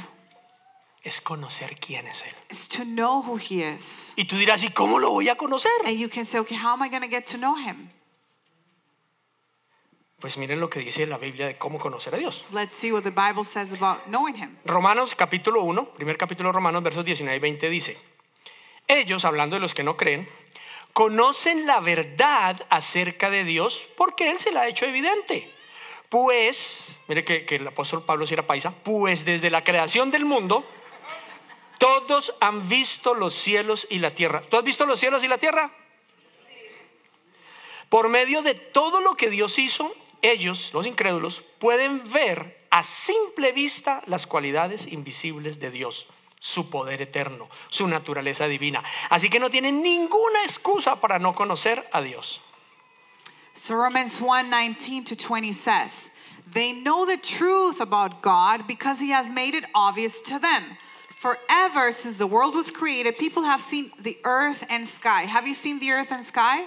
es 1.05 1.21
conocer 1.21 1.77
quién 1.81 2.07
es 2.07 2.23
Él. 2.23 2.35
is 2.51 2.69
to 2.69 2.85
know 2.85 3.23
who 3.23 3.37
He 3.37 3.63
is. 3.63 4.13
Y 4.17 4.25
tú 4.25 4.37
dirás, 4.37 4.63
¿y 4.63 4.71
cómo 4.71 4.99
lo 4.99 5.11
voy 5.11 5.29
a 5.29 5.37
conocer? 5.37 5.73
And 5.85 5.99
you 5.99 6.09
can 6.09 6.25
say, 6.25 6.39
okay, 6.41 6.57
how 6.57 6.73
am 6.75 6.83
I 6.83 6.89
going 6.89 7.03
to 7.03 7.09
get 7.09 7.27
to 7.33 7.37
know 7.37 7.57
Him? 7.57 7.91
Pues 10.21 10.37
miren 10.39 10.61
lo 10.61 10.71
que 10.71 10.79
dice 10.81 11.05
la 11.07 11.19
Biblia 11.19 11.49
de 11.49 11.59
cómo 11.59 11.79
conocer 11.81 12.15
a 12.15 12.19
Dios. 12.19 12.45
Let's 12.53 12.77
see 12.77 12.93
what 12.93 13.03
the 13.03 13.11
Bible 13.11 13.45
says 13.45 13.73
about 13.73 14.07
knowing 14.07 14.37
Him. 14.37 14.57
Romanos 14.65 15.17
capítulo 15.17 15.63
1, 15.65 15.85
primer 15.97 16.17
capítulo 16.17 16.51
de 16.51 16.53
Romanos, 16.53 16.83
versos 16.85 17.05
19 17.05 17.37
y 17.37 17.41
20 17.41 17.69
dice, 17.69 17.99
ellos, 18.87 19.25
hablando 19.25 19.57
de 19.57 19.61
los 19.61 19.75
que 19.75 19.83
no 19.83 19.97
creen, 19.97 20.29
conocen 20.93 21.67
la 21.67 21.81
verdad 21.81 22.57
acerca 22.71 23.31
de 23.31 23.43
Dios 23.43 23.85
porque 23.97 24.31
Él 24.31 24.39
se 24.39 24.53
la 24.53 24.61
ha 24.63 24.69
hecho 24.69 24.85
evidente. 24.87 25.51
Pues, 26.13 26.99
mire 27.09 27.25
que, 27.25 27.47
el 27.57 27.67
apóstol 27.67 28.05
Pablo 28.05 28.27
si 28.27 28.35
era 28.35 28.47
paisa, 28.47 28.71
pues 28.71 29.25
desde 29.25 29.49
la 29.49 29.65
creación 29.65 30.11
del 30.11 30.27
mundo, 30.27 30.63
todos 31.79 32.35
han 32.39 32.69
visto 32.69 33.15
los 33.15 33.33
cielos 33.33 33.87
y 33.89 33.99
la 33.99 34.11
tierra. 34.11 34.43
¿Tú 34.43 34.59
has 34.59 34.63
visto 34.63 34.85
los 34.85 35.01
cielos 35.01 35.25
y 35.25 35.29
la 35.29 35.39
tierra? 35.39 35.73
Por 37.89 38.11
medio 38.11 38.43
de 38.43 38.53
todo 38.55 39.01
lo 39.01 39.17
que 39.17 39.31
Dios 39.31 39.59
hizo, 39.59 39.91
ellos, 40.21 40.69
los 40.75 40.85
incrédulos, 40.85 41.41
pueden 41.59 42.03
ver 42.13 42.63
a 42.69 42.83
simple 42.83 43.53
vista 43.53 44.03
las 44.05 44.27
cualidades 44.27 44.89
invisibles 44.89 45.61
de 45.61 45.71
Dios, 45.71 46.09
su 46.41 46.69
poder 46.69 47.01
eterno, 47.01 47.49
su 47.71 47.89
naturaleza 47.89 48.49
divina. 48.49 48.85
Así 49.09 49.31
que 49.31 49.41
no 49.41 49.49
tienen 49.49 49.83
ninguna 49.83 50.43
excusa 50.43 50.97
para 50.97 51.19
no 51.19 51.33
conocer 51.33 51.89
a 51.91 52.03
Dios. 52.03 52.43
So 53.55 53.75
Romans 53.75 54.21
1 54.21 54.51
19 54.51 55.05
to 55.05 55.17
20 55.17 55.53
says, 55.53 56.11
They 56.53 56.73
know 56.73 57.07
the 57.07 57.17
truth 57.17 57.81
about 57.81 58.23
God 58.23 58.67
because 58.67 58.99
He 58.99 59.11
has 59.11 59.31
made 59.31 59.55
it 59.55 59.65
obvious 59.75 60.21
to 60.23 60.39
them. 60.39 60.65
Forever 61.21 61.93
since 61.93 62.19
the 62.19 62.27
world 62.27 62.55
was 62.55 62.71
created, 62.71 63.17
people 63.17 63.45
have 63.45 63.61
seen 63.61 63.93
the 64.01 64.19
earth 64.25 64.65
and 64.69 64.89
sky. 64.89 65.23
Have 65.23 65.47
you 65.47 65.55
seen 65.55 65.79
the 65.79 65.93
earth 65.93 66.11
and 66.11 66.25
sky? 66.25 66.65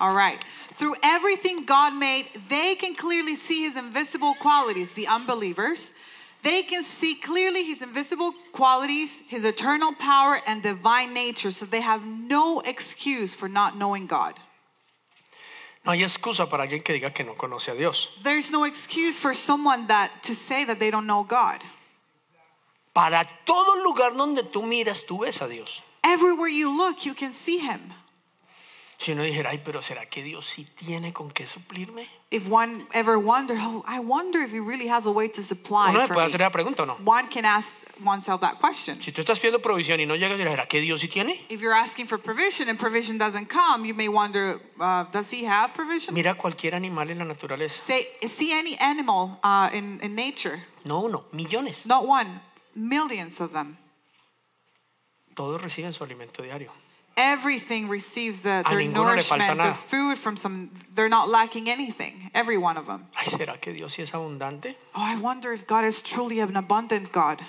All 0.00 0.14
right. 0.14 0.42
Through 0.74 0.94
everything 1.02 1.64
God 1.64 1.94
made, 1.94 2.26
they 2.48 2.74
can 2.74 2.94
clearly 2.94 3.34
see 3.34 3.64
His 3.64 3.76
invisible 3.76 4.34
qualities, 4.34 4.92
the 4.92 5.08
unbelievers. 5.08 5.92
They 6.42 6.62
can 6.62 6.84
see 6.84 7.14
clearly 7.14 7.64
His 7.64 7.82
invisible 7.82 8.32
qualities, 8.52 9.20
His 9.26 9.44
eternal 9.44 9.92
power, 9.94 10.40
and 10.46 10.62
divine 10.62 11.12
nature, 11.12 11.50
so 11.50 11.66
they 11.66 11.80
have 11.80 12.04
no 12.06 12.60
excuse 12.60 13.34
for 13.34 13.48
not 13.48 13.76
knowing 13.76 14.06
God. 14.06 14.38
No 15.84 15.92
hay 15.92 16.02
excusa 16.02 16.48
para 16.48 16.64
alguien 16.64 16.82
que 16.82 16.92
diga 16.92 17.12
que 17.12 17.24
no 17.24 17.34
conoce 17.34 17.70
a 17.70 17.74
Dios. 17.74 18.10
There's 18.22 18.50
no 18.50 18.64
excuse 18.64 19.18
for 19.18 19.34
someone 19.34 19.86
that 19.86 20.10
to 20.22 20.34
say 20.34 20.64
that 20.64 20.78
they 20.78 20.90
don't 20.90 21.06
know 21.06 21.24
God. 21.24 21.62
Para 22.92 23.26
todo 23.46 23.82
lugar 23.82 24.14
donde 24.14 24.42
tú 24.42 24.62
miras, 24.62 25.06
tú 25.06 25.20
ves 25.20 25.40
a 25.40 25.48
Dios. 25.48 25.82
Everywhere 26.02 26.48
you 26.48 26.70
look, 26.76 27.06
you 27.06 27.14
can 27.14 27.32
see 27.32 27.58
him. 27.58 27.92
Si 29.00 29.12
uno 29.12 29.22
dijera, 29.22 29.48
ay, 29.48 29.62
pero 29.64 29.80
¿será 29.80 30.04
que 30.04 30.22
Dios 30.22 30.44
sí 30.44 30.66
tiene 30.76 31.14
con 31.14 31.30
qué 31.30 31.46
suplirme? 31.46 32.06
If 32.30 32.50
one 32.50 32.86
ever 32.92 33.16
wonder, 33.16 33.56
oh, 33.58 33.82
I 33.88 33.98
wonder 33.98 34.42
if 34.42 34.52
he 34.52 34.60
really 34.60 34.88
has 34.90 35.06
a 35.06 35.10
way 35.10 35.26
to 35.30 35.42
supply 35.42 35.88
Uno 35.88 36.00
se 36.02 36.06
for 36.08 36.14
puede 36.16 36.26
me. 36.26 36.28
hacer 36.34 36.40
la 36.40 36.50
pregunta 36.50 36.82
o 36.82 36.84
no. 36.86 36.98
One 37.06 37.26
can 37.30 37.46
ask 37.46 37.70
oneself 38.04 38.42
that 38.42 38.58
question. 38.60 39.00
Si 39.00 39.10
tú 39.10 39.22
estás 39.22 39.38
pidiendo 39.40 39.62
provisión 39.62 40.00
y 40.00 40.04
no 40.06 40.16
llegas, 40.16 40.36
dirás, 40.36 40.52
¿será 40.52 40.66
que 40.68 40.82
Dios 40.82 41.00
sí 41.00 41.08
tiene? 41.08 41.32
If 41.48 41.62
you're 41.62 41.72
asking 41.74 42.08
for 42.08 42.18
provision 42.18 42.68
and 42.68 42.78
provision 42.78 43.16
doesn't 43.16 43.48
come, 43.48 43.86
you 43.86 43.94
may 43.94 44.08
wonder, 44.08 44.60
uh, 44.78 45.04
does 45.10 45.30
he 45.32 45.46
have 45.46 45.72
provision? 45.72 46.12
Mira 46.12 46.34
cualquier 46.34 46.74
animal 46.74 47.08
en 47.10 47.18
la 47.20 47.24
naturaleza. 47.24 47.82
Say, 47.82 48.06
see 48.28 48.52
any 48.52 48.76
animal 48.78 49.38
uh, 49.42 49.70
in, 49.72 49.98
in 50.02 50.14
nature, 50.14 50.60
No 50.84 51.00
uno, 51.06 51.24
millones. 51.32 51.86
not 51.86 52.06
one, 52.06 52.42
millions 52.76 53.40
of 53.40 53.54
them. 53.54 53.78
Todos 55.34 55.62
reciben 55.62 55.94
su 55.94 56.04
alimento 56.04 56.42
diario. 56.42 56.70
Everything 57.22 57.86
receives 57.90 58.40
the, 58.40 58.64
their 58.66 58.78
ninguno 58.78 59.14
le 59.14 59.22
falta 59.22 59.54
nourishment, 59.54 59.58
their 59.58 59.74
food 59.74 60.16
from 60.18 60.38
some, 60.38 60.70
they're 60.94 61.10
not 61.10 61.28
lacking 61.28 61.68
anything, 61.68 62.30
every 62.34 62.56
one 62.56 62.78
of 62.78 62.86
them. 62.86 63.06
Ay, 63.14 63.26
¿será 63.30 63.60
que 63.60 63.74
Dios 63.74 63.94
sí 63.94 64.02
es 64.02 64.10
abundante? 64.12 64.74
Oh, 64.94 65.02
I 65.02 65.16
wonder 65.16 65.52
if 65.52 65.66
God 65.66 65.84
is 65.84 66.00
truly 66.00 66.40
an 66.40 66.56
abundant 66.56 67.12
God. 67.12 67.42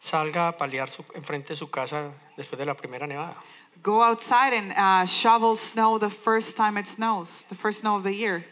Salga 0.00 0.48
a 0.48 0.52
paliar 0.56 0.88
su, 0.88 1.02
enfrente 1.14 1.48
de 1.48 1.56
su 1.56 1.66
casa 1.68 2.12
después 2.38 2.56
de 2.58 2.64
la 2.64 2.72
primera 2.74 3.06
nevada. 3.06 3.36
Go 3.82 4.02
outside 4.02 4.54
and 4.54 4.72
uh, 4.72 5.04
shovel 5.04 5.54
snow 5.56 5.98
the 5.98 6.08
first 6.08 6.56
time 6.56 6.78
it 6.78 6.86
snows, 6.86 7.44
the 7.50 7.54
first 7.54 7.80
snow 7.80 7.96
of 7.96 8.04
the 8.04 8.12
year, 8.14 8.44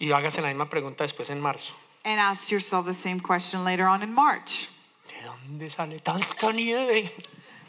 Y 0.00 0.06
hágase 0.08 0.40
la 0.42 0.48
misma 0.48 0.68
pregunta 0.68 1.04
después 1.04 1.30
en 1.30 1.40
marzo. 1.40 1.74
and 2.04 2.18
ask 2.18 2.50
yourself 2.50 2.84
the 2.84 2.94
same 2.94 3.20
question 3.20 3.62
later 3.62 3.86
on 3.86 4.02
in 4.02 4.12
March. 4.12 4.68
¿De 5.06 5.14
dónde 5.24 5.70
sale 5.70 6.00
tanta 6.00 6.50
nieve? 6.52 7.12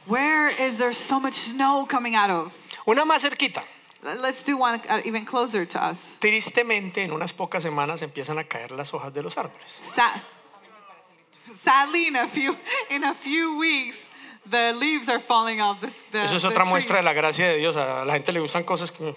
Where 0.07 0.49
is 0.49 0.77
there 0.77 0.93
so 0.93 1.19
much 1.19 1.35
snow 1.35 1.85
coming 1.87 2.15
out 2.15 2.29
of? 2.29 2.53
Una 2.87 3.05
más 3.05 3.21
cerquita. 3.21 3.63
Let's 4.03 4.43
do 4.43 4.57
one 4.57 4.81
uh, 4.89 5.01
even 5.05 5.25
closer 5.25 5.63
to 5.65 5.83
us. 5.83 6.17
Tristemente, 6.19 7.03
en 7.03 7.11
unas 7.11 7.33
pocas 7.33 7.61
semanas 7.61 8.01
empiezan 8.01 8.39
a 8.39 8.43
caer 8.43 8.71
las 8.71 8.91
hojas 8.91 9.13
de 9.13 9.21
los 9.21 9.35
árboles. 9.35 9.69
Sa- 9.93 10.19
sadly, 11.63 12.07
in 12.07 12.15
a 12.15 12.27
few 12.27 12.57
in 12.89 13.03
a 13.03 13.13
few 13.13 13.57
weeks, 13.59 13.97
the 14.49 14.73
leaves 14.73 15.07
are 15.07 15.19
falling 15.19 15.61
off. 15.61 15.79
This, 15.81 15.95
the, 16.11 16.23
Eso 16.23 16.37
es 16.37 16.41
the 16.41 16.47
otra 16.47 16.63
tree. 16.63 16.71
muestra 16.71 16.95
de 16.97 17.03
la 17.03 17.13
gracia 17.13 17.47
de 17.49 17.57
Dios. 17.59 17.75
A 17.75 18.03
la 18.03 18.13
gente 18.13 18.31
le 18.31 18.39
gustan 18.39 18.63
cosas 18.63 18.89
que... 18.91 19.13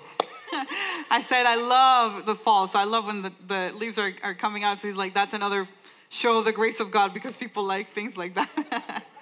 I 1.11 1.23
said 1.23 1.47
I 1.47 1.57
love 1.57 2.27
the 2.27 2.35
fall, 2.35 2.69
so 2.69 2.79
I 2.79 2.85
love 2.85 3.07
when 3.07 3.23
the, 3.23 3.33
the 3.49 3.73
leaves 3.75 3.97
are, 3.97 4.13
are 4.23 4.35
coming 4.35 4.65
out. 4.65 4.81
So 4.81 4.89
he's 4.89 4.97
like, 4.97 5.15
that's 5.15 5.33
another 5.33 5.67
show 6.11 6.39
of 6.39 6.45
the 6.45 6.53
grace 6.53 6.79
of 6.79 6.91
God 6.91 7.15
because 7.15 7.39
people 7.39 7.65
like 7.65 7.95
things 7.95 8.19
like 8.19 8.35
that. 8.35 9.03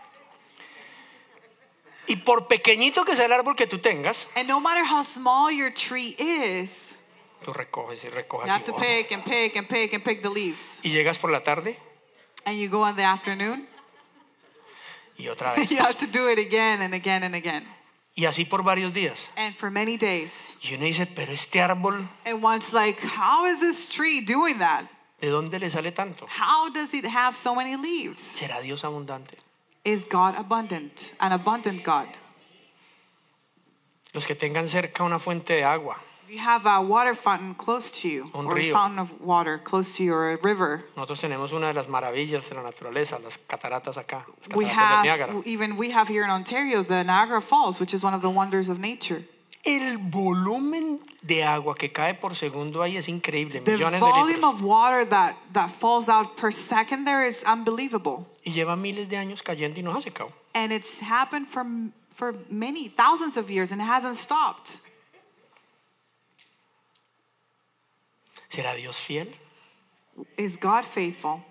Y 2.08 2.16
por 2.16 2.48
pequeñito 2.48 3.04
que 3.04 3.14
sea 3.14 3.26
el 3.26 3.32
árbol 3.32 3.54
que 3.56 3.66
tú 3.66 3.78
tengas, 3.78 4.28
and 4.36 4.48
no 4.48 4.60
matter 4.60 4.84
how 4.84 5.02
small 5.04 5.50
your 5.52 5.70
tree 5.72 6.16
is, 6.18 6.96
tú 7.44 7.52
recoges 7.52 8.02
y 8.04 8.08
recoges. 8.08 8.46
you 8.46 8.52
have 8.52 8.62
y, 8.62 8.64
to 8.66 8.72
pick 8.76 9.12
and 9.12 9.24
pick 9.24 9.56
and 9.56 9.68
pick 9.68 9.92
and 9.94 10.04
pick 10.04 10.22
the 10.22 10.28
leaves. 10.30 10.80
y 10.82 10.90
llegas 10.90 11.18
por 11.18 11.30
la 11.30 11.40
tarde 11.40 11.76
And 12.44 12.58
you 12.58 12.68
go 12.68 12.84
in 12.88 12.96
the 12.96 13.04
afternoon, 13.04 13.68
y 15.16 15.28
otra 15.28 15.54
vez. 15.56 15.70
you 15.70 15.78
have 15.78 15.96
to 15.98 16.06
do 16.06 16.28
it 16.28 16.38
again 16.38 16.82
and 16.82 16.92
again 16.94 17.22
and 17.22 17.34
again. 17.34 17.66
Y 18.14 18.24
así 18.26 18.44
por 18.44 18.62
varios 18.62 18.92
días. 18.92 19.28
And 19.36 19.54
for 19.56 19.70
many 19.70 19.96
days. 19.96 20.54
Y 20.62 20.74
uno 20.74 20.84
dice, 20.84 21.06
pero 21.06 21.32
este 21.32 21.60
árbol, 21.62 22.06
And 22.26 22.42
one's 22.42 22.72
like, 22.72 23.00
how 23.00 23.46
is 23.46 23.60
this 23.60 23.88
tree 23.88 24.20
doing 24.20 24.58
that? 24.58 24.84
¿de 25.20 25.28
dónde 25.30 25.60
le 25.60 25.70
sale 25.70 25.92
tanto? 25.92 26.26
How 26.26 26.68
does 26.68 26.92
it 26.94 27.04
have 27.06 27.36
so 27.36 27.54
many 27.54 27.76
leaves? 27.76 28.20
¿Será 28.20 28.60
Dios 28.60 28.82
abundante? 28.84 29.38
Is 29.84 30.02
God 30.08 30.36
abundant? 30.36 31.12
An 31.20 31.32
abundant 31.32 31.82
God. 31.82 32.06
Los 34.14 34.26
que 34.26 34.34
tengan 34.34 34.68
cerca 34.68 35.02
una 35.04 35.18
fuente 35.18 35.54
de 35.54 35.64
agua, 35.64 35.96
If 36.28 36.30
you 36.30 36.38
have 36.38 36.66
a 36.66 36.80
water 36.80 37.14
fountain 37.14 37.54
close 37.54 37.90
to 38.02 38.08
you, 38.08 38.30
Un 38.34 38.46
or 38.46 38.52
a 38.52 38.60
río. 38.60 38.72
fountain 38.72 38.98
of 39.00 39.20
water 39.20 39.58
close 39.58 39.96
to 39.96 40.04
you, 40.04 40.12
or 40.14 40.32
a 40.32 40.36
river, 40.36 40.84
nosotros 40.96 41.20
tenemos 41.20 41.52
una 41.52 41.68
de 41.68 41.74
las 41.74 41.88
maravillas 41.88 42.48
de 42.48 42.54
la 42.54 42.62
naturaleza, 42.62 43.18
las 43.22 43.38
cataratas 43.38 43.96
acá, 43.96 44.24
las 44.46 44.54
we 44.56 44.64
cataratas 44.66 45.02
del 45.02 45.10
Niágara. 45.18 45.32
have, 45.34 45.46
even 45.46 45.76
we 45.76 45.90
have 45.90 46.08
here 46.08 46.24
in 46.24 46.30
Ontario, 46.30 46.82
the 46.82 47.02
Niagara 47.02 47.40
Falls, 47.42 47.80
which 47.80 47.92
is 47.92 48.02
one 48.04 48.14
of 48.14 48.22
the 48.22 48.30
wonders 48.30 48.68
of 48.68 48.78
nature. 48.78 49.24
El 49.64 49.96
volumen 50.10 51.00
de 51.24 51.42
agua 51.42 51.74
que 51.74 51.88
cae 51.90 52.14
por 52.14 52.34
segundo 52.34 52.80
ahí 52.82 52.96
es 52.96 53.08
increíble, 53.08 53.64
The 53.64 53.72
millones 53.72 54.00
de 54.00 54.06
volume 54.06 54.36
litros. 54.40 54.54
of 54.54 54.62
water 54.62 55.04
that, 55.06 55.36
that 55.54 55.70
falls 55.80 56.08
out 56.08 56.36
per 56.36 56.50
second 56.50 57.04
there 57.06 57.24
is 57.26 57.42
unbelievable. 57.44 58.26
Y 58.44 58.52
lleva 58.52 58.76
miles 58.76 59.08
de 59.08 59.16
años 59.16 59.42
cayendo 59.42 59.78
y 59.78 59.82
no 59.82 59.92
ha 59.92 60.00
secado. 60.00 60.32
And 60.54 60.72
it's 60.72 61.00
happened 61.00 61.48
for, 61.48 61.64
for 62.10 62.34
many, 62.50 62.88
thousands 62.88 63.36
of 63.36 63.50
years, 63.50 63.70
and 63.70 63.80
it 63.80 63.86
hasn't 63.86 64.16
stopped. 64.16 64.78
¿Será 68.50 68.74
Dios 68.74 69.00
fiel? 69.00 69.28
Is 70.36 70.56
God 70.56 70.84
faithful? 70.84 71.42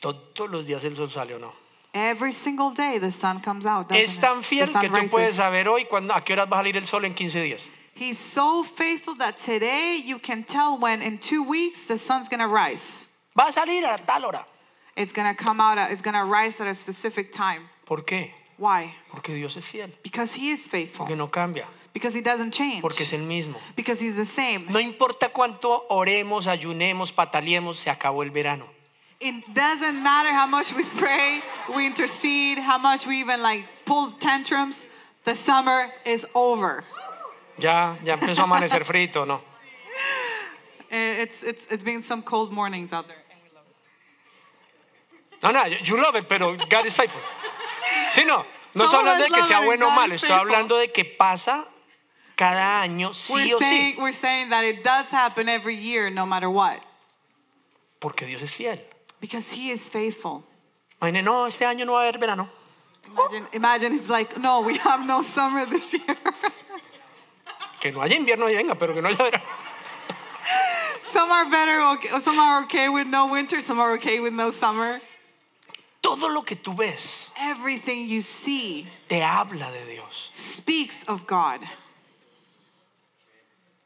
Todos 0.00 0.50
los 0.50 0.66
días 0.66 0.84
el 0.84 0.96
sol 0.96 1.10
sale 1.10 1.34
o 1.34 1.38
no. 1.38 1.52
Every 1.94 2.32
single 2.32 2.70
day 2.70 2.98
the 2.98 3.12
sun 3.12 3.40
comes 3.40 3.66
out. 3.66 3.92
Es 3.92 4.18
tan 4.18 4.42
fiel 4.42 4.68
que 4.72 4.88
tú 4.88 5.10
puedes 5.10 5.36
saber 5.36 5.68
hoy 5.68 5.86
a 6.10 6.20
qué 6.22 6.32
horas 6.32 6.48
va 6.50 6.58
a 6.58 6.62
salir 6.62 6.76
el 6.76 6.86
sol 6.86 7.04
en 7.04 7.14
15 7.14 7.42
días. 7.42 7.68
He's 7.94 8.18
so 8.18 8.64
faithful 8.64 9.14
that 9.16 9.36
today 9.36 10.02
you 10.02 10.18
can 10.18 10.42
tell 10.42 10.78
when 10.78 11.02
in 11.02 11.18
two 11.18 11.44
weeks 11.44 11.86
the 11.86 11.98
sun's 11.98 12.28
gonna 12.28 12.48
rise. 12.48 13.06
Va 13.36 13.48
a 13.48 13.52
salir 13.52 13.84
a 13.84 13.98
tal 13.98 14.24
hora. 14.24 14.44
It's 14.96 15.12
gonna 15.12 15.34
come 15.34 15.60
out, 15.60 15.78
at- 15.78 15.90
it's 15.90 16.02
gonna 16.02 16.24
rise 16.24 16.60
at 16.60 16.66
a 16.66 16.74
specific 16.74 17.32
time. 17.32 17.68
¿Por 17.86 18.04
qué? 18.04 18.32
Why? 18.58 18.94
Porque 19.10 19.34
Dios 19.34 19.56
es 19.56 19.66
fiel. 19.66 19.90
Because 20.02 20.34
he 20.34 20.50
is 20.52 20.68
faithful. 20.68 21.06
Porque 21.06 21.16
no 21.16 21.28
cambia. 21.28 21.64
Because 21.92 22.14
he 22.14 22.20
doesn't 22.22 22.52
change. 22.52 22.80
Porque 22.82 23.02
es 23.02 23.12
el 23.12 23.20
mismo. 23.20 23.56
Because 23.76 24.00
he's 24.00 24.16
the 24.16 24.26
same. 24.26 24.66
No 24.70 24.78
importa 24.80 25.30
cuánto 25.32 25.84
oremos, 25.90 26.46
ayunemos, 26.46 27.12
pataleemos, 27.12 27.76
se 27.78 27.90
acabó 27.90 28.22
el 28.22 28.30
verano. 28.30 28.66
It 29.20 29.44
doesn't 29.54 30.02
matter 30.02 30.32
how 30.32 30.46
much 30.46 30.72
we 30.74 30.84
pray, 30.98 31.42
we 31.74 31.86
intercede, 31.86 32.58
how 32.58 32.78
much 32.78 33.06
we 33.06 33.20
even 33.20 33.40
like 33.42 33.64
pull 33.84 34.10
tantrums. 34.18 34.84
The 35.24 35.34
summer 35.36 35.90
is 36.04 36.26
over. 36.34 36.82
Ya, 37.58 37.96
ya 38.04 38.14
empezó 38.16 38.40
a 38.40 38.44
amanecer 38.44 38.84
frito, 38.84 39.24
¿no? 39.26 39.40
Eh, 40.90 41.22
It's, 41.22 41.42
it's, 41.42 41.66
it's 41.70 41.82
been 41.84 42.02
some 42.02 42.20
cold 42.22 42.52
mornings 42.52 42.92
out 42.92 43.06
there. 43.08 43.21
No, 45.42 45.50
no, 45.50 45.64
you 45.66 45.96
love 45.96 46.16
it, 46.16 46.28
pero 46.28 46.56
God 46.56 46.86
is 46.86 46.94
faithful. 46.94 47.20
Sí, 48.10 48.24
no. 48.24 48.44
No 48.74 48.84
estoy 48.84 49.00
hablando 49.00 49.24
de 49.24 49.30
que 49.30 49.42
sea 49.42 49.60
bueno 49.60 49.88
o 49.88 49.90
malo, 49.90 50.14
estoy 50.14 50.30
hablando 50.30 50.78
de 50.78 50.88
que 50.88 51.04
pasa 51.04 51.66
cada 52.36 52.80
año 52.80 53.12
sí 53.12 53.34
we're, 53.34 53.54
o 53.54 53.58
saying, 53.58 53.94
sí. 53.94 53.98
we're 53.98 54.12
saying 54.12 54.50
that 54.50 54.64
it 54.64 54.82
does 54.82 55.06
happen 55.10 55.48
every 55.48 55.76
year, 55.76 56.10
no 56.10 56.24
matter 56.24 56.48
what. 56.48 56.80
Porque 58.00 58.26
Dios 58.26 58.42
es 58.42 58.52
fiel. 58.52 58.80
Because 59.20 59.50
he 59.50 59.70
is 59.70 59.88
faithful. 59.88 60.42
Imagine, 61.00 61.24
no, 61.24 61.46
este 61.46 61.66
año 61.66 61.84
no 61.84 61.92
va 61.92 62.04
a 62.04 62.08
haber 62.08 62.18
verano. 62.18 62.48
Imagine, 63.06 63.46
imagine 63.52 63.94
if 63.96 64.08
like, 64.08 64.38
no, 64.38 64.60
we 64.60 64.78
have 64.78 65.04
no 65.04 65.22
summer 65.22 65.66
this 65.66 65.92
year. 65.92 66.16
Que 67.80 67.92
no 67.92 68.00
haya 68.00 68.16
invierno 68.16 68.48
y 68.48 68.54
venga, 68.54 68.74
pero 68.76 68.94
que 68.94 69.02
no 69.02 69.08
haya 69.08 69.18
verano. 69.18 69.44
some 71.12 71.30
are 71.30 71.50
better, 71.50 71.80
okay, 71.92 72.08
some 72.20 72.38
are 72.38 72.62
okay 72.62 72.88
with 72.88 73.06
no 73.06 73.26
winter, 73.26 73.60
some 73.60 73.78
are 73.78 73.92
okay 73.94 74.18
with 74.18 74.32
no 74.32 74.50
summer. 74.50 75.00
Todo 76.02 76.28
lo 76.28 76.42
que 76.42 76.56
tú 76.56 76.76
ves 76.76 77.30
Everything 77.40 78.06
you 78.08 78.20
see 78.20 78.86
te 79.08 79.22
habla 79.22 79.70
de 79.70 79.86
Dios. 79.94 80.30
speaks 80.32 81.04
of 81.08 81.26
God. 81.26 81.60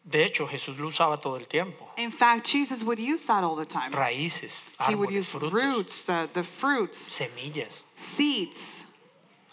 De 0.09 0.25
hecho, 0.25 0.47
Jesús 0.47 0.79
lo 0.79 0.89
usaba 0.89 1.21
todo 1.21 1.37
el 1.37 1.47
tiempo. 1.47 1.91
In 1.99 2.13
fact, 2.13 2.47
Jesus 2.47 2.85
would 2.85 2.99
use 3.01 3.25
that 3.25 3.43
all 3.43 3.57
the 3.57 3.67
time. 3.67 3.91
Raíces, 3.93 4.53
He 4.89 4.95
would 4.95 5.09
árboles, 5.11 5.13
use 5.15 5.33
frutos, 5.33 5.53
roots, 5.53 6.05
the, 6.05 6.29
the 6.33 6.45
fruits, 6.45 6.97
semillas, 6.97 7.83
seeds, 7.97 8.85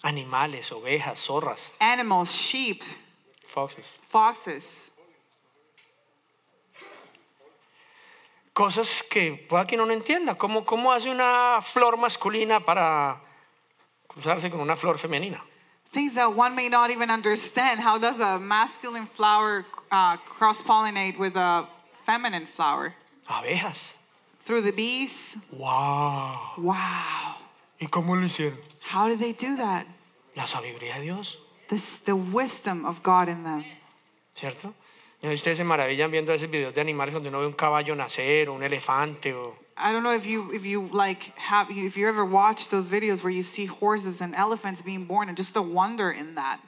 animales, 0.03 0.71
ovejas, 0.71 1.17
zorras, 1.27 1.71
animals, 1.81 2.31
sheep, 2.31 2.83
foxes. 3.43 3.85
foxes. 4.09 4.91
Cosas 8.53 9.03
que 9.09 9.45
pueda 9.49 9.65
que 9.65 9.75
uno 9.75 9.85
no 9.85 9.93
entienda. 9.93 10.35
¿Cómo, 10.35 10.63
¿Cómo 10.63 10.91
hace 10.91 11.09
una 11.09 11.59
flor 11.61 11.97
masculina 11.97 12.59
para 12.59 13.19
cruzarse 14.07 14.49
con 14.51 14.59
una 14.59 14.75
flor 14.75 14.97
femenina? 14.97 15.43
Things 15.91 16.15
that 16.15 16.35
one 16.35 16.55
may 16.55 16.69
not 16.69 16.89
even 16.91 17.09
understand. 17.09 17.79
How 17.79 17.97
does 17.97 18.19
a 18.19 18.39
masculine 18.39 19.07
flower 19.07 19.65
uh, 19.91 20.17
cross 20.17 20.61
pollinate 20.61 21.17
with 21.17 21.35
a 21.35 21.67
feminine 22.05 22.47
flower? 22.47 22.93
Abejas. 23.27 23.95
Through 24.45 24.61
the 24.61 24.71
bees? 24.71 25.37
¡Wow! 25.51 26.53
Wow. 26.57 27.35
¿Y 27.79 27.87
cómo 27.87 28.15
lo 28.15 28.25
hicieron? 28.25 28.57
How 28.81 29.07
did 29.07 29.19
they 29.19 29.33
do 29.33 29.55
that? 29.57 29.85
La 30.35 30.43
sabiduría 30.43 30.95
de 30.95 31.01
Dios, 31.01 31.37
This, 31.69 31.99
the 31.99 32.15
wisdom 32.15 32.85
of 32.85 33.01
God 33.03 33.29
in 33.29 33.43
them. 33.43 33.63
¿cierto? 34.35 34.73
Y 35.23 35.33
ustedes 35.33 35.57
se 35.57 35.63
maravillan 35.63 36.11
viendo 36.11 36.33
esos 36.33 36.49
videos 36.49 36.73
de 36.75 36.81
animales 36.81 37.13
donde 37.13 37.29
uno 37.29 37.39
ve 37.39 37.47
un 37.47 37.53
caballo 37.53 37.95
nacer 37.95 38.49
o 38.49 38.53
un 38.53 38.63
elefante 38.63 39.33
o... 39.33 39.55
I 39.75 39.91
don't 39.91 40.03
know 40.03 40.13
if 40.13 40.25
you 40.25 40.51
if 40.53 40.65
you 40.65 40.87
like 40.93 41.31
have 41.37 41.71
if 41.71 41.95
you 41.97 42.07
ever 42.07 42.23
watch 42.23 42.67
those 42.67 42.87
videos 42.87 43.23
where 43.23 43.33
you 43.33 43.41
see 43.41 43.65
horses 43.65 44.21
and 44.21 44.35
elephants 44.35 44.83
being 44.83 45.05
born 45.07 45.29
and 45.29 45.37
just 45.37 45.53
the 45.53 45.61
wonder 45.63 46.11
in 46.11 46.35
that. 46.35 46.59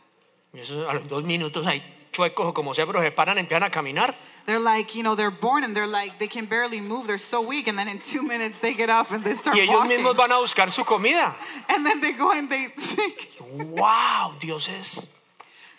Y 0.54 0.62
eso 0.62 0.90
a 0.90 0.94
los 0.94 1.08
dos 1.08 1.24
minutos 1.24 1.68
ahí 1.68 1.84
chuecos 2.12 2.48
o 2.48 2.54
como 2.54 2.74
sea, 2.74 2.86
pero 2.88 3.02
se 3.02 3.12
paran, 3.12 3.38
empiezan 3.38 3.64
a 3.64 3.70
caminar. 3.70 4.16
They're 4.46 4.60
like, 4.60 4.96
you 4.96 5.04
know, 5.04 5.16
they're 5.16 5.32
born 5.32 5.64
and 5.64 5.76
they're 5.76 5.88
like, 5.88 6.18
they 6.18 6.28
can 6.28 6.46
barely 6.46 6.80
move. 6.80 7.08
They're 7.08 7.18
so 7.18 7.42
weak. 7.42 7.68
And 7.68 7.78
then 7.78 7.88
in 7.88 8.00
two 8.00 8.24
minutes, 8.24 8.60
they 8.60 8.74
get 8.74 8.90
up 8.90 9.12
and 9.12 9.24
they 9.24 9.36
start 9.36 9.56
Y 9.58 9.64
ellos 9.64 9.76
walking. 9.76 9.98
mismos 9.98 10.16
van 10.16 10.32
a 10.32 10.36
buscar 10.36 10.72
su 10.72 10.84
comida. 10.84 11.36
And 11.68 11.86
then 11.86 12.00
they 12.00 12.14
go 12.14 12.32
and 12.32 12.50
they. 12.50 12.68
¡Wow! 13.52 14.36
Dios 14.40 14.70
es. 14.70 15.15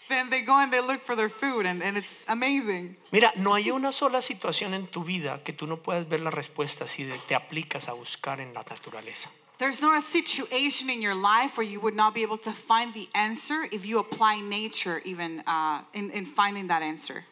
Then 0.09 0.31
they 0.31 0.43
go 0.43 0.59
and 0.59 0.73
they 0.73 0.81
look 0.81 1.05
for 1.05 1.17
their 1.17 1.29
food. 1.29 1.67
And, 1.67 1.83
and 1.83 1.97
it's 1.97 2.25
amazing. 2.29 2.97
Mira, 3.11 3.33
no 3.37 3.55
hay 3.55 3.71
una 3.71 3.93
sola 3.93 4.23
situación 4.23 4.75
en 4.75 4.87
tu 4.87 5.03
vida 5.03 5.41
que 5.45 5.53
tú 5.53 5.67
no 5.67 5.79
puedas 5.79 6.09
ver 6.09 6.21
la 6.21 6.31
respuesta 6.31 6.87
si 6.87 7.11
te 7.27 7.35
aplicas 7.35 7.89
a 7.89 7.93
buscar 7.93 8.41
en 8.41 8.55
la 8.55 8.63
naturaleza. 8.63 9.31
There's 9.59 9.81
not 9.81 9.97
a 9.97 10.03
situation 10.03 10.91
in 10.91 11.01
your 11.01 11.15
life 11.15 11.57
where 11.57 11.67
you 11.67 11.81
would 11.81 11.97
not 11.97 12.15
be 12.15 12.23
able 12.23 12.37
to 12.39 12.53
find 12.53 12.93
the 12.93 13.09
answer 13.15 13.67
if 13.73 13.87
you 13.87 13.99
apply 13.99 14.41
nature 14.41 15.01
even 15.05 15.41
uh, 15.47 15.81
in, 15.95 16.11
in 16.11 16.27
finding 16.27 16.69
that 16.69 16.83
answer. 16.83 17.25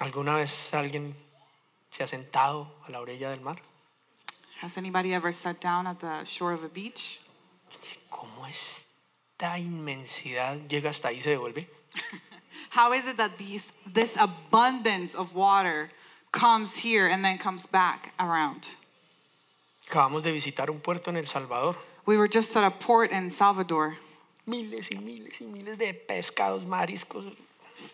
¿Alguna 0.00 0.36
vez 0.36 0.72
alguien 0.72 1.14
se 1.90 2.04
ha 2.04 2.06
sentado 2.06 2.68
a 2.86 2.92
la 2.92 3.00
orilla 3.00 3.30
del 3.30 3.40
mar? 3.40 3.56
Has 4.60 4.76
anybody 4.76 5.12
ever 5.12 5.32
sat 5.32 5.60
down 5.60 5.88
at 5.88 5.98
the 5.98 6.24
shore 6.24 6.52
of 6.52 6.62
a 6.62 6.68
beach? 6.68 7.20
¿Cómo 8.08 8.46
esta 9.38 9.56
inmensidad 9.56 10.58
llega 10.68 10.90
hasta 10.90 11.08
ahí 11.08 11.18
y 11.18 11.22
se 11.22 11.30
devuelve? 11.30 11.68
How 12.70 12.92
is 12.92 13.06
it 13.06 13.16
that 13.18 13.38
these, 13.38 13.68
this 13.86 14.16
abundance 14.16 15.14
of 15.14 15.34
water 15.34 15.90
comes 16.32 16.76
here 16.76 17.06
and 17.06 17.24
then 17.24 17.38
comes 17.38 17.66
back 17.66 18.12
around? 18.18 18.66
Acabamos 19.86 20.24
de 20.24 20.32
visitar 20.32 20.70
un 20.70 20.80
puerto 20.80 21.10
en 21.10 21.16
El 21.16 21.26
Salvador. 21.26 21.76
We 22.04 22.16
were 22.16 22.28
just 22.28 22.56
at 22.56 22.64
a 22.64 22.70
port 22.70 23.12
in 23.12 23.30
Salvador. 23.30 23.96
Miles 24.44 24.90
y 24.90 24.98
miles 24.98 25.40
y 25.40 25.46
miles 25.46 25.76
de 25.76 25.92
pescados, 25.92 26.64
mariscos. 26.66 27.36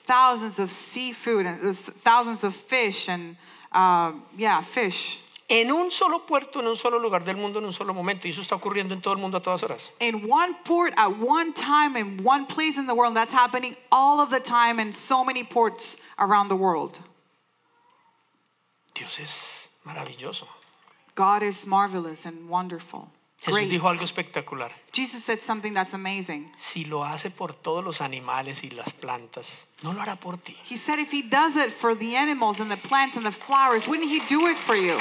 Thousands 0.07 0.59
of 0.59 0.70
seafood 0.70 1.45
and 1.45 1.61
there's 1.61 1.80
thousands 1.80 2.42
of 2.42 2.55
fish 2.55 3.09
and 3.09 3.36
uh, 3.70 4.12
yeah, 4.36 4.62
fish. 4.62 5.18
En 5.49 5.70
un 5.70 5.90
solo 5.90 6.24
puerto, 6.24 6.61
en 6.61 6.66
un 6.66 6.76
solo 6.76 6.99
lugar 6.99 7.24
del 7.24 7.36
mundo, 7.36 7.59
en 7.59 7.66
un 7.66 7.72
solo 7.72 7.92
momento. 7.92 8.26
Y 8.26 8.30
eso 8.30 8.40
está 8.40 8.55
ocurriendo 8.55 8.95
en 8.95 9.03
todo 9.03 9.14
el 9.14 9.20
mundo 9.20 9.36
a 9.36 9.42
todas 9.42 9.62
horas. 9.62 9.92
In 10.01 10.30
one 10.30 10.55
port 10.64 10.95
at 10.97 11.11
one 11.18 11.53
time 11.53 11.99
in 11.99 12.24
one 12.24 12.47
place 12.47 12.78
in 12.78 12.86
the 12.86 12.95
world. 12.95 13.14
That's 13.14 13.32
happening 13.32 13.76
all 13.92 14.20
of 14.20 14.30
the 14.30 14.40
time 14.40 14.80
in 14.80 14.92
so 14.92 15.24
many 15.24 15.45
ports 15.45 15.99
around 16.18 16.49
the 16.49 16.57
world. 16.57 16.99
Dios 18.95 19.18
es 19.18 19.68
maravilloso. 19.84 20.47
God 21.14 21.42
is 21.42 21.66
marvelous 21.66 22.24
and 22.24 22.49
wonderful. 22.49 23.11
Jesús 23.40 23.53
Great. 23.53 23.70
dijo 23.70 23.88
algo 23.88 24.05
espectacular. 24.05 24.70
Jesus 24.90 25.22
said 25.22 25.38
something 25.38 25.74
that's 25.74 25.92
amazing. 25.92 26.51
Si 26.57 26.84
lo 26.86 27.05
hace 27.05 27.30
por 27.30 27.53
todos 27.53 27.84
los 27.84 28.01
animales 28.01 28.62
y 28.64 28.70
las 28.74 28.92
plantas, 28.92 29.66
no 29.82 29.92
lo 29.92 30.01
hará 30.01 30.18
por 30.18 30.38
ti. 30.38 30.57
He 30.64 30.78
said 30.78 30.99
if 30.99 31.11
he 31.11 31.20
does 31.20 31.57
it 31.57 31.70
for 31.70 31.95
the 31.95 32.16
animals 32.16 32.61
and 32.61 32.70
the 32.70 32.78
plants 32.78 33.16
and 33.16 33.26
the 33.26 33.32
flowers, 33.32 33.86
wouldn't 33.86 34.09
he 34.09 34.20
do 34.20 34.47
it 34.47 34.57
for 34.57 34.74
you? 34.74 34.99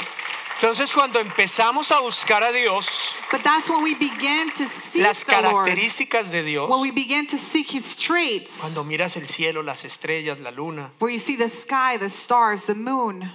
Entonces, 0.56 0.92
cuando 0.92 1.18
empezamos 1.20 1.90
a 1.90 2.00
buscar 2.00 2.42
a 2.42 2.52
Dios, 2.52 2.88
But 3.30 3.42
that's 3.42 3.68
when 3.68 3.82
we 3.82 3.94
begin 3.94 4.50
to 4.56 4.66
seek 4.68 5.02
las 5.02 5.24
the 5.24 5.32
Lord. 5.42 5.66
características 5.68 6.30
de 6.30 6.42
Dios, 6.42 6.70
When 6.70 6.80
we 6.80 6.90
begin 6.90 7.26
to 7.26 7.36
seek 7.38 7.68
his 7.74 7.94
traits. 7.96 8.58
cuando 8.60 8.84
miras 8.84 9.16
el 9.16 9.26
cielo, 9.26 9.62
las 9.62 9.84
estrellas, 9.84 10.38
la 10.40 10.50
luna, 10.50 10.92
Where 11.00 11.12
you 11.12 11.18
see 11.18 11.36
the 11.36 11.48
sky, 11.48 11.96
the 11.98 12.08
stars, 12.08 12.64
the 12.64 12.74
moon, 12.74 13.30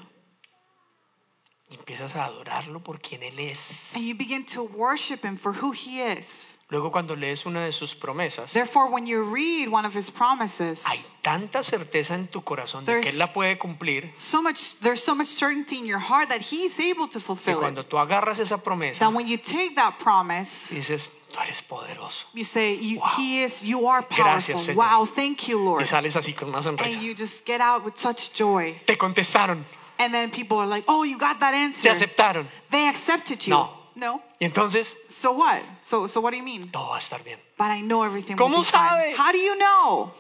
y 1.70 1.76
empiezas 1.76 2.16
a 2.16 2.26
adorarlo 2.26 2.82
por 2.84 3.00
quien 3.00 3.22
Él 3.22 3.38
es. 3.40 3.94
and 3.96 4.06
you 4.06 4.16
begin 4.16 4.44
to 4.46 4.64
worship 4.64 5.22
him 5.24 5.38
for 5.38 5.54
who 5.54 5.72
he 5.72 6.02
is. 6.02 6.56
Luego, 6.72 6.92
cuando 6.92 7.16
lees 7.16 7.48
una 7.48 7.62
de 7.66 7.72
sus 7.72 7.96
promesas, 7.96 8.54
Therefore, 8.54 8.92
when 8.92 9.08
you 9.08 9.24
read 9.24 9.70
one 9.70 9.88
of 9.88 9.96
his 9.96 10.12
promises, 10.12 10.84
hay 10.86 11.04
tanta 11.24 11.64
certeza 11.64 12.14
en 12.14 12.28
tu 12.28 12.44
corazón 12.44 12.86
de 12.86 13.02
que 13.02 13.10
Él 13.10 13.18
la 13.18 13.34
puede 13.34 13.58
cumplir, 13.58 14.12
so 14.14 14.40
much 14.44 14.76
there's 14.82 15.02
so 15.04 15.16
much 15.16 15.28
certainty 15.30 15.78
in 15.80 15.88
your 15.88 15.98
heart 16.00 16.30
that 16.30 16.42
he's 16.42 16.80
able 16.80 17.08
to 17.08 17.14
que 17.18 17.22
fulfill 17.22 17.58
cuando 17.60 17.82
it. 17.82 17.90
tú 17.90 17.98
agarras 17.98 18.38
esa 18.38 18.60
promesa, 18.60 19.00
That 19.00 19.14
when 19.16 19.28
you 19.28 19.38
take 19.38 19.74
that 19.78 19.98
promise, 19.98 20.70
dices, 20.72 21.10
tú 21.34 21.40
eres 21.42 21.64
poderoso. 21.64 22.26
you 22.36 22.44
say, 22.44 22.76
you, 22.76 23.00
Wow. 23.00 23.08
He 23.18 23.42
is, 23.44 23.64
you 23.64 23.88
are 23.88 24.06
Gracias, 24.08 24.68
powerful. 24.68 24.76
Wow, 24.76 25.06
thank 25.08 25.48
you, 25.48 25.58
Y 25.60 25.66
Lord. 25.66 25.86
sales 25.88 26.16
así 26.18 26.36
con 26.36 26.50
una 26.50 26.58
And 26.60 26.78
sonrisa. 26.78 27.02
you 27.02 27.16
just 27.16 27.48
get 27.48 27.62
out 27.62 27.84
with 27.84 27.98
such 27.98 28.32
joy. 28.36 28.80
Te 28.86 28.96
contestaron, 28.96 29.64
And 29.98 30.14
then 30.14 30.30
people 30.30 30.58
are 30.60 30.68
like, 30.68 30.86
oh, 30.88 31.02
you 31.04 31.18
got 31.18 31.40
that 31.40 31.52
te 31.52 31.58
answer. 31.58 31.90
aceptaron. 31.90 32.46
They 32.70 32.88
accepted 32.88 33.44
you. 33.48 33.54
No. 33.56 33.79
No. 34.00 34.22
Y 34.40 34.46
entonces, 34.46 34.96
So 35.10 35.34
what? 35.34 35.62
So, 35.82 36.08
so 36.08 36.22
what 36.22 36.32
do 36.32 36.38
you 36.38 36.44
mean? 36.44 36.70
todo 36.72 36.90
va 36.90 36.96
a 36.96 37.00
estar 37.00 37.22
bien. 37.24 37.38
But 37.58 37.68
I 37.72 37.82
know 37.82 38.04
everything 38.04 38.36
will 38.38 38.48
¿Cómo 38.48 38.60
be 38.60 38.64
fine. 38.66 39.16
How 39.18 39.32
do 39.32 39.38
you 39.38 39.56
know? 39.58 40.12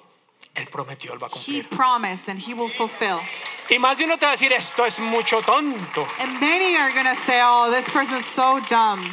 Él 0.56 0.68
prometió, 0.70 1.14
Él 1.14 1.20
va 1.22 1.28
a 1.28 1.30
He 1.30 1.62
cumplir. 1.64 1.70
promised 1.70 2.28
and 2.28 2.40
he 2.40 2.54
will 2.54 2.70
fulfill. 2.70 3.20
Y 3.70 3.78
más 3.80 3.98
de 3.98 4.06
uno 4.06 4.18
te 4.18 4.26
va 4.26 4.32
a 4.32 4.36
decir, 4.36 4.52
esto 4.52 4.84
es 4.86 5.00
mucho 5.00 5.42
tonto. 5.42 6.06
And 6.20 6.40
many 6.42 6.76
are 6.76 6.92
going 6.92 7.06
to 7.06 7.16
say, 7.26 7.40
oh, 7.44 7.72
this 7.72 7.88
person's 7.90 8.26
so 8.26 8.60
dumb. 8.68 9.06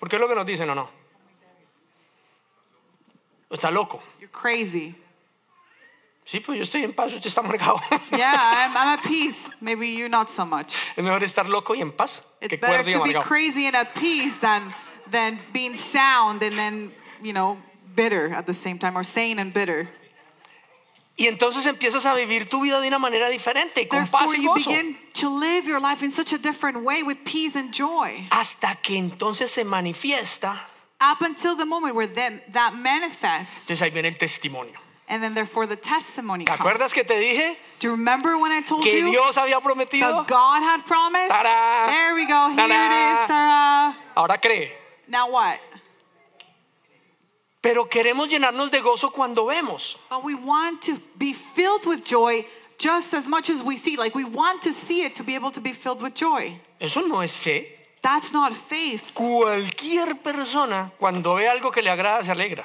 Porque 0.00 0.16
es 0.16 0.20
lo 0.20 0.26
que 0.26 0.34
nos 0.34 0.46
dicen 0.46 0.68
o 0.70 0.74
no. 0.74 0.88
Está 3.50 3.70
loco. 3.70 4.00
You're 4.20 4.30
crazy. 4.32 4.94
Sí, 6.24 6.38
pues 6.40 6.58
yo 6.58 6.62
estoy 6.62 6.84
en 6.84 6.92
paz, 6.92 7.12
usted 7.12 7.26
está 7.26 7.40
amargado. 7.40 7.76
Yeah, 8.12 8.34
I'm, 8.36 8.76
I'm 8.76 8.98
at 8.98 9.02
peace. 9.02 9.48
Maybe 9.60 9.88
you 9.96 10.08
not 10.08 10.30
so 10.30 10.44
much. 10.46 10.74
es 10.96 11.02
mejor 11.02 11.22
estar 11.24 11.48
loco 11.48 11.74
y 11.74 11.80
en 11.80 11.90
paz 11.92 12.22
It's 12.40 12.50
que 12.50 12.56
better 12.56 12.84
cuerdo 12.84 12.90
y 12.90 12.92
to 12.92 13.02
be 13.04 13.10
amargado. 13.10 13.24
crazy 13.26 13.66
and 13.66 13.74
at 13.76 13.94
peace 13.94 14.36
than, 14.40 14.72
than 15.10 15.40
being 15.52 15.74
sound 15.74 16.42
and 16.42 16.56
then, 16.56 16.92
you 17.20 17.32
know, 17.32 17.58
bitter 17.96 18.32
at 18.32 18.46
the 18.46 18.54
same 18.54 18.78
time 18.78 18.96
or 18.96 19.02
sane 19.04 19.40
and 19.40 19.52
bitter. 19.52 19.88
Y 21.16 21.26
entonces 21.26 21.66
empiezas 21.66 22.06
a 22.06 22.14
vivir 22.14 22.48
tu 22.48 22.62
vida 22.62 22.80
de 22.80 22.88
una 22.88 22.98
manera 22.98 23.28
diferente, 23.28 23.86
con 23.88 24.06
paz 24.06 24.30
Therefore, 24.30 24.38
y 24.38 24.42
you 24.42 24.50
gozo. 24.54 24.70
begin 24.70 24.96
to 25.12 25.28
live 25.28 25.66
your 25.66 25.80
life 25.80 26.02
in 26.02 26.10
such 26.10 26.32
a 26.32 26.38
different 26.38 26.82
way 26.82 27.02
with 27.02 27.18
peace 27.24 27.56
and 27.56 27.74
joy. 27.74 28.26
Hasta 28.30 28.76
que 28.76 28.96
entonces 28.96 29.50
se 29.50 29.64
manifiesta. 29.64 30.56
Up 31.00 31.20
until 31.22 31.56
the 31.56 31.66
moment 31.66 31.94
where 31.94 32.06
that 32.06 32.74
manifests, 32.74 33.68
Entonces 33.68 33.82
ahí 33.82 33.90
viene 33.90 34.08
el 34.08 34.16
testimonio. 34.16 34.78
And 35.10 35.22
then 35.22 35.34
therefore 35.34 35.66
the 35.66 35.76
testimony 35.76 36.44
¿Te 36.44 36.52
comes. 36.52 36.60
acuerdas 36.60 36.94
que 36.94 37.04
te 37.04 37.14
dije 37.18 37.56
Do 37.80 37.88
you 37.88 37.90
remember 37.92 38.38
when 38.38 38.52
I 38.52 38.62
told 38.62 38.82
que 38.82 38.98
you 38.98 39.10
Dios 39.10 39.36
había 39.36 39.60
prometido? 39.60 40.24
that 40.24 40.28
God 40.28 40.62
had 40.62 40.86
promised? 40.86 41.28
Ta-da! 41.30 41.92
There 41.92 42.14
we 42.14 42.26
go. 42.26 42.50
Here 42.50 42.64
it 42.64 43.24
is. 43.24 43.30
Ahora 44.16 44.38
cree. 44.40 44.72
Now 45.08 45.30
what? 45.30 45.58
Pero 47.62 47.84
queremos 47.86 48.28
llenarnos 48.30 48.70
de 48.70 48.80
gozo 48.80 49.10
cuando 49.12 49.46
vemos. 49.46 49.98
But 50.08 50.24
we 50.24 50.34
want 50.34 50.80
to 50.82 50.98
be 51.18 51.34
filled 51.34 51.84
with 51.86 52.04
joy 52.04 52.46
just 52.78 53.12
as 53.12 53.28
much 53.28 53.50
as 53.50 53.62
we 53.62 53.76
see. 53.76 53.96
Like 53.96 54.14
we 54.14 54.24
want 54.24 54.62
to 54.62 54.72
see 54.72 55.04
it 55.04 55.14
to 55.16 55.22
be 55.22 55.34
able 55.34 55.50
to 55.50 55.60
be 55.60 55.72
filled 55.72 56.00
with 56.00 56.14
joy. 56.14 56.58
Eso 56.80 57.02
no 57.02 57.20
es 57.20 57.36
fe. 57.36 57.66
That's 58.02 58.32
not 58.32 58.54
faith. 58.54 59.12
Cualquier 59.12 60.14
persona 60.22 60.90
cuando 60.98 61.34
ve 61.34 61.48
algo 61.48 61.70
que 61.70 61.82
le 61.82 61.90
agrada 61.90 62.24
se 62.24 62.30
alegra. 62.30 62.64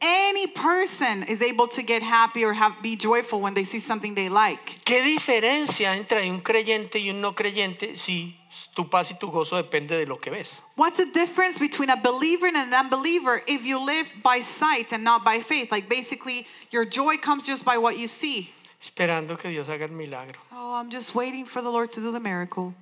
Any 0.00 0.46
person 0.46 1.22
is 1.22 1.40
able 1.40 1.68
to 1.68 1.82
get 1.82 2.02
happy 2.02 2.44
or 2.44 2.52
have, 2.52 2.82
be 2.82 2.96
joyful 2.96 3.40
when 3.40 3.54
they 3.54 3.64
see 3.64 3.80
something 3.80 4.14
they 4.14 4.28
like. 4.28 4.76
¿Qué 4.84 5.02
diferencia 5.02 5.96
entre 5.96 6.28
un 6.28 6.40
creyente 6.42 6.96
y 6.96 7.08
un 7.08 7.20
no 7.22 7.32
creyente 7.32 7.96
si 7.96 8.36
tu 8.74 8.84
paz 8.84 9.10
y 9.10 9.16
tu 9.18 9.30
gozo 9.30 9.56
depende 9.56 9.96
de 9.96 10.04
lo 10.04 10.16
que 10.16 10.30
ves? 10.30 10.60
What's 10.76 10.98
the 10.98 11.06
difference 11.06 11.58
between 11.58 11.88
a 11.88 11.96
believer 11.96 12.46
and 12.46 12.56
an 12.56 12.74
unbeliever 12.74 13.42
if 13.46 13.64
you 13.64 13.78
live 13.78 14.06
by 14.22 14.40
sight 14.40 14.92
and 14.92 15.02
not 15.02 15.24
by 15.24 15.40
faith? 15.40 15.72
Like 15.72 15.88
basically, 15.88 16.46
your 16.70 16.84
joy 16.84 17.16
comes 17.16 17.46
just 17.46 17.64
by 17.64 17.78
what 17.78 17.98
you 17.98 18.06
see. 18.06 18.50
Esperando 18.82 19.38
que 19.38 19.50
Dios 19.50 19.66
haga 19.68 19.86
el 19.86 19.94
milagro. 19.94 20.38
Oh, 20.52 20.74
I'm 20.74 20.90
just 20.90 21.14
waiting 21.14 21.46
for 21.46 21.62
the 21.62 21.70
Lord 21.70 21.90
to 21.92 22.00
do 22.00 22.12
the 22.12 22.20
miracle. 22.20 22.74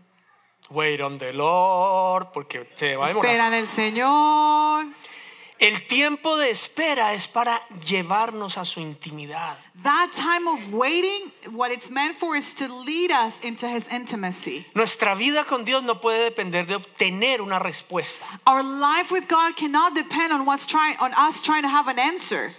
Wait 0.70 1.00
on 1.00 1.18
the 1.18 1.32
Lord, 1.32 2.32
porque 2.32 2.66
se 2.74 2.96
va 2.96 3.06
a 3.06 3.08
demorar. 3.12 3.24
Espera 3.24 3.46
en 3.46 3.54
el 3.54 3.68
Señor. 3.68 4.86
El 5.64 5.86
tiempo 5.86 6.36
de 6.36 6.50
espera 6.50 7.14
es 7.14 7.26
para 7.26 7.66
llevarnos 7.86 8.58
a 8.58 8.66
su 8.66 8.80
intimidad. 8.80 9.56
That 9.82 10.10
time 10.14 10.46
of 10.46 10.74
waiting, 10.74 11.32
what 11.52 11.70
it's 11.70 11.90
meant 11.90 12.18
for 12.18 12.36
is 12.36 12.54
to 12.56 12.68
lead 12.84 13.10
us 13.10 13.42
into 13.42 13.66
His 13.66 13.86
intimacy. 13.90 14.66
Nuestra 14.74 15.14
vida 15.14 15.44
con 15.44 15.64
Dios 15.64 15.82
no 15.82 16.02
puede 16.02 16.22
depender 16.24 16.66
de 16.66 16.74
obtener 16.74 17.40
una 17.40 17.58
respuesta. 17.58 18.26
Our 18.46 18.62
life 18.62 19.10
with 19.10 19.26
God 19.26 19.56
cannot 19.56 19.94
depend 19.94 20.34
on 20.34 20.44
what's 20.44 20.66
trying 20.66 20.98
on 21.00 21.12
us 21.14 21.40
trying 21.40 21.62
to 21.62 21.70
have 21.70 21.88
an 21.88 21.98
answer. 21.98 22.54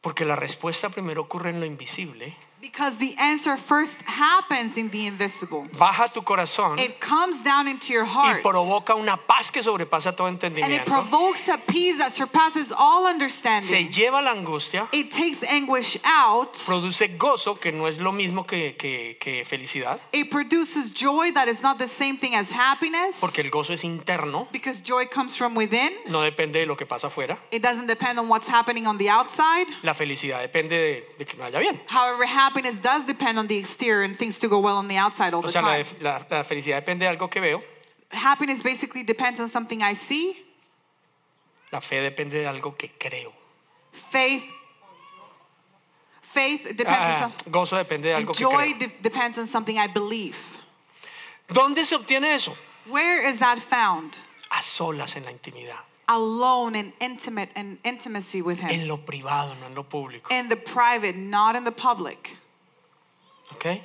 Porque 0.00 0.24
la 0.24 0.34
respuesta 0.34 0.88
primero 0.88 1.20
ocurre 1.20 1.50
en 1.50 1.60
lo 1.60 1.66
invisible 1.66 2.34
Because 2.60 2.96
the 2.98 3.14
answer 3.18 3.56
first 3.56 4.00
happens 4.02 4.76
in 4.76 4.90
the 4.90 5.06
invisible. 5.06 5.68
baja 5.78 6.08
tu 6.12 6.22
corazón 6.22 6.78
It 6.80 6.98
comes 7.00 7.42
down 7.44 7.68
into 7.68 7.92
your 7.92 8.04
y 8.04 8.08
heart. 8.08 8.42
provoca 8.42 8.94
una 8.96 9.16
paz 9.16 9.50
que 9.52 9.62
sobrepasa 9.62 10.14
todo 10.16 10.26
And 10.26 10.42
it 10.42 10.84
provokes 10.84 11.48
a 11.48 11.56
peace 11.56 11.98
that 11.98 12.10
surpasses 12.12 12.72
all 12.76 13.04
Se 13.04 13.10
understanding. 13.12 13.88
lleva 13.90 14.20
la 14.22 14.32
angustia, 14.32 14.88
It 14.92 15.12
takes 15.12 15.42
anguish 15.44 15.98
out. 16.04 16.56
produce 16.66 17.06
gozo, 17.16 17.60
que 17.60 17.70
no 17.70 17.86
es 17.86 17.98
lo 17.98 18.10
mismo 18.12 18.44
que, 18.44 18.74
que- 18.76 19.16
que 19.20 19.44
felicidad, 19.44 20.00
It 20.12 20.28
produces 20.30 20.92
joy 20.92 21.30
that 21.34 21.46
is 21.48 21.62
not 21.62 21.78
the 21.78 21.88
same 21.88 22.16
thing 22.18 22.34
as 22.34 22.50
happiness. 22.50 23.18
porque 23.20 23.40
el 23.40 23.50
gozo 23.50 23.72
es 23.72 23.84
interno, 23.84 24.48
Because 24.50 24.80
joy 24.82 25.06
comes 25.06 25.36
from 25.36 25.54
within. 25.56 25.92
no 26.08 26.22
depende 26.22 26.58
de 26.58 26.66
lo 26.66 26.76
que 26.76 26.86
pasa 26.86 27.06
afuera. 27.06 27.38
It 27.52 27.62
doesn't 27.62 27.86
depend 27.86 28.18
on 28.18 28.28
what's 28.28 28.48
happening 28.48 28.86
on 28.88 28.98
the 28.98 29.08
outside. 29.08 29.66
La 29.82 29.94
felicidad 29.94 30.40
depende 30.40 30.70
de, 30.76 31.14
de 31.18 31.24
que 31.24 31.36
me 31.36 31.44
vaya 31.44 31.60
bien. 31.60 31.80
However, 31.88 32.26
happiness 32.48 32.78
does 32.80 33.04
depend 33.06 33.38
on 33.38 33.46
the 33.46 33.56
exterior 33.58 34.02
and 34.04 34.16
things 34.16 34.38
to 34.38 34.48
go 34.48 34.58
well 34.58 34.76
on 34.76 34.88
the 34.88 34.96
outside 34.96 35.34
all 35.34 35.40
O 35.40 35.46
the 35.46 35.52
sea, 35.52 35.60
time. 35.60 35.84
la- 36.00 36.24
la 36.30 36.44
felicidad 36.44 36.76
depende 36.82 37.04
de 37.04 37.08
algo 37.08 37.28
que 37.28 37.40
veo, 37.40 37.62
Happiness 38.10 38.62
basically 38.62 39.02
depends 39.04 39.38
on 39.40 39.48
something 39.50 39.82
I 39.82 39.94
see. 39.94 40.36
la 41.70 41.80
fe 41.80 42.00
depende 42.00 42.38
de 42.38 42.46
algo 42.46 42.74
que 42.76 42.88
creo. 42.98 43.32
Faith, 44.10 44.44
faith 46.22 46.62
depends 46.76 46.88
Ah, 47.00 47.14
on 47.14 47.20
something. 47.32 47.50
gozo 47.52 47.76
depende 47.76 48.08
de 48.08 48.14
algo 48.14 48.32
que 48.32 48.42
Joy 48.44 48.74
creo. 48.74 48.78
de- 48.78 48.96
depends 49.02 49.38
on 49.38 49.46
something 49.46 49.76
I 49.78 49.88
believe. 49.88 50.36
¿Dónde 51.48 51.84
se 51.84 51.94
obtiene 51.96 52.34
eso? 52.34 52.56
Where 52.86 53.28
is 53.28 53.38
that 53.40 53.58
found? 53.60 54.16
A 54.50 54.62
solas 54.62 55.16
en 55.16 55.24
la 55.24 55.30
intimidad, 55.30 55.80
Alone 56.08 56.74
and 56.74 56.92
intimate 57.00 57.50
and 57.54 57.78
intimacy 57.84 58.40
with 58.40 58.58
Him. 58.58 58.70
en 58.70 58.88
lo 58.88 58.98
privado, 58.98 59.54
no 59.60 59.66
en 59.66 59.74
lo 59.74 59.84
público. 59.84 60.30
In 60.30 60.48
the 60.48 60.56
private, 60.56 61.16
not 61.16 61.54
in 61.54 61.64
the 61.64 61.72
public. 61.72 62.36
Okay? 63.52 63.82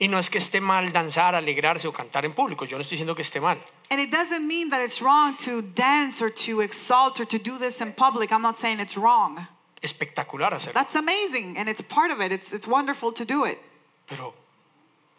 Y 0.00 0.06
no 0.06 0.18
es 0.18 0.30
que 0.30 0.38
esté 0.38 0.60
mal 0.60 0.92
danzar, 0.92 1.34
alegrarse 1.34 1.88
o 1.88 1.92
cantar 1.92 2.24
en 2.24 2.32
público. 2.32 2.64
Yo 2.64 2.76
no 2.78 2.82
estoy 2.82 2.96
diciendo 2.96 3.14
que 3.14 3.22
esté 3.22 3.40
mal. 3.40 3.58
And 3.90 4.00
it 4.00 4.10
doesn't 4.10 4.46
mean 4.46 4.70
that 4.70 4.80
it's 4.80 5.02
wrong 5.02 5.36
to 5.44 5.62
dance 5.62 6.22
or 6.22 6.30
to 6.30 6.60
exalt 6.60 7.20
or 7.20 7.26
to 7.26 7.38
do 7.38 7.58
this 7.58 7.80
in 7.80 7.92
public. 7.92 8.30
I'm 8.30 8.42
not 8.42 8.56
saying 8.56 8.80
it's 8.80 8.96
wrong. 8.96 9.46
Espectacular 9.82 10.52
hacerlo. 10.52 10.74
That's 10.74 10.94
amazing 10.94 11.56
and 11.56 11.68
it's 11.68 11.82
part 11.82 12.10
of 12.10 12.20
it. 12.20 12.32
It's, 12.32 12.52
it's 12.52 12.66
wonderful 12.66 13.12
to 13.12 13.24
do 13.24 13.44
it. 13.44 13.58
Pero 14.06 14.34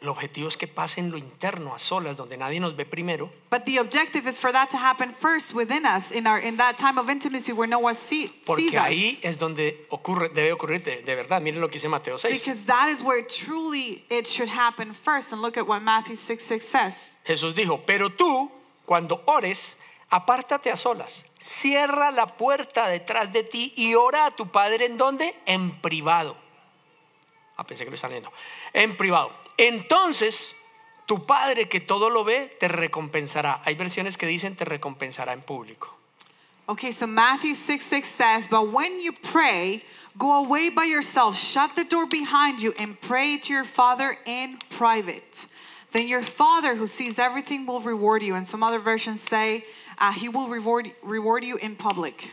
el 0.02 0.08
objetivo 0.08 0.48
es 0.48 0.56
que 0.56 0.68
pase 0.68 1.02
en 1.02 1.12
lo 1.12 1.18
interno, 1.18 1.76
a 1.76 1.80
solas, 1.80 2.16
donde 2.16 2.38
nadie 2.38 2.60
nos 2.60 2.76
ve 2.76 2.86
primero. 2.86 3.30
But 3.52 3.66
the 3.66 3.80
objective 3.80 4.30
is 4.30 4.40
for 4.40 4.52
that 4.54 4.70
to 4.70 4.78
happen 4.78 5.14
first 5.14 5.54
within 5.54 5.86
us 5.86 6.12
in 6.12 6.26
our 6.26 6.40
in 6.40 6.56
that 6.58 6.78
time 6.78 6.98
of 6.98 7.10
intimacy 7.10 7.52
where 7.52 7.68
no 7.68 7.80
one 7.80 7.96
see, 7.96 8.28
sees 8.28 8.46
Porque 8.46 8.78
us. 8.78 8.84
ahí 8.84 9.20
es 9.24 9.38
donde 9.38 9.86
ocurre, 9.90 10.30
debe 10.30 10.54
ocurrir 10.54 10.84
de, 10.84 11.02
de 11.02 11.16
verdad. 11.16 11.42
Miren 11.42 11.60
lo 11.60 11.68
que 11.68 11.74
dice 11.74 11.90
Mateo 11.90 12.18
6. 12.18 12.32
Because 12.32 12.66
that 12.66 12.88
is 12.90 13.02
where 13.02 13.22
truly 13.24 14.06
it 14.10 14.26
should 14.26 14.50
happen 14.50 14.94
first. 14.94 15.34
And 15.34 15.42
look 15.42 15.58
at 15.58 15.68
what 15.68 15.82
Matthew 15.82 16.16
6 16.16 16.44
6 16.44 16.66
says. 16.66 16.96
Jesús 17.26 17.54
dijo, 17.54 17.82
pero 17.86 18.10
tú, 18.10 18.50
cuando 18.86 19.22
ores, 19.26 19.78
apártate 20.10 20.72
a 20.72 20.78
solas, 20.78 21.26
cierra 21.40 22.12
la 22.12 22.26
puerta 22.26 22.88
detrás 22.88 23.34
de 23.34 23.44
ti 23.44 23.74
y 23.76 23.96
ora 23.96 24.28
a 24.28 24.32
tu 24.32 24.48
Padre 24.48 24.86
en 24.86 24.98
dónde? 24.98 25.36
En 25.46 25.72
privado. 25.82 26.38
Ah, 27.58 27.66
pensé 27.66 27.84
que 27.84 27.90
lo 27.92 27.96
están 27.96 28.12
leyendo. 28.12 28.32
En 28.72 28.96
privado. 28.96 29.32
Entonces, 29.60 30.56
tu 31.06 31.26
Padre 31.26 31.68
que 31.68 31.82
todo 31.82 32.10
lo 32.10 32.24
ve, 32.24 32.56
te 32.60 32.70
recompensará. 32.70 33.62
Hay 33.66 33.76
versiones 33.76 34.18
que 34.18 34.26
dicen 34.26 34.56
te 34.56 34.64
recompensará 34.64 35.34
en 35.34 35.42
público. 35.42 35.94
Okay, 36.66 36.94
so 36.94 37.06
Matthew 37.08 37.56
6 37.56 37.84
6 37.84 38.08
says, 38.08 38.48
But 38.48 38.72
when 38.72 39.02
you 39.02 39.12
pray, 39.12 39.84
go 40.18 40.46
away 40.46 40.70
by 40.70 40.86
yourself, 40.86 41.36
shut 41.36 41.76
the 41.76 41.84
door 41.84 42.06
behind 42.06 42.62
you, 42.62 42.74
and 42.80 43.02
pray 43.02 43.38
to 43.40 43.52
your 43.52 43.66
Father 43.66 44.18
in 44.26 44.60
private. 44.70 45.48
Then 45.92 46.08
your 46.08 46.24
Father 46.24 46.76
who 46.76 46.88
sees 46.88 47.20
everything 47.20 47.66
will 47.66 47.82
reward 47.82 48.24
you. 48.24 48.36
And 48.36 48.48
some 48.48 48.64
other 48.64 48.80
versions 48.80 49.20
say, 49.20 49.66
uh, 49.98 50.14
He 50.14 50.30
will 50.30 50.48
reward, 50.48 50.92
reward 51.02 51.44
you 51.44 51.58
in 51.58 51.76
public. 51.76 52.30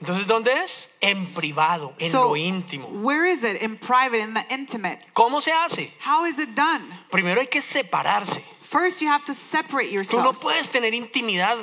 Entonces, 0.00 0.26
¿dónde 0.28 0.52
es? 0.62 0.96
En 1.00 1.26
privado, 1.34 1.92
en 1.98 2.12
so, 2.12 2.28
lo 2.28 2.36
íntimo. 2.36 2.88
where 3.02 3.26
is 3.26 3.42
it? 3.42 3.60
In 3.62 3.76
private, 3.76 4.20
in 4.20 4.32
the 4.34 4.44
intimate. 4.48 5.00
¿Cómo 5.12 5.40
se 5.40 5.50
hace? 5.52 5.92
How 6.04 6.24
is 6.24 6.38
it 6.38 6.54
done? 6.54 6.82
Primero 7.10 7.40
hay 7.40 7.48
que 7.48 7.60
separarse. 7.60 8.40
First, 8.70 9.00
you 9.02 9.08
have 9.08 9.24
to 9.24 9.34
separate 9.34 9.88
Tú 9.88 9.92
no 9.92 9.98
yourself. 9.98 10.40
puedes 10.40 10.68
tener 10.70 10.92
intimidad 10.94 11.56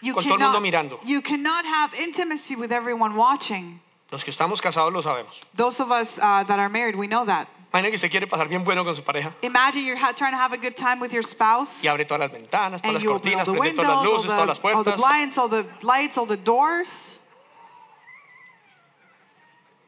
You 0.00 0.14
con 0.14 0.22
todo 0.24 0.34
el 0.34 0.40
mundo 0.40 0.60
mirando. 0.60 0.98
you 1.04 1.20
cannot 1.20 1.64
have 1.66 1.92
intimacy 2.00 2.56
with 2.56 2.72
everyone 2.72 3.16
watching. 3.16 3.80
Los 4.10 4.22
que 4.24 4.30
estamos 4.30 4.62
casados 4.62 4.92
lo 4.92 5.02
sabemos. 5.02 5.42
Those 5.54 5.80
of 5.80 5.90
us 5.90 6.16
uh, 6.18 6.44
that 6.44 6.58
are 6.58 6.68
married, 6.70 6.96
we 6.96 7.06
know 7.06 7.26
that. 7.26 7.48
Imagina 7.72 7.90
que 7.90 7.96
usted 7.96 8.10
quiere 8.10 8.26
pasar 8.26 8.48
bien 8.48 8.64
bueno 8.64 8.84
con 8.84 8.94
su 8.94 9.02
pareja 9.02 9.34
Imagine 9.42 9.84
you're 9.84 9.98
trying 10.14 10.32
to 10.32 10.38
have 10.38 10.52
a 10.54 10.56
good 10.56 10.76
time 10.76 11.00
with 11.00 11.12
your 11.12 11.22
spouse. 11.22 11.82
y 11.84 11.88
abre 11.88 12.06
todas 12.06 12.20
las 12.20 12.32
ventanas, 12.32 12.80
todas 12.80 12.94
las 12.94 13.04
cortinas, 13.04 13.46
prende 13.46 13.72
todas 13.74 13.96
las 13.96 14.04
luces, 14.04 14.30
todas 14.30 14.46
las 14.46 14.60
the, 14.60 14.68
all 14.68 14.84
the 14.84 14.92
puertas. 14.92 14.96
blinds, 14.96 15.36
all 15.36 15.48
the 15.48 15.66
lights, 15.82 16.16
all 16.16 16.26
the 16.26 16.38
doors, 16.38 17.18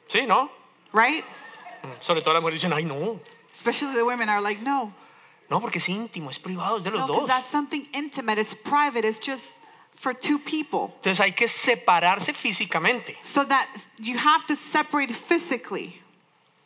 Sí, 0.08 0.26
¿no? 0.26 0.50
right? 0.92 1.24
Sobre 2.00 2.22
todo 2.22 2.34
las 2.34 2.42
mujeres 2.42 2.60
dicen, 2.60 2.72
ay, 2.72 2.84
no. 2.84 3.20
Especially 3.54 3.94
the 3.94 4.02
women 4.04 4.28
are 4.28 4.40
like, 4.40 4.60
no, 4.62 4.92
No, 5.50 5.60
porque 5.60 5.78
es 5.78 5.88
íntimo, 5.88 6.30
es 6.30 6.38
privado, 6.38 6.78
es 6.78 6.84
de 6.84 6.90
los 6.90 7.00
no, 7.00 7.06
because 7.06 7.20
dos. 7.20 7.28
that's 7.28 7.48
something 7.48 7.86
intimate. 7.94 8.38
It's 8.38 8.54
private. 8.54 9.06
It's 9.06 9.18
just 9.18 9.54
for 9.96 10.12
two 10.12 10.38
people. 10.38 10.92
Entonces 11.02 11.20
hay 11.20 11.32
que 11.32 11.48
separarse 11.48 12.34
físicamente. 12.34 13.16
So 13.22 13.44
that 13.44 13.66
you 13.98 14.18
have 14.18 14.46
to 14.46 14.54
separate 14.56 15.12
physically. 15.14 16.00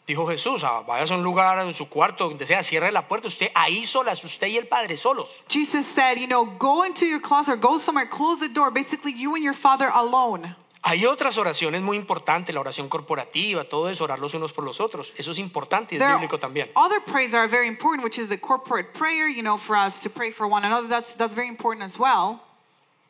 Dijo 0.06 0.26
Jesús, 0.26 0.64
ah, 0.64 0.82
vayas 0.82 1.12
a 1.12 1.14
un 1.14 1.22
lugar, 1.22 1.60
en 1.60 1.72
su 1.72 1.88
cuarto, 1.88 2.28
donde 2.28 2.44
sea, 2.44 2.62
cierre 2.64 2.90
la 2.90 3.06
puerta, 3.06 3.28
usted 3.28 3.52
ahí 3.54 3.86
solas, 3.86 4.24
usted 4.24 4.48
y 4.48 4.56
el 4.56 4.66
Padre 4.66 4.96
solos. 4.96 5.30
Jesus 5.48 5.86
said, 5.86 6.18
you 6.18 6.26
know, 6.26 6.44
go 6.58 6.82
into 6.82 7.06
your 7.06 7.20
closet 7.20 7.52
or 7.52 7.56
go 7.56 7.78
somewhere, 7.78 8.06
close 8.06 8.40
the 8.40 8.48
door. 8.48 8.72
Basically, 8.72 9.12
you 9.12 9.34
and 9.36 9.44
your 9.44 9.54
father 9.54 9.90
alone. 9.94 10.56
Hay 10.84 11.06
otras 11.06 11.38
oraciones 11.38 11.80
muy 11.80 11.96
importantes, 11.96 12.52
la 12.52 12.60
oración 12.60 12.88
corporativa, 12.88 13.62
todo 13.64 13.88
eso, 13.88 14.02
orar 14.04 14.18
los 14.18 14.34
unos 14.34 14.52
por 14.52 14.64
los 14.64 14.80
otros. 14.80 15.12
Eso 15.16 15.30
es 15.30 15.38
importante 15.38 15.94
y 15.94 15.98
es 15.98 16.00
There 16.00 16.14
bíblico 16.14 16.38
también. 16.40 16.70
other 16.74 17.00
prayers 17.00 17.34
are 17.34 17.46
very 17.46 17.68
important, 17.68 18.02
which 18.02 18.18
is 18.18 18.28
the 18.28 18.38
corporate 18.38 18.92
prayer, 18.92 19.28
you 19.28 19.42
know, 19.42 19.56
for 19.56 19.76
us 19.76 20.00
to 20.00 20.10
pray 20.10 20.32
for 20.32 20.46
one 20.46 20.64
another. 20.66 20.88
That's, 20.88 21.14
that's 21.14 21.34
very 21.34 21.48
important 21.48 21.84
as 21.84 21.98
well. 21.98 22.40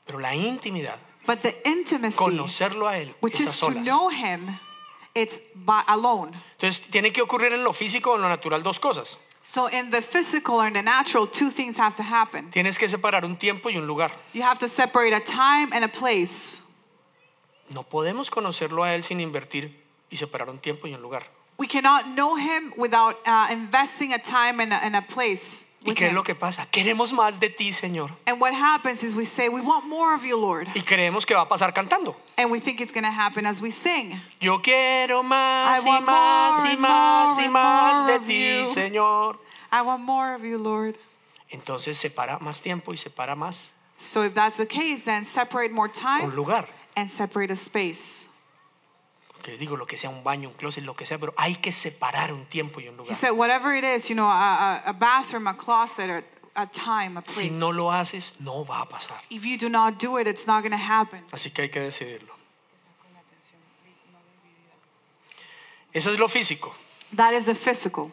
Pero 0.06 0.18
la 0.18 0.34
intimidad, 0.34 0.98
But 1.26 1.42
the 1.42 1.54
intimacy, 1.66 2.16
conocerlo 2.16 2.88
a 2.88 2.98
Él, 2.98 3.14
which 3.20 3.40
is 3.40 3.46
to 3.46 3.52
solas. 3.66 3.86
know 3.86 4.08
him, 4.10 4.58
it's 5.14 5.38
by, 5.54 5.82
alone. 5.88 6.32
Entonces 6.58 6.90
tiene 6.90 7.10
que 7.12 7.22
ocurrir 7.22 7.52
en 7.54 7.64
lo 7.64 7.72
físico 7.72 8.10
o 8.10 8.16
en 8.16 8.22
lo 8.22 8.28
natural 8.28 8.62
dos 8.62 8.78
cosas. 8.78 9.16
So 9.40 9.66
in 9.68 9.90
the 9.90 10.02
physical 10.02 10.56
or 10.56 10.66
in 10.68 10.74
the 10.74 10.82
natural, 10.82 11.26
two 11.26 11.50
things 11.50 11.76
have 11.78 11.96
to 11.96 12.02
happen. 12.02 12.50
Tienes 12.50 12.78
que 12.78 12.88
separar 12.88 13.24
un 13.24 13.36
tiempo 13.36 13.70
y 13.70 13.76
un 13.76 13.86
lugar. 13.86 14.10
You 14.34 14.42
have 14.42 14.58
to 14.58 14.68
separate 14.68 15.12
a 15.14 15.20
time 15.20 15.72
and 15.72 15.84
a 15.84 15.88
place. 15.88 16.60
No 17.74 17.82
podemos 17.82 18.30
conocerlo 18.30 18.84
a 18.84 18.94
Él 18.94 19.04
sin 19.04 19.20
invertir 19.20 19.82
y 20.10 20.16
separar 20.16 20.50
un 20.50 20.58
tiempo 20.58 20.86
y 20.86 20.94
un 20.94 21.02
lugar. 21.02 21.24
We 21.58 21.68
cannot 21.68 22.14
know 22.14 22.36
him 22.36 22.72
without 22.76 23.16
uh, 23.26 23.52
investing 23.52 24.12
a 24.12 24.18
time 24.18 24.60
and 24.60 24.72
a, 24.72 24.76
and 24.84 24.96
a 24.96 25.02
place. 25.02 25.64
¿Y 25.84 25.90
with 25.90 25.96
qué 25.96 26.04
es 26.06 26.10
him. 26.10 26.14
lo 26.14 26.22
que 26.22 26.34
pasa? 26.34 26.66
Queremos 26.70 27.12
más 27.12 27.40
de 27.40 27.48
ti, 27.50 27.72
Señor. 27.72 28.10
And 28.26 28.40
what 28.40 28.52
happens 28.54 29.02
is 29.02 29.14
we 29.14 29.24
say, 29.24 29.48
We 29.48 29.60
want 29.60 29.86
more 29.86 30.14
of 30.14 30.24
you, 30.24 30.36
Lord. 30.36 30.68
Y 30.74 30.82
creemos 30.82 31.24
que 31.26 31.34
va 31.34 31.42
a 31.42 31.48
pasar 31.48 31.72
cantando. 31.72 32.16
And 32.36 32.50
we 32.50 32.60
think 32.60 32.80
it's 32.80 32.92
going 32.92 33.04
to 33.04 33.10
happen 33.10 33.46
as 33.46 33.60
we 33.60 33.70
sing. 33.70 34.20
Yo 34.40 34.58
quiero 34.60 35.22
más 35.22 35.78
I 35.78 35.82
y 35.82 35.88
want 35.88 36.06
más 36.06 36.56
more 36.56 36.68
y 36.68 36.72
and 36.72 36.80
más 36.80 37.28
more 37.28 37.42
y 37.42 37.44
and 37.44 37.52
más 37.54 37.94
more 37.94 38.06
de 38.06 38.16
of 38.16 38.26
ti, 38.26 38.58
you. 38.58 38.66
Señor. 38.66 39.38
I 39.70 39.82
want 39.82 40.02
more 40.02 40.34
of 40.34 40.44
you, 40.44 40.58
Lord. 40.58 40.98
Entonces 41.50 41.98
separa 41.98 42.38
más 42.40 42.60
tiempo 42.60 42.92
y 42.92 42.96
separa 42.96 43.34
más 43.34 43.74
So 43.98 44.22
if 44.22 44.34
that's 44.34 44.56
the 44.56 44.66
case, 44.66 45.04
then 45.04 45.24
separate 45.24 45.70
more 45.70 45.88
un 45.88 45.92
time 45.92 46.34
lugar. 46.34 46.66
And 46.96 47.08
separate 47.10 47.50
a 47.52 47.56
space. 47.56 48.26
Que 49.42 49.56
digo 49.56 49.76
lo 49.76 49.86
que 49.86 49.98
sea 49.98 50.08
un 50.10 50.22
baño, 50.22 50.48
un 50.50 50.54
closet, 50.54 50.84
lo 50.84 50.94
que 50.94 51.04
sea, 51.04 51.18
pero 51.18 51.34
hay 51.36 51.56
que 51.56 51.72
separar 51.72 52.32
un 52.32 52.44
tiempo 52.46 52.80
y 52.80 52.86
un 52.88 52.94
He 52.94 52.98
lugar. 52.98 53.16
said, 53.16 53.32
whatever 53.32 53.74
it 53.74 53.82
is, 53.84 54.08
you 54.08 54.14
know, 54.14 54.28
a, 54.28 54.82
a, 54.84 54.90
a 54.90 54.92
bathroom, 54.92 55.48
a 55.48 55.54
closet, 55.54 56.08
a, 56.54 56.62
a 56.62 56.66
time, 56.66 57.16
a 57.18 57.22
Si 57.26 57.48
place. 57.48 57.50
no 57.50 57.70
lo 57.72 57.90
haces, 57.90 58.34
no 58.38 58.64
va 58.64 58.82
a 58.82 58.86
pasar. 58.88 59.18
If 59.30 59.44
you 59.44 59.58
do 59.58 59.68
not 59.68 59.98
do 59.98 60.16
it, 60.18 60.28
it's 60.28 60.46
not 60.46 60.62
going 60.62 60.70
to 60.70 60.76
happen. 60.76 61.24
Así 61.32 61.50
que 61.52 61.62
hay 61.62 61.68
que 61.70 61.80
decidirlo. 61.80 62.32
Eso 65.92 66.12
es 66.12 66.18
lo 66.18 66.28
físico. 66.28 66.74
That 67.16 67.34
is 67.34 67.44
the 67.44 67.54
physical. 67.54 68.10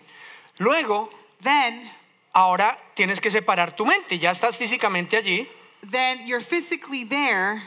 Luego, 0.58 1.10
Then, 1.42 1.90
ahora 2.34 2.78
tienes 2.96 3.22
que 3.22 3.32
separar 3.32 3.74
tu 3.76 3.86
mente. 3.86 4.20
Ya 4.20 4.32
estás 4.32 4.58
físicamente 4.58 5.16
allí. 5.16 5.48
then 5.90 6.28
you're 6.28 6.42
physically 6.44 7.06
there. 7.06 7.62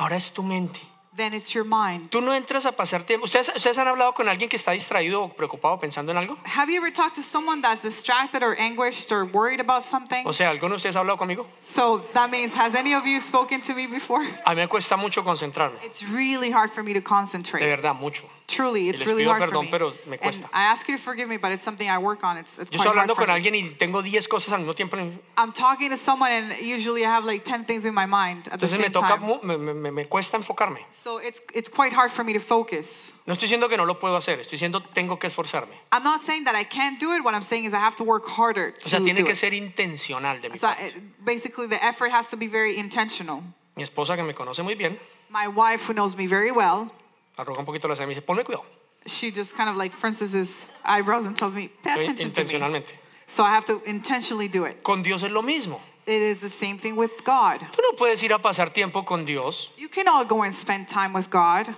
Ahora 0.00 0.14
es 0.16 0.30
tu 0.32 0.42
mente. 0.44 0.78
Then 1.16 1.34
it's 1.34 1.52
your 1.52 1.64
mind. 1.64 2.10
Tú 2.10 2.20
no 2.20 2.32
entras 2.32 2.64
a 2.66 2.70
pasar 2.70 3.02
tiempo. 3.02 3.24
¿Ustedes, 3.24 3.50
¿Ustedes 3.56 3.76
han 3.78 3.88
hablado 3.88 4.14
con 4.14 4.28
alguien 4.28 4.48
que 4.48 4.54
está 4.54 4.70
distraído 4.70 5.24
o 5.24 5.28
preocupado 5.30 5.76
pensando 5.80 6.12
en 6.12 6.18
algo? 6.18 6.36
Have 6.44 6.70
you 6.72 6.78
ever 6.80 6.92
talked 6.92 7.16
to 7.16 7.22
someone 7.24 7.60
that's 7.60 7.82
distracted 7.82 8.40
or 8.44 8.54
anguished 8.60 9.10
or 9.10 9.24
worried 9.24 9.58
about 9.60 9.82
something? 9.84 10.24
O 10.24 10.32
sea, 10.32 10.50
¿alguno 10.50 10.74
de 10.74 10.76
ustedes 10.76 10.94
ha 10.94 11.00
hablado 11.00 11.18
conmigo? 11.18 11.44
So 11.64 12.04
that 12.14 12.30
means, 12.30 12.54
has 12.54 12.76
any 12.76 12.94
of 12.94 13.04
you 13.04 13.20
spoken 13.20 13.60
to 13.62 13.74
me 13.74 13.88
before? 13.88 14.22
A 14.46 14.50
mí 14.54 14.60
me 14.60 14.68
cuesta 14.68 14.96
mucho 14.96 15.24
concentrarme. 15.24 15.76
It's 15.84 16.04
really 16.04 16.52
hard 16.52 16.70
for 16.70 16.84
me 16.84 16.92
to 16.92 17.00
De 17.00 17.04
concentrate. 17.04 17.64
verdad, 17.66 17.94
mucho. 17.96 18.22
Truly, 18.48 18.88
it's 18.88 19.04
really 19.04 19.24
hard 19.24 19.42
for 19.42 19.48
perdón, 19.50 19.64
me. 19.66 19.70
pero 19.70 19.92
me 20.06 20.18
And. 20.22 20.44
I 20.54 20.62
ask 20.72 20.88
you 20.88 20.96
to 20.96 21.02
forgive 21.02 21.28
me, 21.28 21.36
but 21.36 21.52
it's 21.52 21.62
something 21.64 21.86
I 21.86 21.98
work 21.98 22.24
on. 22.24 22.38
It's, 22.38 22.58
it's 22.58 22.72
Yo 22.72 22.78
quite 22.78 22.86
estoy 22.88 22.96
hard 22.96 22.96
hablando 23.10 23.14
for 23.14 23.26
con 23.26 23.28
me. 23.28 23.34
alguien 23.34 23.54
y 23.54 23.74
tengo 23.76 24.00
10 24.02 24.26
cosas 24.26 24.50
al 24.54 24.60
mismo 24.60 24.74
tiempo. 24.74 24.96
I'm 25.36 25.52
talking 25.52 25.90
to 25.90 25.98
someone, 25.98 26.30
and 26.32 26.52
usually 26.62 27.04
I 27.04 27.10
have 27.10 27.26
like 27.26 27.44
10 27.44 27.66
things 27.66 27.84
in 27.84 27.92
my 27.92 28.06
mind 28.06 28.48
at 28.50 28.58
the 28.58 28.66
Entonces 28.66 28.78
me 28.78 28.84
same 28.84 28.92
toca, 28.92 29.18
time. 29.18 29.64
me, 29.66 29.74
me- 29.74 29.90
me 29.90 30.04
cuesta 30.06 30.38
enfocarme. 30.38 30.78
So 30.90 31.18
it's, 31.18 31.42
it's 31.54 31.68
quite 31.68 31.92
hard 31.92 32.10
for 32.10 32.24
me 32.24 32.32
to 32.32 32.40
focus. 32.40 33.12
No 33.26 33.34
estoy 33.34 33.48
diciendo 33.50 33.68
que 33.68 33.76
no 33.76 33.84
lo 33.84 33.98
puedo 33.98 34.16
hacer, 34.16 34.40
estoy 34.40 34.52
diciendo 34.58 34.82
tengo 34.94 35.18
que 35.18 35.28
esforzarme. 35.28 35.74
I'm 35.92 36.02
not 36.02 36.22
saying 36.22 36.44
that 36.44 36.54
I 36.54 36.64
can't 36.64 36.98
do 36.98 37.12
it. 37.12 37.22
What 37.22 37.34
I'm 37.34 37.42
saying 37.42 37.66
is 37.66 37.74
I 37.74 37.80
have 37.80 37.96
to 37.96 38.02
work 38.04 38.26
harder 38.26 38.72
O 38.82 38.88
sea, 38.88 38.98
tiene 39.00 39.18
do 39.20 39.24
que 39.26 39.32
it. 39.32 39.36
ser 39.36 39.52
intencional 39.52 40.40
de 40.40 40.48
mi 40.48 40.56
So 40.56 40.68
parte. 40.68 40.86
it- 40.86 40.94
basically, 41.22 41.66
the 41.68 41.84
effort 41.84 42.10
has 42.12 42.28
to 42.30 42.36
be 42.38 42.46
very 42.46 42.78
intentional. 42.78 43.42
Mi 43.76 43.82
esposa 43.82 44.16
que 44.16 44.22
me 44.24 44.32
conoce 44.32 44.62
muy 44.64 44.74
bien, 44.74 44.98
My 45.30 45.46
wife, 45.46 45.84
who 45.86 45.92
knows 45.92 46.16
me 46.16 46.26
very 46.26 46.50
well, 46.50 46.90
arroga 47.38 47.60
un 47.60 47.66
poquito 47.66 47.88
la 47.88 47.94
ceja 47.94 48.04
y 48.04 48.08
me 48.08 48.14
dice, 48.14 48.22
ponme 48.22 48.44
cuidado, 48.44 48.64
she 49.06 49.30
just 49.30 49.56
kind 49.56 49.68
of 49.68 49.76
like 49.76 49.94
fronces 49.94 50.32
his 50.32 50.66
eyebrows 50.84 51.24
and 51.24 51.36
tells 51.36 51.54
me, 51.54 51.68
pay 51.82 51.92
attention 51.92 52.16
to 52.16 52.24
me. 52.24 52.28
intencionalmente. 52.30 52.94
So 53.26 53.42
I 53.44 53.50
have 53.50 53.64
to 53.66 53.82
intentionally 53.86 54.48
do 54.48 54.64
it. 54.64 54.82
Con 54.82 55.02
Dios 55.02 55.22
es 55.22 55.30
lo 55.30 55.42
mismo. 55.42 55.80
It 56.06 56.22
is 56.22 56.40
the 56.40 56.48
same 56.48 56.78
thing 56.78 56.96
with 56.96 57.10
God. 57.24 57.60
Tú 57.72 57.82
no 57.82 57.92
puedes 57.96 58.22
ir 58.22 58.32
a 58.32 58.38
pasar 58.38 58.70
tiempo 58.72 59.04
con 59.04 59.24
Dios, 59.26 59.70
You 59.76 59.88
cannot 59.88 60.26
go 60.28 60.42
and 60.42 60.54
spend 60.54 60.88
time 60.88 61.12
with 61.14 61.28
God. 61.30 61.74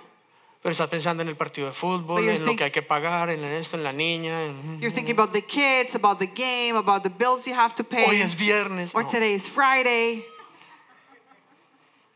pero 0.63 0.73
estás 0.73 0.89
pensando 0.89 1.23
en 1.23 1.29
el 1.29 1.35
partido 1.37 1.67
de 1.67 1.73
fútbol, 1.73 2.17
But 2.21 2.25
you're 2.25 2.35
en 2.37 2.45
lo 2.45 2.53
think- 2.53 2.59
que 2.59 2.65
hay 2.65 2.71
que 2.71 2.83
pagar, 2.83 3.31
en 3.31 3.43
esto, 3.45 3.77
en 3.77 3.83
la 3.83 3.93
niña. 3.93 4.45
en- 4.47 4.79
You're 4.81 4.95
thinking 4.95 5.19
about 5.19 5.33
the 5.33 5.43
kids, 5.43 5.95
about 5.97 6.19
the 6.21 6.27
game, 6.29 6.77
about 6.77 7.03
the 7.03 7.09
bills 7.11 7.47
you 7.47 7.55
have 7.55 7.75
to 7.77 7.83
Hoy 7.83 8.07
pay. 8.07 8.21
es 8.23 8.35
viernes. 8.37 8.95
Or 8.95 9.03
No, 9.03 9.09
today 9.11 9.35
is 9.35 9.49
Friday. 9.49 10.25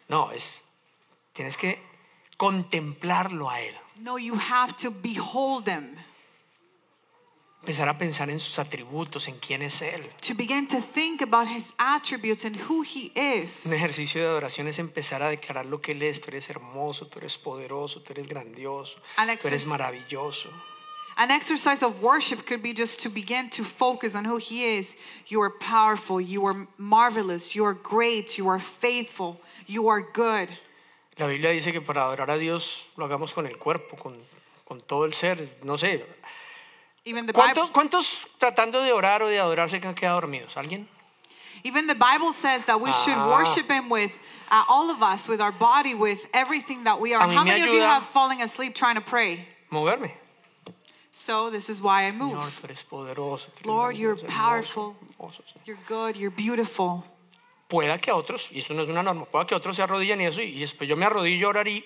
No, 0.08 0.30
es, 0.30 0.62
tienes 1.32 1.56
que 1.56 1.80
contemplarlo 2.44 3.48
a 3.48 3.60
Él. 3.60 3.74
No, 4.00 4.18
you 4.18 4.34
have 4.34 4.76
to 4.76 4.90
behold 4.90 5.66
Him. 5.68 5.96
Empezar 7.62 7.88
a 7.88 7.96
pensar 7.96 8.28
en 8.28 8.38
sus 8.38 8.58
atributos, 8.58 9.26
en 9.26 9.38
quién 9.38 9.62
es 9.62 9.80
Él. 9.80 10.02
To 10.20 10.34
begin 10.34 10.68
to 10.68 10.82
think 10.82 11.22
about 11.22 11.48
His 11.48 11.72
attributes 11.78 12.44
and 12.44 12.56
who 12.68 12.82
He 12.82 13.10
is. 13.14 13.64
Un 13.64 13.72
ejercicio 13.72 14.20
de 14.20 14.26
adoración 14.26 14.68
es 14.68 14.78
empezar 14.78 15.22
a 15.22 15.30
declarar 15.30 15.64
lo 15.64 15.80
que 15.80 15.92
Él 15.92 16.02
es. 16.02 16.20
Tú 16.20 16.28
eres 16.28 16.50
hermoso, 16.50 17.06
tú 17.06 17.18
eres 17.18 17.38
poderoso, 17.38 18.02
tú 18.02 18.12
eres 18.12 18.28
grandioso, 18.28 19.00
An 19.16 19.28
tú 19.38 19.48
eres 19.48 19.64
maravilloso. 19.64 20.50
An 21.16 21.30
exercise 21.30 21.82
of 21.82 22.02
worship 22.02 22.44
could 22.44 22.60
be 22.60 22.74
just 22.74 23.00
to 23.00 23.08
begin 23.08 23.48
to 23.50 23.64
focus 23.64 24.14
on 24.14 24.26
who 24.26 24.36
He 24.36 24.76
is. 24.76 24.96
You 25.28 25.40
are 25.40 25.50
powerful, 25.50 26.20
you 26.20 26.44
are 26.44 26.66
marvelous, 26.76 27.54
you 27.54 27.64
are 27.64 27.72
great, 27.72 28.36
you 28.36 28.48
are 28.48 28.58
faithful, 28.58 29.40
you 29.66 29.88
are 29.88 30.02
good. 30.02 30.50
La 31.16 31.26
Biblia 31.26 31.50
dice 31.50 31.72
que 31.72 31.80
para 31.80 32.02
adorar 32.02 32.30
a 32.30 32.38
Dios 32.38 32.86
lo 32.96 33.04
hagamos 33.04 33.32
con 33.32 33.46
el 33.46 33.56
cuerpo, 33.58 33.96
con, 33.96 34.16
con 34.64 34.80
todo 34.80 35.04
el 35.04 35.14
ser. 35.14 35.58
No 35.64 35.78
sé. 35.78 36.04
Even 37.04 37.26
the 37.26 37.32
Bible, 37.32 37.34
¿Cuántos, 37.34 37.70
¿Cuántos 37.70 38.26
tratando 38.38 38.82
de 38.82 38.92
orar 38.92 39.22
o 39.22 39.28
de 39.28 39.38
adorarse 39.38 39.80
que 39.80 39.86
han 39.86 39.94
quedado 39.94 40.20
dormidos? 40.20 40.56
¿Alguien? 40.56 40.88
even 41.66 41.86
the 41.86 41.94
Bible 41.94 42.32
says 42.34 42.64
that 42.66 42.78
we 42.78 42.92
should 42.92 43.16
Ah. 43.16 43.30
worship 43.30 43.70
Him 43.70 43.88
with 43.88 44.12
uh, 44.50 44.64
all 44.68 44.90
of 44.90 45.02
us, 45.02 45.26
with 45.28 45.40
our 45.40 45.52
body, 45.52 45.94
with 45.94 46.18
everything 46.34 46.84
that 46.84 47.00
we 47.00 47.14
are. 47.14 47.20
How 47.26 47.42
many 47.44 47.62
of 47.62 47.68
you 47.72 47.80
have 47.80 48.02
fallen 48.12 48.40
asleep 48.42 48.74
trying 48.74 48.96
to 48.96 49.00
pray? 49.00 49.46
Moverme. 49.72 50.10
So 51.12 51.48
this 51.48 51.70
is 51.70 51.80
why 51.80 52.06
I 52.06 52.10
Señor, 52.10 52.18
move. 52.18 52.60
eres 52.64 52.82
poderoso. 52.84 53.46
Lord, 53.64 53.96
you're 53.96 54.16
powerful. 54.16 54.94
hermoso, 55.18 55.42
Señor. 55.42 55.66
You're 55.66 55.78
good, 55.86 56.16
you're 56.16 56.30
beautiful. 56.30 57.02
Pueda 57.74 57.98
que 57.98 58.12
otros, 58.12 58.48
y 58.52 58.60
esto 58.60 58.72
no 58.72 58.82
es 58.82 58.88
una 58.88 59.02
norma, 59.02 59.24
pueda 59.24 59.46
que 59.46 59.54
otros 59.54 59.74
se 59.74 59.82
arrodillen 59.82 60.20
y 60.20 60.26
eso, 60.26 60.40
y 60.40 60.60
después 60.60 60.88
yo 60.88 60.96
me 60.96 61.06
arrodillo 61.06 61.48
a 61.48 61.50
orar 61.50 61.68
y 61.68 61.84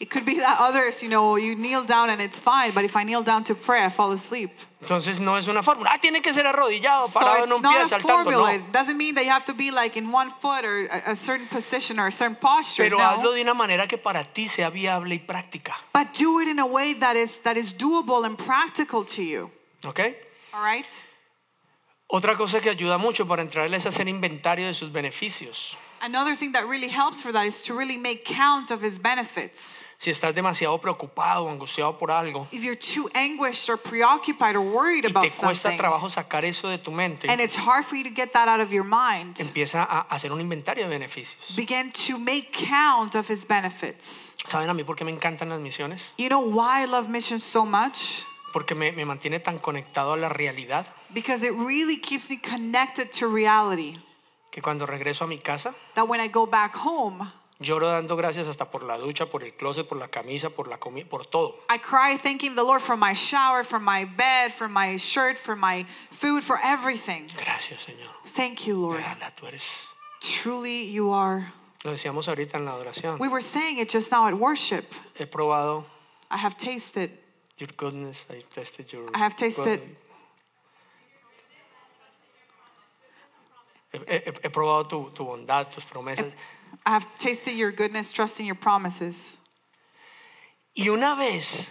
It 0.00 0.10
could 0.10 0.24
be 0.24 0.34
that 0.38 0.60
others, 0.60 1.02
you 1.02 1.08
know, 1.08 1.36
you 1.36 1.56
kneel 1.56 1.82
down 1.82 2.08
and 2.08 2.22
it's 2.22 2.38
fine, 2.38 2.70
but 2.72 2.84
if 2.84 2.94
I 2.94 3.02
kneel 3.02 3.24
down 3.24 3.42
to 3.44 3.54
pray, 3.56 3.84
I 3.84 3.88
fall 3.88 4.12
asleep. 4.12 4.50
entonces 4.80 5.18
no 5.18 5.34
es 5.36 5.48
una 5.48 5.60
fórmula. 5.60 5.90
Ah, 5.92 5.98
tiene 5.98 6.20
que 6.20 6.32
ser 6.32 6.46
arrodillado, 6.46 7.08
So 7.08 7.18
parado 7.18 7.38
en 7.38 7.42
it's 7.44 7.52
un 7.52 7.62
pie, 7.62 7.84
saltando. 7.84 8.30
No. 8.30 8.46
It 8.46 8.72
doesn't 8.72 8.96
mean 8.96 9.16
that 9.16 9.24
you 9.24 9.30
have 9.30 9.44
to 9.46 9.54
be 9.54 9.72
like 9.72 9.96
in 9.96 10.12
one 10.12 10.30
foot 10.40 10.64
or 10.64 10.86
a, 10.86 11.12
a 11.12 11.16
certain 11.16 11.48
position 11.48 11.98
or 11.98 12.06
a 12.06 12.12
certain 12.12 12.36
posture. 12.36 12.84
Pero 12.84 12.98
no. 12.98 13.04
hazlo 13.04 13.34
de 13.34 13.42
una 13.42 13.54
manera 13.54 13.88
que 13.88 13.98
para 13.98 14.22
ti 14.22 14.46
sea 14.46 14.70
viable 14.70 15.16
y 15.16 15.18
práctica. 15.18 15.74
But 15.92 16.14
do 16.14 16.38
it 16.38 16.46
in 16.46 16.60
a 16.60 16.66
way 16.66 16.94
that 16.94 17.16
is 17.16 17.38
that 17.38 17.56
is 17.56 17.72
doable 17.72 18.24
and 18.24 18.38
practical 18.38 19.04
to 19.04 19.22
you. 19.24 19.50
Okay? 19.84 20.14
All 20.54 20.62
right? 20.62 20.86
Otra 22.10 22.38
cosa 22.38 22.60
que 22.62 22.70
ayuda 22.70 22.96
mucho 22.96 23.28
para 23.28 23.42
entrar 23.42 23.72
es 23.74 23.84
hacer 23.84 24.08
inventario 24.08 24.66
de 24.66 24.72
sus 24.72 24.90
beneficios. 24.90 25.76
Another 26.00 26.34
thing 26.34 26.52
that 26.52 26.64
really 26.66 26.88
helps 26.88 27.20
for 27.20 27.32
that 27.32 27.44
is 27.44 27.60
to 27.62 27.76
really 27.76 27.98
make 27.98 28.24
count 28.24 28.70
of 28.70 28.82
his 28.82 28.98
benefits. 28.98 29.84
Si 29.98 30.10
estás 30.10 30.32
demasiado 30.34 30.80
preocupado 30.80 31.44
o 31.44 31.50
angustiado 31.50 31.98
por 31.98 32.10
algo 32.10 32.46
If 32.52 32.62
you're 32.62 32.78
too 32.78 33.10
anguished 33.14 33.68
or 33.68 33.76
preoccupied 33.76 34.54
or 34.54 34.60
worried 34.60 35.04
y 35.04 35.08
te 35.08 35.08
about 35.08 35.24
cuesta 35.24 35.68
something, 35.68 35.76
trabajo 35.76 36.08
sacar 36.08 36.44
eso 36.46 36.68
de 36.68 36.78
tu 36.78 36.92
mente, 36.92 37.28
and 37.28 37.42
it's 37.42 37.56
hard 37.56 37.84
for 37.84 37.96
you 37.98 38.04
to 38.04 38.14
get 38.14 38.32
that 38.32 38.48
out 38.48 38.60
of 38.60 38.72
your 38.72 38.84
mind, 38.84 39.38
empieza 39.40 39.82
a 39.82 40.06
hacer 40.08 40.32
un 40.32 40.40
inventario 40.40 40.84
de 40.84 40.90
beneficios. 40.90 41.54
begin 41.56 41.90
to 41.90 42.16
make 42.16 42.52
count 42.52 43.16
of 43.16 43.28
his 43.28 43.44
benefits. 43.44 44.32
¿Saben 44.46 44.70
a 44.70 44.72
mí 44.72 44.82
por 44.84 44.96
qué 44.96 45.04
me 45.04 45.12
encantan 45.12 45.50
las 45.50 45.60
misiones? 45.60 46.14
You 46.16 46.28
know 46.28 46.40
why 46.40 46.84
I 46.84 46.86
love 46.86 47.10
missions 47.10 47.44
so 47.44 47.66
much? 47.66 48.24
Porque 48.58 48.74
me, 48.74 48.90
me 48.90 49.04
mantiene 49.04 49.38
tan 49.38 49.58
conectado 49.58 50.14
a 50.14 50.16
la 50.16 50.28
realidad 50.28 50.84
Because 51.14 51.46
it 51.46 51.52
really 51.52 52.00
keeps 52.00 52.28
me 52.28 52.40
connected 52.40 53.12
to 53.12 53.28
reality. 53.28 53.94
que 54.50 54.60
cuando 54.60 54.84
regreso 54.84 55.22
a 55.22 55.26
mi 55.28 55.38
casa 55.38 55.72
That 55.94 56.08
when 56.08 56.20
I 56.20 56.26
go 56.26 56.44
back 56.44 56.74
home, 56.74 57.30
lloro 57.60 57.86
dando 57.86 58.16
gracias 58.16 58.48
hasta 58.48 58.68
por 58.68 58.82
la 58.82 58.98
ducha, 58.98 59.26
por 59.26 59.44
el 59.44 59.52
closet, 59.54 59.86
por 59.86 59.96
la 59.96 60.08
camisa, 60.08 60.50
por 60.50 60.66
la 60.66 60.78
comida, 60.78 61.06
por 61.08 61.26
todo. 61.26 61.54
I 61.70 61.78
cry 61.78 62.18
thanking 62.18 62.56
the 62.56 62.64
Lord 62.64 62.80
for 62.82 62.96
my 62.96 63.12
shower, 63.14 63.62
for 63.64 63.78
my 63.78 64.04
bed, 64.04 64.52
for 64.52 64.68
my 64.68 64.96
shirt, 64.98 65.38
for 65.38 65.54
my 65.54 65.86
food, 66.10 66.42
for 66.42 66.58
everything. 66.60 67.28
Gracias, 67.36 67.86
Señor. 67.86 68.10
Thank 68.34 68.66
you, 68.66 68.74
Lord. 68.74 68.96
verdad, 69.00 69.34
tú 69.36 69.46
eres. 69.46 69.62
Truly, 70.20 70.90
you 70.90 71.12
are. 71.12 71.52
Lo 71.84 71.92
decíamos 71.92 72.26
ahorita 72.26 72.56
en 72.58 72.64
la 72.64 72.72
adoración. 72.72 73.20
We 73.20 73.28
were 73.28 73.40
saying 73.40 73.78
it 73.78 73.88
just 73.88 74.10
now 74.10 74.26
at 74.26 74.34
worship. 74.34 74.92
He 75.16 75.26
probado 75.26 75.84
I 76.28 76.38
have 76.38 76.56
tasted. 76.56 77.10
Your 77.58 77.68
goodness. 77.76 78.24
I 78.30 78.34
have 78.34 78.50
tasted 78.50 78.92
your. 78.92 79.08
I 79.14 79.18
have 79.18 79.36
tasted- 79.36 79.96
he- 83.92 83.98
he 84.42 84.48
probado 84.48 84.88
tu, 84.88 85.10
tu 85.14 85.24
bondad, 85.24 85.70
tus 85.72 85.84
promesas. 85.84 86.32
I 86.84 86.90
have 86.90 87.06
tasted 87.18 87.52
your 87.52 87.72
goodness, 87.72 88.12
trusting 88.12 88.46
your 88.46 88.54
promises. 88.56 89.38
Y 90.76 90.88
una 90.88 91.16
vez 91.16 91.70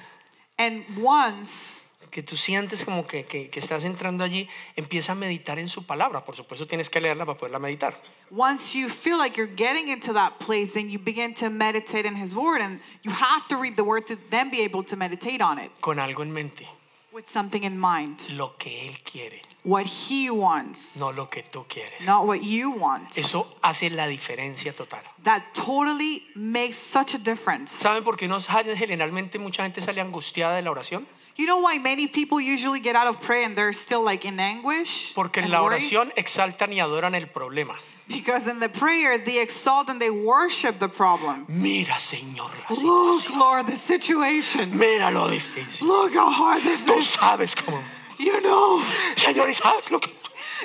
And 0.60 0.84
once 0.98 1.77
que 2.10 2.24
tú 2.24 2.38
sientes 2.38 2.84
como 2.84 3.06
que, 3.06 3.24
que, 3.26 3.50
que 3.50 3.60
estás 3.60 3.84
entrando 3.84 4.24
allí, 4.24 4.48
empieza 4.76 5.12
a 5.12 5.16
meditar 5.16 5.60
en 5.60 5.70
su 5.70 5.86
palabra. 5.86 6.24
Por 6.26 6.36
supuesto, 6.36 6.68
tienes 6.68 6.90
que 6.90 7.00
leerla 7.02 7.26
para 7.26 7.38
poderla 7.38 7.60
meditar. 7.60 8.00
once 8.30 8.76
you 8.76 8.90
feel 8.90 9.18
like 9.18 9.38
you're 9.38 9.48
getting 9.56 9.88
into 9.88 10.12
that 10.14 10.38
place, 10.40 10.74
then 10.74 10.90
you 10.90 11.00
begin 11.00 11.34
to 11.34 11.50
meditate 11.50 12.06
in 12.06 12.16
His 12.16 12.36
Word, 12.36 12.62
and 12.62 12.80
you 13.04 13.12
have 13.12 13.48
to 13.48 13.56
read 13.56 13.76
the 13.78 13.84
Word 13.84 14.06
to 14.08 14.18
then 14.30 14.50
be 14.50 14.62
able 14.62 14.84
to 14.84 14.96
meditate 14.98 15.42
on 15.42 15.60
it 15.60 15.72
Con 15.82 15.98
algo 16.00 16.24
en 16.24 16.34
mente. 16.34 16.68
with 17.14 17.30
something 17.30 17.64
in 17.64 17.80
mind. 17.80 18.20
Lo 18.32 18.56
que 18.58 18.86
Él 18.88 19.02
quiere, 19.04 19.42
What 19.64 19.86
He 19.86 20.30
wants, 20.30 20.98
no 20.98 21.12
lo 21.12 21.30
que 21.30 21.44
tú 21.44 21.66
quieres. 21.68 22.06
not 22.06 22.26
what 22.28 22.42
you 22.44 22.70
want. 22.72 23.18
Eso 23.18 23.58
hace 23.62 23.90
la 23.90 24.08
diferencia 24.08 24.74
total. 24.74 25.02
That 25.24 25.44
totally 25.54 26.24
makes 26.36 26.78
such 26.78 27.16
a 27.16 27.18
difference. 27.18 27.74
¿Saben 27.74 28.04
por 28.04 28.18
qué 28.18 28.28
nos 28.28 28.48
generalmente 28.48 29.40
mucha 29.40 29.64
gente 29.64 29.82
sale 29.82 30.02
angustiada 30.02 30.56
de 30.58 30.62
la 30.62 30.72
oración? 30.72 31.08
You 31.38 31.46
know 31.46 31.60
why 31.60 31.78
many 31.78 32.08
people 32.08 32.42
usually 32.42 32.80
get 32.80 32.96
out 32.96 33.08
of 33.08 33.22
prayer 33.22 33.44
and 33.46 33.56
they're 33.56 33.72
still 33.74 34.04
like 34.04 34.26
in 34.26 34.40
anguish? 34.40 35.14
Porque 35.14 35.38
en 35.38 35.52
la 35.52 35.62
oración 35.62 36.12
exaltan 36.16 36.74
y 36.74 36.80
adoran 36.80 37.14
el 37.16 37.28
problema. 37.28 37.76
Because 38.08 38.48
in 38.48 38.60
the 38.60 38.70
prayer, 38.70 39.18
they 39.18 39.40
exalt 39.42 39.90
and 39.90 40.02
they 40.02 40.10
worship 40.10 40.80
the 40.80 40.88
problem. 40.88 41.46
Mira, 41.50 41.94
Señor, 42.00 42.50
la 42.70 42.76
Look. 42.82 43.30
Lord, 43.36 43.68
the 43.68 43.76
situation. 43.76 44.78
Mira 44.78 45.12
lo 45.12 45.28
difícil. 45.30 45.82
Look 45.82 46.14
how 46.14 46.32
hard 46.32 46.64
this 46.64 46.86
Tú 46.86 46.98
is. 46.98 47.06
sabes 47.18 47.54
cómo. 47.54 47.84
You 48.18 48.42
know, 48.42 48.82
Señor, 49.16 49.48
¿y 49.48 49.54
sabes 49.54 49.92
lo 49.92 50.00
que. 50.00 50.10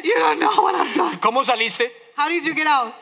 you 0.05 0.15
don't 0.19 0.39
know 0.39 0.63
what 0.63 0.75
I've 0.75 0.95
done. 0.95 1.19
¿Cómo 1.19 1.45
saliste? 1.45 1.91
How 2.17 2.29
did 2.29 2.47
you 2.47 2.55
get 2.55 2.67
out? 2.67 2.95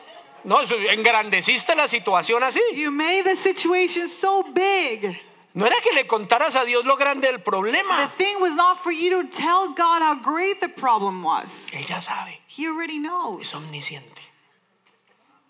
No, 0.43 0.57
engrandeciste 0.59 1.75
la 1.75 1.87
situación 1.87 2.41
así. 2.41 2.59
You 2.73 2.89
made 2.91 3.23
the 3.23 3.35
situation 3.35 4.09
so 4.09 4.43
big. 4.43 5.19
No 5.53 5.65
era 5.65 5.75
que 5.83 5.91
le 5.93 6.07
contaras 6.07 6.55
a 6.55 6.63
Dios 6.63 6.85
lo 6.85 6.95
grande 6.95 7.27
del 7.27 7.37
The 7.37 7.43
problema. 7.43 8.07
thing 8.17 8.39
was 8.39 8.53
not 8.53 8.77
for 8.81 8.91
you 8.93 9.21
to 9.21 9.29
tell 9.29 9.67
God 9.69 10.01
how 10.01 10.15
great 10.15 10.61
the 10.61 10.69
problem 10.69 11.23
was. 11.23 11.67
Él 11.73 11.85
ya 11.87 11.99
sabe, 12.01 12.39
He 12.47 12.67
already 12.67 12.97
es 12.97 13.01
knows. 13.01 13.53
omnisciente. 13.55 14.21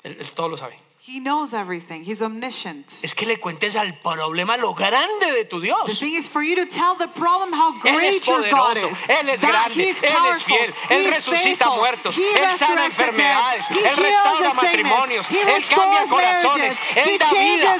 Él, 0.04 0.18
él 0.20 0.32
todo 0.34 0.50
lo 0.50 0.58
sabe. 0.58 0.80
He 1.12 1.20
knows 1.20 1.54
everything. 1.54 2.06
He's 2.06 2.22
omniscient. 2.22 2.86
Es 3.04 3.14
que 3.14 3.26
le 3.26 3.36
cuentes 3.36 3.76
al 3.76 3.92
problema 4.02 4.56
lo 4.56 4.74
grande 4.74 5.30
de 5.34 5.44
tu 5.44 5.60
The 5.60 5.66
Dios. 5.66 6.00
thing 6.00 6.14
is 6.16 6.30
for 6.30 6.42
you 6.42 6.56
to 6.56 6.66
tell 6.66 6.96
the 6.96 7.10
problem 7.10 7.52
how 7.52 7.78
great 7.82 8.26
your 8.26 8.50
God 8.50 8.78
is. 8.78 8.84
Él 9.10 9.28
es 9.28 9.42
grande, 9.42 9.90
Él 9.90 10.26
es 10.30 10.42
fiel, 10.42 10.74
Él 10.90 11.12
resucita 11.12 11.70
muertos, 11.76 12.16
He 12.18 12.24
Él 12.34 12.54
sana 12.54 12.84
the 12.84 12.86
enfermedades, 12.86 13.68
He 13.68 13.80
Él 13.82 13.96
restaura 13.98 14.52
the 14.52 14.56
matrimonios, 14.56 15.28
He 15.28 15.42
Él 15.42 15.62
cambia 15.68 16.06
corazones. 16.08 16.80
Él 16.96 17.20
da 17.20 17.30
vida. 17.30 17.76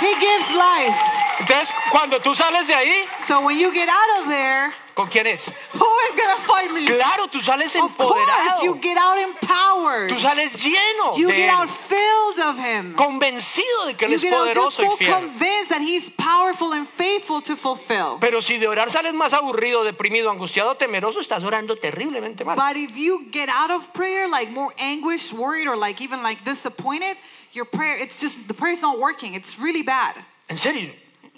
He 0.00 0.14
gives 0.14 0.50
life. 0.54 0.96
Entonces, 1.40 1.74
cuando 1.90 2.20
tú 2.20 2.34
sales 2.34 2.68
de 2.68 2.74
ahí, 2.74 3.06
So 3.26 3.42
when 3.42 3.58
you 3.58 3.70
get 3.70 3.90
out 3.90 4.22
of 4.22 4.28
there, 4.28 4.72
¿con 4.94 5.08
quién 5.08 5.26
es? 5.26 5.52
who 5.74 5.86
is 6.10 6.16
gonna 6.16 6.36
fight 6.46 6.70
me? 6.70 6.84
Claro, 6.84 7.28
tú 7.28 7.40
sales 7.40 7.74
Of 7.76 7.96
course, 7.96 8.20
empoderado, 8.22 8.62
you 8.64 8.78
get 8.80 8.96
out 8.98 9.18
empowered. 9.18 10.08
tú 10.10 10.18
sales 10.18 10.56
lleno 10.62 11.16
You 11.16 11.28
de 11.28 11.34
get 11.36 11.48
Él, 11.48 11.50
out 11.50 11.68
filled 11.70 12.38
of 12.40 12.58
Him. 12.58 12.94
convencido 12.94 13.86
de 13.86 13.94
que 13.94 14.06
Él 14.06 14.10
You 14.12 14.16
es 14.16 14.22
get 14.22 14.32
out 14.32 14.46
just 14.54 14.78
poderoso 14.78 14.82
y 14.82 14.86
so 14.90 14.96
fiel. 14.96 15.12
convinced 15.14 15.68
that 15.70 15.80
He's 15.82 16.10
powerful 16.10 16.72
and 16.72 16.86
faithful 16.88 17.40
to 17.42 17.56
fulfill. 17.56 18.18
Pero 18.20 18.40
si 18.42 18.58
de 18.58 18.68
orar 18.68 18.90
sales 18.90 19.14
más 19.14 19.32
aburrido, 19.32 19.84
deprimido, 19.84 20.30
angustiado, 20.30 20.76
temeroso, 20.76 21.20
estás 21.20 21.42
orando 21.44 21.76
terriblemente 21.76 22.44
mal. 22.44 22.56
But 22.56 22.76
if 22.76 22.96
you 22.96 23.26
get 23.30 23.48
out 23.48 23.70
of 23.70 23.92
prayer 23.92 24.28
like 24.28 24.50
more 24.52 24.72
anguished, 24.78 25.32
worried, 25.32 25.66
or 25.68 25.76
like 25.76 26.00
even 26.02 26.22
like 26.22 26.44
disappointed, 26.44 27.16
your 27.52 27.64
prayer, 27.66 27.96
it's 28.00 28.18
just 28.20 28.46
the 28.48 28.54
prayer's 28.54 28.80
not 28.82 28.98
working. 28.98 29.34
It's 29.34 29.58
really 29.58 29.82
bad. 29.82 30.14
En 30.48 30.58
serio. 30.58 30.90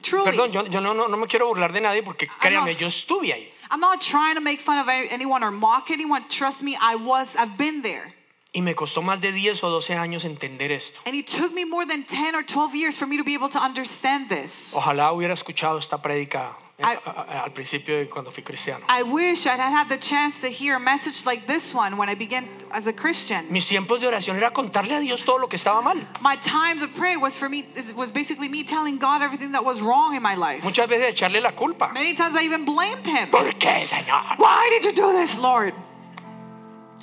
Truly. 0.04 0.24
Perdón, 0.30 0.52
yo, 0.52 0.66
yo 0.66 0.80
no, 0.80 0.92
no, 0.94 1.08
no 1.08 1.16
me 1.16 1.26
quiero 1.26 1.46
burlar 1.48 1.72
de 1.72 1.80
nadie 1.80 2.02
porque 2.02 2.28
créanme, 2.40 2.76
yo 2.76 2.86
estuve 2.86 3.32
ahí. 3.32 3.50
I'm 3.70 3.80
not 3.80 4.00
trying 4.00 4.34
to 4.36 4.40
make 4.40 4.60
fun 4.60 4.78
of 4.78 4.88
any- 4.88 5.08
anyone 5.10 5.42
or 5.42 5.50
mock 5.50 5.90
anyone. 5.90 6.24
Trust 6.28 6.62
me, 6.62 6.76
I 6.80 6.94
was, 6.96 7.34
I've 7.36 7.56
been 7.56 7.82
there. 7.82 8.12
Y 8.52 8.60
me 8.62 8.74
costó 8.76 9.02
más 9.02 9.20
de 9.20 9.32
10 9.32 9.64
o 9.64 9.68
12 9.70 9.94
años 9.96 10.24
entender 10.24 10.70
esto. 10.70 11.00
And 11.06 11.16
it 11.16 11.26
took 11.26 11.52
me 11.52 11.64
more 11.64 11.84
than 11.84 12.04
10 12.04 12.36
or 12.36 12.44
12 12.44 12.74
years 12.76 12.96
for 12.96 13.06
me 13.06 13.16
to 13.16 13.24
be 13.24 13.34
able 13.34 13.48
to 13.48 13.58
understand 13.58 14.28
this. 14.28 14.72
Ojalá 14.74 15.10
hubiera 15.12 15.34
escuchado 15.34 15.78
esta 15.80 16.00
prédica 16.00 16.56
I- 16.76 16.98
a- 17.06 17.42
al 17.44 17.52
principio 17.52 18.04
cuando 18.10 18.32
fui 18.32 18.42
cristiano. 18.42 18.84
I 18.88 19.04
wish 19.04 19.46
I 19.46 19.50
had 19.56 19.72
had 19.72 19.88
the 19.88 19.96
chance 19.96 20.40
to 20.40 20.48
hear 20.48 20.74
a 20.74 20.80
message 20.80 21.24
like 21.24 21.46
this 21.46 21.72
one 21.72 21.96
when 21.96 22.08
I 22.08 22.14
began 22.16 22.48
as 22.72 22.88
a 22.88 22.92
Christian. 22.92 23.46
Mis 23.48 23.68
tiempos 23.68 24.00
de 24.00 24.08
oración 24.08 24.36
era 24.36 24.50
contarle 24.50 24.96
a 24.96 25.00
Dios 25.00 25.24
todo 25.24 25.38
lo 25.38 25.46
que 25.46 25.56
estaba 25.56 25.80
mal. 25.82 25.96
My 26.20 26.34
times 26.36 26.82
of 26.82 26.90
prayer 26.96 27.18
was 27.20 27.36
for 27.38 27.48
me, 27.48 27.64
was 27.94 28.10
basically 28.10 28.48
me 28.48 28.64
telling 28.64 28.98
God 28.98 29.22
everything 29.22 29.52
that 29.52 29.64
was 29.64 29.80
wrong 29.80 30.16
in 30.16 30.22
my 30.22 30.34
life. 30.34 30.64
Muchas 30.64 30.88
veces 30.88 31.14
echarle 31.14 31.40
la 31.40 31.52
culpa. 31.52 31.90
Many 31.94 32.14
times 32.14 32.34
I 32.34 32.42
even 32.42 32.64
blamed 32.64 33.06
Him. 33.06 33.30
¿Por 33.30 33.52
qué, 33.52 33.86
Señor? 33.86 34.36
Why 34.38 34.68
did 34.70 34.84
you 34.84 34.92
do 35.00 35.12
this, 35.12 35.38
Lord? 35.38 35.74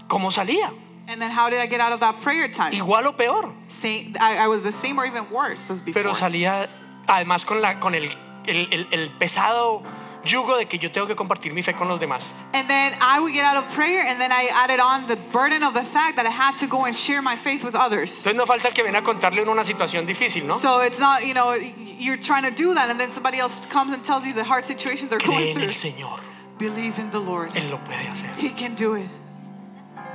¿Cómo 0.09 0.31
salía? 0.31 0.73
And 1.07 1.21
then 1.21 1.31
how 1.31 1.49
did 1.49 1.59
I 1.59 1.65
get 1.65 1.79
out 1.79 1.93
of 1.93 1.99
that 2.01 2.21
prayer 2.21 2.49
time? 2.49 2.71
Igual 2.73 3.05
o 3.05 3.13
peor. 3.13 3.53
Same, 3.69 4.15
I, 4.19 4.37
I 4.37 4.47
was 4.47 4.63
the 4.63 4.71
same 4.71 4.99
or 4.99 5.05
even 5.05 5.29
worse 5.31 5.69
as 5.71 5.81
before. 5.81 6.03
Pero 6.03 6.13
salía 6.13 6.67
además 7.07 7.45
con, 7.45 7.61
la, 7.61 7.79
con 7.79 7.95
el, 7.95 8.09
el, 8.47 8.67
el- 8.71 8.87
el 8.91 9.09
pesado 9.11 9.81
yugo 10.23 10.55
de 10.57 10.65
que 10.67 10.77
yo 10.77 10.91
tengo 10.91 11.07
que 11.07 11.15
compartir 11.15 11.51
mi 11.53 11.63
fe 11.63 11.73
con 11.73 11.87
los 11.87 11.99
demás. 11.99 12.31
And 12.53 12.67
then 12.67 12.93
I 13.01 13.19
would 13.19 13.33
get 13.33 13.43
out 13.43 13.57
of 13.57 13.73
prayer, 13.73 14.05
and 14.07 14.19
then 14.21 14.31
I 14.31 14.49
added 14.53 14.79
on 14.79 15.07
the 15.07 15.15
burden 15.33 15.63
of 15.63 15.73
the 15.73 15.83
fact 15.83 16.15
that 16.17 16.25
I 16.25 16.29
had 16.31 16.57
to 16.59 16.67
go 16.67 16.85
and 16.85 16.95
share 16.95 17.21
my 17.21 17.35
faith 17.35 17.63
with 17.63 17.73
others. 17.75 18.11
Entonces 18.19 18.35
no 18.35 18.45
falta 18.45 18.67
el 18.67 18.73
que 18.73 18.83
viene 18.83 18.97
a 18.99 19.03
contarle 19.03 19.41
una 19.47 19.63
situación 19.65 20.05
difícil, 20.05 20.45
¿no? 20.45 20.57
So 20.59 20.81
it's 20.81 20.99
not, 20.99 21.25
you 21.25 21.33
know, 21.33 21.53
you're 21.55 22.17
trying 22.21 22.43
to 22.43 22.51
do 22.51 22.73
that, 22.75 22.89
and 22.89 22.99
then 22.99 23.09
somebody 23.11 23.39
else 23.39 23.65
comes 23.67 23.93
and 23.93 24.03
tells 24.03 24.25
you 24.25 24.33
the 24.33 24.43
hard 24.43 24.63
situation 24.65 25.09
they're 25.09 25.19
Cree 25.19 25.33
going 25.53 25.57
en 25.57 25.61
el 25.63 25.69
through. 25.69 25.91
Señor. 25.91 26.19
Believe 26.59 26.99
in 26.99 27.09
the 27.09 27.19
Lord. 27.19 27.49
Él 27.55 27.71
lo 27.71 27.77
puede 27.79 28.07
hacer. 28.07 28.35
He 28.37 28.49
can 28.49 28.75
do 28.75 28.93
it. 28.95 29.09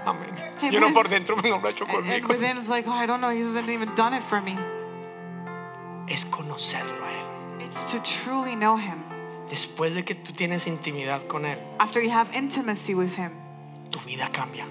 Amén. 0.06 0.30
Amen. 0.62 0.72
Yo 0.72 0.78
no 0.78 0.92
por 0.92 1.08
dentro 1.08 1.34
no 1.42 1.56
lo 1.58 1.68
he 1.68 1.72
hecho 1.72 1.84
And, 1.84 1.96
and 2.08 2.22
conmigo. 2.22 2.28
within, 2.28 2.58
it's 2.58 2.68
like, 2.68 2.86
oh, 2.86 2.92
I 2.92 3.06
don't 3.06 3.20
know, 3.20 3.30
He 3.30 3.40
hasn't 3.40 3.68
even 3.68 3.92
done 3.96 4.14
it 4.14 4.22
for 4.22 4.40
me. 4.40 4.56
Es 6.08 6.24
conocerlo 6.24 7.04
a 7.04 7.10
Él. 7.10 7.25
It's 7.66 7.84
to 7.90 7.98
truly 8.02 8.54
know 8.54 8.76
Him. 8.76 9.02
Después 9.50 9.94
de 9.94 10.04
que 10.04 10.14
tú 10.14 10.32
tienes 10.32 10.66
intimidad 10.66 11.26
con 11.26 11.44
Él, 11.44 11.58
After 11.78 12.00
you 12.02 12.10
have 12.10 12.28
intimacy 12.36 12.94
with 12.94 13.14
Him, 13.16 13.32
tu 13.90 13.98
vida 14.00 14.28
cambia. 14.32 14.64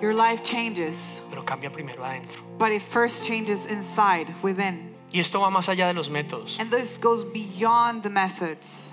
your 0.00 0.14
life 0.14 0.42
changes, 0.42 1.20
Pero 1.30 1.44
cambia 1.44 1.70
primero 1.70 2.02
adentro. 2.04 2.42
but 2.58 2.70
it 2.72 2.82
first 2.82 3.22
changes 3.24 3.66
inside, 3.66 4.34
within. 4.42 4.94
Y 5.12 5.20
esto 5.20 5.40
va 5.40 5.50
más 5.50 5.68
allá 5.68 5.86
de 5.88 5.94
los 5.94 6.08
métodos 6.10 6.58
And 6.60 6.70
this 6.70 6.98
goes 6.98 7.24
beyond 7.32 8.02
the 8.02 8.10
methods. 8.10 8.92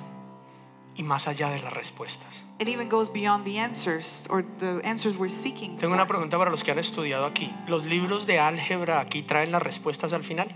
y 0.96 1.04
más 1.04 1.28
allá 1.28 1.50
de 1.50 1.60
las 1.62 1.72
respuestas. 1.74 2.44
It 2.60 2.68
even 2.68 2.90
goes 2.90 3.08
beyond 3.12 3.46
the 3.46 3.60
answers 3.60 4.24
or 4.30 4.44
the 4.60 4.82
answers 4.84 5.16
we're 5.18 5.30
seeking. 5.30 5.78
Tengo 5.78 5.94
una 5.94 6.08
pregunta 6.08 6.38
para 6.40 6.50
los 6.50 6.64
que 6.64 6.72
han 6.72 6.80
estudiado 6.80 7.26
aquí. 7.26 7.54
¿Los 7.68 7.86
libros 7.86 8.26
de 8.26 8.40
álgebra 8.40 9.00
aquí 9.00 9.22
traen 9.22 9.52
las 9.52 9.62
respuestas 9.62 10.12
al 10.14 10.24
final? 10.24 10.48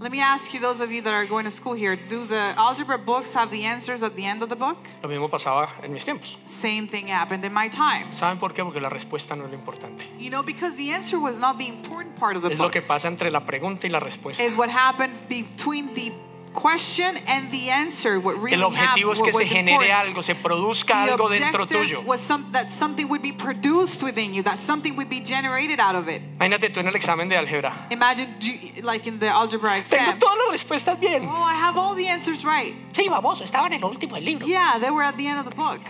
Let 0.00 0.12
me 0.12 0.20
ask 0.20 0.54
you, 0.54 0.60
those 0.60 0.78
of 0.80 0.92
you 0.92 1.02
that 1.02 1.12
are 1.12 1.26
going 1.26 1.44
to 1.44 1.50
school 1.50 1.72
here, 1.74 1.96
do 1.96 2.24
the 2.24 2.54
algebra 2.56 2.96
books 2.98 3.32
have 3.32 3.50
the 3.50 3.64
answers 3.64 4.00
at 4.04 4.14
the 4.14 4.24
end 4.24 4.44
of 4.44 4.48
the 4.48 4.54
book? 4.54 4.76
Lo 5.02 5.08
mismo 5.08 5.28
pasaba 5.28 5.70
en 5.82 5.92
mis 5.92 6.04
tiempos. 6.04 6.36
Same 6.46 6.86
thing 6.86 7.08
happened 7.08 7.44
in 7.44 7.52
my 7.52 7.68
times. 7.68 8.14
¿Saben 8.16 8.38
por 8.38 8.52
qué? 8.54 8.62
Porque 8.62 8.80
la 8.80 8.90
respuesta 8.90 9.34
no 9.36 9.44
es 9.46 9.50
lo 9.50 9.56
importante. 9.56 10.04
You 10.16 10.30
know, 10.30 10.44
because 10.44 10.76
the 10.76 10.92
answer 10.92 11.18
was 11.18 11.36
not 11.38 11.58
the 11.58 11.66
important 11.66 12.16
part 12.16 12.36
of 12.36 12.42
the 12.42 12.50
Es 12.52 12.58
lo 12.58 12.66
book. 12.66 12.74
que 12.74 12.82
pasa 12.82 13.08
entre 13.08 13.28
la 13.32 13.40
pregunta 13.40 13.88
y 13.88 13.90
la 13.90 13.98
respuesta. 13.98 14.44
Is 14.44 14.54
what 14.56 14.68
happened 14.70 15.14
between 15.28 15.92
the 15.94 16.12
question 16.60 17.16
and 17.26 17.50
the 17.52 17.70
answer. 17.70 18.18
What 18.18 18.36
really 18.36 18.54
El 18.54 18.64
objetivo 18.64 19.12
es 19.12 19.22
que 19.22 19.32
se 19.32 19.44
genere 19.46 19.86
important. 19.86 20.08
algo, 20.08 20.22
se 20.22 20.34
produzca 20.34 21.04
The 21.06 21.12
algo 21.12 21.28
dentro 21.28 21.64
objective 21.64 21.98
tuyo. 22.00 22.04
was 22.06 22.20
some, 22.20 22.50
that 22.52 22.70
something 22.70 23.06
would 23.08 23.22
be 23.22 23.32
produced 23.32 24.02
within 24.02 24.34
you, 24.34 24.42
that 24.42 24.58
something 24.58 24.96
would 24.96 25.08
be 25.08 25.20
generated 25.20 25.78
out 25.80 25.94
of 25.94 26.08
it. 26.08 26.22
Imagínate 26.38 26.70
tú 26.70 26.80
en 26.80 26.88
el 26.88 26.96
examen 26.96 27.28
de 27.28 27.36
álgebra. 27.36 27.86
Imagine, 27.90 28.34
you- 28.40 28.82
like 28.82 29.06
in 29.08 29.18
the 29.20 29.28
algebra 29.28 29.72
Tengo 29.82 29.96
exam. 30.10 30.18
todas 30.18 30.36
las 30.38 30.50
respuestas 30.52 30.98
bien. 30.98 31.24
Oh, 31.28 31.42
I 31.44 31.54
have 31.54 31.76
all 31.78 31.94
the 31.94 32.08
answers 32.08 32.44
right. 32.44 32.74
Sí, 32.92 33.08
baboso, 33.08 33.44
estaban 33.44 33.72
en 33.72 33.78
el 33.82 33.84
último 33.88 34.16
del 34.16 34.24
libro. 34.24 34.46
Yeah, 34.46 34.78
they 34.80 34.90
were 34.90 35.04
at 35.04 35.16
the 35.16 35.26
end 35.26 35.38
of 35.38 35.48
the 35.48 35.54
book. 35.54 35.80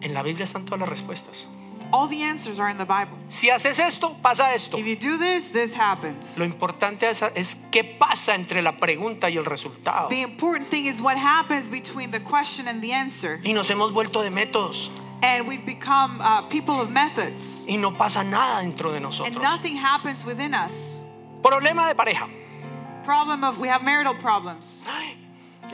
En 0.00 0.14
la 0.14 0.22
Biblia 0.22 0.44
están 0.44 0.64
todas 0.64 0.80
las 0.80 0.88
respuestas. 0.88 1.46
All 1.92 2.06
the 2.08 2.22
answers 2.22 2.60
are 2.60 2.68
in 2.68 2.76
the 2.76 2.84
Bible. 2.84 3.16
Si 3.28 3.48
haces 3.48 3.78
esto, 3.78 4.14
pasa 4.22 4.52
esto. 4.54 4.76
If 4.76 4.86
you 4.86 4.96
do 4.96 5.16
this, 5.16 5.50
this 5.50 5.74
happens. 5.74 6.36
Lo 6.38 6.44
importante 6.44 7.08
es, 7.08 7.22
es 7.34 7.68
qué 7.70 7.82
pasa 7.82 8.34
entre 8.34 8.60
la 8.60 8.72
pregunta 8.72 9.30
y 9.30 9.36
el 9.36 9.44
resultado. 9.44 10.08
The 10.08 10.22
important 10.22 10.70
thing 10.70 10.86
is 10.86 11.00
what 11.00 11.16
happens 11.16 11.68
between 11.68 12.10
the 12.10 12.20
question 12.20 12.68
and 12.68 12.82
the 12.82 12.92
answer. 12.92 13.40
Y 13.42 13.52
nos 13.52 13.68
hemos 13.70 13.92
vuelto 13.92 14.22
de 14.22 14.30
métodos. 14.30 14.90
And 15.22 15.48
we've 15.48 15.64
become 15.64 16.20
uh, 16.20 16.42
people 16.42 16.80
of 16.80 16.90
methods. 16.90 17.64
Y 17.66 17.76
no 17.76 17.92
pasa 17.92 18.22
nada 18.22 18.60
dentro 18.60 18.92
de 18.92 18.98
And 18.98 19.40
nothing 19.40 19.76
happens 19.76 20.24
within 20.24 20.54
us. 20.54 21.02
Problema 21.42 21.88
de 21.88 21.94
pareja. 21.94 22.28
Problem 23.04 23.42
of, 23.42 23.58
we 23.58 23.68
have 23.68 23.82
marital 23.82 24.14
problems. 24.14 24.82
Ay, 24.86 25.16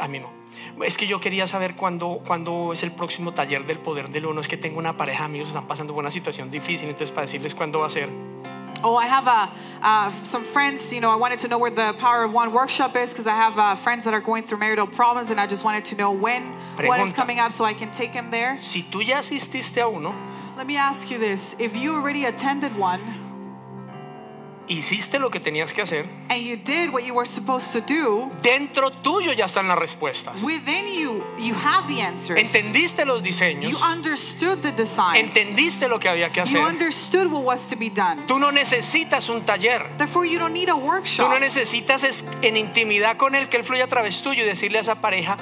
a 0.00 0.06
mí 0.06 0.20
no. 0.20 0.43
Es 0.82 0.96
que 0.96 1.06
yo 1.06 1.20
quería 1.20 1.46
saber 1.46 1.76
cuándo, 1.76 2.20
cuándo 2.26 2.72
es 2.72 2.82
el 2.82 2.90
próximo 2.90 3.32
taller 3.32 3.64
del 3.66 3.78
poder 3.78 4.10
del 4.10 4.26
uno. 4.26 4.40
Es 4.40 4.48
que 4.48 4.56
tengo 4.56 4.78
una 4.78 4.96
pareja 4.96 5.20
de 5.20 5.26
amigos 5.26 5.48
que 5.48 5.50
están 5.52 5.68
pasando 5.68 5.94
por 5.94 6.02
una 6.02 6.10
situación 6.10 6.50
difícil. 6.50 6.88
Entonces, 6.88 7.12
para 7.12 7.22
decirles 7.22 7.54
cuándo 7.54 7.80
va 7.80 7.86
a 7.86 7.90
ser. 7.90 8.08
Oh, 8.82 8.96
I 8.98 9.06
have 9.06 9.26
uh, 9.26 9.46
uh, 9.82 10.10
some 10.24 10.44
friends, 10.44 10.92
you 10.92 11.00
know, 11.00 11.10
I 11.10 11.16
wanted 11.16 11.38
to 11.40 11.48
know 11.48 11.58
where 11.58 11.70
the 11.70 11.94
Power 11.98 12.24
of 12.24 12.34
One 12.34 12.52
workshop 12.52 12.94
is 12.96 13.10
because 13.10 13.26
I 13.26 13.34
have 13.34 13.58
uh, 13.58 13.76
friends 13.76 14.04
that 14.04 14.12
are 14.12 14.20
going 14.20 14.42
through 14.42 14.58
marital 14.58 14.86
problems 14.86 15.30
and 15.30 15.40
I 15.40 15.46
just 15.46 15.64
wanted 15.64 15.86
to 15.86 15.96
know 15.96 16.10
when, 16.12 16.42
what 16.76 17.00
is 17.00 17.12
Pregunta. 17.12 17.14
coming 17.14 17.38
up 17.38 17.52
so 17.52 17.64
I 17.64 17.72
can 17.72 17.90
take 17.92 18.12
them 18.12 18.30
there. 18.30 18.58
Si 18.60 18.82
tú 18.82 19.00
ya 19.00 19.20
asististe 19.20 19.80
a 19.80 19.88
uno, 19.88 20.12
Let 20.56 20.66
me 20.66 20.76
ask 20.76 21.10
you 21.10 21.18
this. 21.18 21.56
If 21.58 21.74
you 21.74 21.94
already 21.94 22.26
attended 22.26 22.76
one 22.76 23.00
hiciste 24.68 25.18
lo 25.18 25.30
que 25.30 25.40
tenías 25.40 25.72
que 25.72 25.82
hacer, 25.82 26.06
and 26.30 26.40
you 26.42 26.56
did 26.56 26.90
what 26.92 27.02
you 27.04 27.14
were 27.14 27.28
supposed 27.28 27.72
to 27.72 27.80
do, 27.80 28.30
dentro 28.42 28.90
tuyo 28.90 29.32
ya 29.32 29.44
están 29.46 29.68
las 29.68 29.78
respuestas. 29.78 30.42
within 30.42 30.86
you, 30.88 31.22
you 31.38 31.54
have 31.54 31.86
the 31.88 32.00
answers. 32.00 32.38
Entendiste 32.40 33.04
los 33.04 33.22
diseños, 33.22 33.70
You 33.70 33.78
understood 33.84 34.62
the 34.62 34.72
design. 34.72 35.16
entendiste 35.16 35.88
lo 35.88 35.98
que 35.98 36.08
había 36.08 36.30
que 36.32 36.40
You 36.40 36.44
hacer. 36.44 36.60
understood 36.60 37.26
what 37.30 37.42
was 37.44 37.62
to 37.68 37.76
be 37.76 37.90
done. 37.90 38.26
Tú 38.26 38.38
no 38.38 38.50
necesitas 38.52 39.28
un 39.28 39.42
taller. 39.44 39.82
Therefore, 39.98 40.24
you 40.26 40.38
don't 40.38 40.54
need 40.54 40.68
a 40.68 40.72
Tú 40.72 40.80
workshop. 40.80 41.28
no 41.30 41.38
necesitas 41.38 42.04
es 42.04 42.24
en 42.42 42.56
intimidad 42.56 43.16
con 43.16 43.34
él 43.34 43.48
que 43.48 43.56
él 43.58 43.64
fluya 43.64 43.84
a 43.84 43.88
través 43.88 44.22
tuyo 44.22 44.42
y 44.44 44.46
decirle 44.46 44.78
a 44.78 44.80
esa 44.82 44.94
pareja, 45.00 45.36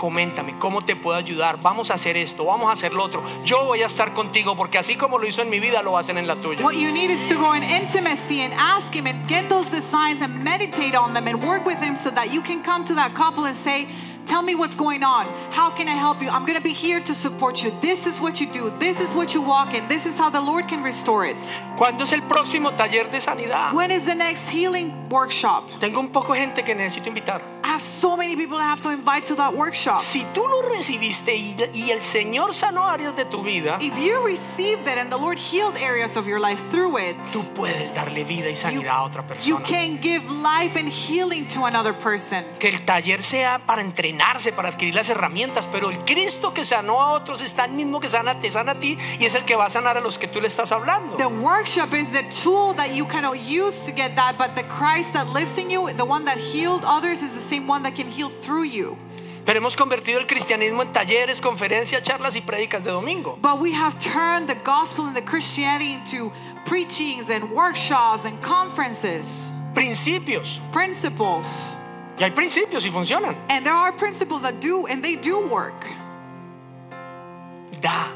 coméntame, 0.00 0.54
¿cómo 0.58 0.80
te 0.80 0.96
puedo 0.96 1.18
ayudar? 1.18 1.60
Vamos 1.60 1.90
a 1.90 1.94
hacer 1.94 2.16
esto, 2.16 2.46
vamos 2.46 2.70
a 2.70 2.72
hacer 2.72 2.94
lo 2.94 3.04
otro. 3.04 3.22
Yo 3.44 3.66
voy 3.66 3.82
a 3.82 3.86
estar 3.86 4.14
contigo 4.14 4.56
porque 4.56 4.78
así 4.78 4.96
como 4.96 5.18
lo 5.18 5.26
hizo 5.26 5.42
en 5.42 5.50
mi 5.50 5.60
vida, 5.60 5.82
lo 5.82 5.98
hacer 5.98 6.16
en 6.16 6.26
la 6.26 6.36
tuya. 6.36 6.64
What 6.64 6.76
you 6.76 6.90
need 6.90 7.10
is 7.10 7.28
to 7.28 7.34
go 7.34 7.52
in 7.52 7.62
intimacy 7.62 8.40
and 8.40 8.54
ask 8.54 8.94
Him 8.94 9.06
and 9.06 9.28
get 9.28 9.50
those 9.50 9.68
designs 9.68 10.22
and 10.22 10.42
meditate 10.42 10.96
on 10.96 11.12
them 11.12 11.28
and 11.28 11.46
work 11.46 11.66
with 11.66 11.78
Him 11.80 11.96
so 11.96 12.10
that 12.12 12.32
you 12.32 12.40
can 12.40 12.62
come 12.62 12.82
to 12.86 12.94
that 12.94 13.14
couple 13.14 13.44
and 13.44 13.54
say, 13.58 13.88
Tell 14.30 14.42
me 14.42 14.54
what's 14.54 14.76
going 14.76 15.02
on. 15.02 15.26
How 15.50 15.70
can 15.70 15.88
I 15.88 15.96
help 15.98 16.22
you? 16.22 16.28
I'm 16.28 16.46
going 16.46 16.56
to 16.56 16.62
be 16.62 16.72
here 16.72 17.00
to 17.00 17.14
support 17.16 17.64
you. 17.64 17.72
This 17.82 18.06
is 18.06 18.20
what 18.20 18.40
you 18.40 18.46
do. 18.52 18.70
This 18.78 19.00
is 19.00 19.12
what 19.12 19.34
you 19.34 19.42
walk 19.42 19.74
in. 19.74 19.88
This 19.88 20.06
is 20.06 20.16
how 20.16 20.30
the 20.30 20.40
Lord 20.40 20.68
can 20.68 20.84
restore 20.84 21.26
it. 21.26 21.36
¿Cuándo 21.76 22.04
es 22.04 22.12
el 22.12 22.20
próximo 22.22 22.76
taller 22.76 23.10
de 23.10 23.20
sanidad? 23.20 23.72
When 23.72 23.90
is 23.90 24.04
the 24.04 24.14
next 24.14 24.48
healing 24.48 25.08
workshop? 25.08 25.64
Tengo 25.80 25.98
un 25.98 26.10
poco 26.10 26.34
gente 26.34 26.62
que 26.62 26.76
necesito 26.76 27.08
invitar. 27.08 27.42
I 27.64 27.74
have 27.74 27.82
so 27.82 28.16
many 28.16 28.36
people 28.36 28.56
I 28.56 28.64
have 28.64 28.82
to 28.82 28.90
invite 28.90 29.26
to 29.26 29.34
that 29.36 29.56
workshop. 29.56 29.98
Si 29.98 30.24
tú 30.32 30.46
lo 30.46 30.62
recibiste 30.62 31.34
y, 31.34 31.56
y 31.74 31.90
el 31.90 32.00
Señor 32.00 32.54
sanó 32.54 32.88
áreas 32.88 33.16
de 33.16 33.24
tu 33.24 33.42
vida, 33.42 33.78
If 33.80 33.98
you 33.98 34.24
received 34.24 34.86
it 34.86 34.98
and 34.98 35.10
the 35.10 35.18
Lord 35.18 35.38
healed 35.38 35.76
areas 35.76 36.16
of 36.16 36.26
your 36.26 36.38
life 36.38 36.60
through 36.70 36.98
it, 36.98 37.16
tú 37.32 37.42
puedes 37.54 37.92
darle 37.94 38.24
vida 38.24 38.48
y 38.48 38.54
you, 38.72 38.88
a 38.88 39.02
otra 39.02 39.24
you 39.44 39.58
can 39.60 40.00
give 40.00 40.24
life 40.30 40.76
and 40.76 40.88
healing 40.88 41.46
to 41.48 41.64
another 41.64 41.92
person. 41.92 42.44
Que 42.58 42.70
el 42.70 42.84
taller 42.84 43.22
sea 43.22 43.58
para 43.66 43.82
entrenarse, 44.20 44.52
para 44.52 44.68
adquirir 44.68 44.94
las 44.94 45.08
herramientas, 45.08 45.68
pero 45.70 45.90
el 45.90 45.98
Cristo 46.04 46.52
que 46.52 46.64
sanó 46.64 47.00
a 47.00 47.12
otros 47.12 47.40
está 47.40 47.64
el 47.64 47.72
mismo 47.72 48.00
que 48.00 48.08
sana, 48.08 48.38
te 48.40 48.50
sana 48.50 48.72
a 48.72 48.78
ti 48.78 48.98
y 49.18 49.24
es 49.24 49.34
el 49.34 49.44
que 49.44 49.56
va 49.56 49.66
a 49.66 49.70
sanar 49.70 49.96
a 49.96 50.00
los 50.00 50.18
que 50.18 50.28
tú 50.28 50.40
le 50.40 50.48
estás 50.48 50.72
hablando. 50.72 51.16
The 51.16 51.26
workshop 51.26 51.94
is 51.94 52.10
the 52.12 52.24
tool 52.42 52.74
that 52.76 52.94
you 52.94 53.06
kind 53.06 53.24
of 53.24 53.36
use 53.36 53.84
to 53.86 53.92
get 53.92 54.14
that, 54.16 54.36
but 54.36 54.54
the 54.54 54.64
Christ 54.64 55.12
that 55.14 55.28
lives 55.28 55.56
in 55.58 55.70
you, 55.70 55.90
the 55.96 56.04
one 56.04 56.24
that 56.26 56.38
healed 56.38 56.84
others, 56.84 57.22
is 57.22 57.32
the 57.32 57.48
same 57.48 57.66
one 57.66 57.82
that 57.84 57.94
can 57.94 58.08
heal 58.08 58.30
through 58.42 58.64
you. 58.64 58.96
Pero 59.46 59.58
hemos 59.58 59.74
convertido 59.74 60.18
el 60.20 60.26
cristianismo 60.26 60.82
en 60.82 60.92
talleres, 60.92 61.40
conferencias, 61.40 62.02
charlas 62.02 62.36
y 62.36 62.42
prédicas 62.42 62.84
de 62.84 62.90
domingo. 62.90 63.38
But 63.40 63.58
we 63.58 63.72
have 63.72 63.98
turned 63.98 64.48
the 64.48 64.54
gospel 64.62 65.06
and 65.06 65.16
the 65.16 65.22
Christianity 65.22 65.94
into 65.94 66.30
preachings 66.66 67.30
and 67.30 67.50
workshops 67.52 68.24
and 68.26 68.40
conferences, 68.42 69.26
Principios. 69.74 70.60
principles. 70.72 71.76
Y 72.20 72.24
hay 72.24 72.32
principios 72.32 72.84
y 72.84 72.90
funcionan. 72.90 73.34
And 73.48 73.64
there 73.64 73.74
are 73.74 73.92
principles 73.92 74.42
that 74.42 74.60
do, 74.60 74.86
and 74.86 75.02
they 75.02 75.16
do 75.16 75.40
work. 75.40 75.86
Da 77.80 78.08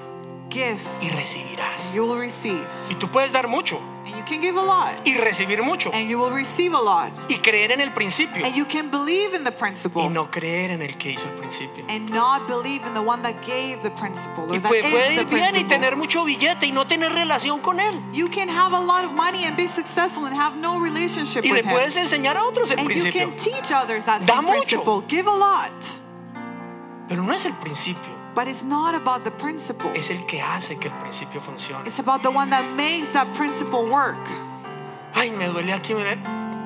Give, 0.50 0.78
y 1.00 1.08
recibirás. 1.08 1.94
you 1.94 2.04
will 2.04 2.18
receive. 2.18 2.66
Y 2.90 2.96
tú 2.96 3.08
puedes 3.10 3.32
dar 3.32 3.48
mucho 3.48 3.80
you 4.24 4.36
can 4.36 4.40
give 4.40 4.56
a 4.56 4.62
lot, 4.62 5.06
y 5.06 5.14
recibir 5.14 5.62
mucho 5.62 5.90
and 5.92 6.08
you 6.08 6.18
will 6.18 6.32
receive 6.32 6.72
a 6.74 6.80
lot. 6.80 7.10
y 7.28 7.36
creer 7.36 7.72
en 7.72 7.80
el 7.80 7.90
principio 7.92 8.44
And 8.44 8.54
you 8.54 8.64
can 8.64 8.90
believe 8.90 9.34
in 9.34 9.44
the 9.44 9.52
principle 9.52 10.02
y 10.02 10.08
no 10.08 10.30
creer 10.30 10.70
en 10.70 10.80
el 10.82 10.96
que 10.96 11.12
hizo 11.12 11.26
el 11.28 11.34
principio. 11.40 11.84
and 11.88 12.08
not 12.10 12.46
believe 12.48 12.82
in 12.86 12.94
the 12.94 13.02
one 13.02 13.22
that 13.22 13.34
gave 13.46 13.82
the 13.82 13.90
principle 13.90 14.44
or 14.48 14.54
Y 14.56 14.58
that 14.60 14.68
puede, 14.68 15.14
ir 15.14 15.24
bien 15.26 15.56
y 15.56 15.64
tener 15.64 15.96
mucho 15.96 16.24
billete 16.24 16.66
y 16.66 16.72
no 16.72 16.86
tener 16.86 17.12
relación 17.12 17.60
con 17.60 17.78
él. 17.80 17.94
You 18.12 18.28
can 18.28 18.48
have 18.48 18.72
a 18.72 18.80
lot 18.80 19.04
of 19.04 19.12
money 19.12 19.44
and 19.44 19.56
be 19.56 19.68
successful 19.68 20.24
and 20.26 20.34
have 20.34 20.56
no 20.56 20.78
relationship 20.80 21.44
Y 21.44 21.48
le 21.48 21.54
with 21.56 21.64
him. 21.66 21.70
puedes 21.72 21.96
enseñar 21.96 22.36
a 22.36 22.44
otros 22.44 22.70
el 22.70 22.78
And 22.78 22.88
you 22.88 22.94
principio. 23.02 23.28
can 23.28 23.36
teach 23.36 23.70
others 23.72 24.04
that 24.04 24.22
Da 24.26 24.40
mucho. 24.40 24.52
principle. 24.82 25.04
Give 25.08 25.26
a 25.28 25.34
lot. 25.34 25.70
Pero 27.08 27.22
no 27.22 27.32
es 27.34 27.44
el 27.44 27.52
principio, 27.54 28.13
But 28.34 28.48
it's 28.48 28.64
not 28.64 28.94
about 28.94 29.22
the 29.24 29.30
principle. 29.30 29.90
es 29.94 30.10
el 30.10 30.26
que 30.26 30.40
hace 30.40 30.76
que 30.78 30.88
el 30.88 30.94
principio 30.94 31.40
funcione. 31.40 31.86
It's 31.88 32.00
about 32.00 32.22
the 32.22 32.30
one 32.30 32.50
that 32.50 32.64
makes 32.74 33.12
that 33.12 33.32
principle 33.34 33.84
work. 33.86 34.18
Ay, 35.14 35.30
me 35.30 35.44
duele 35.46 35.72
aquí. 35.72 35.94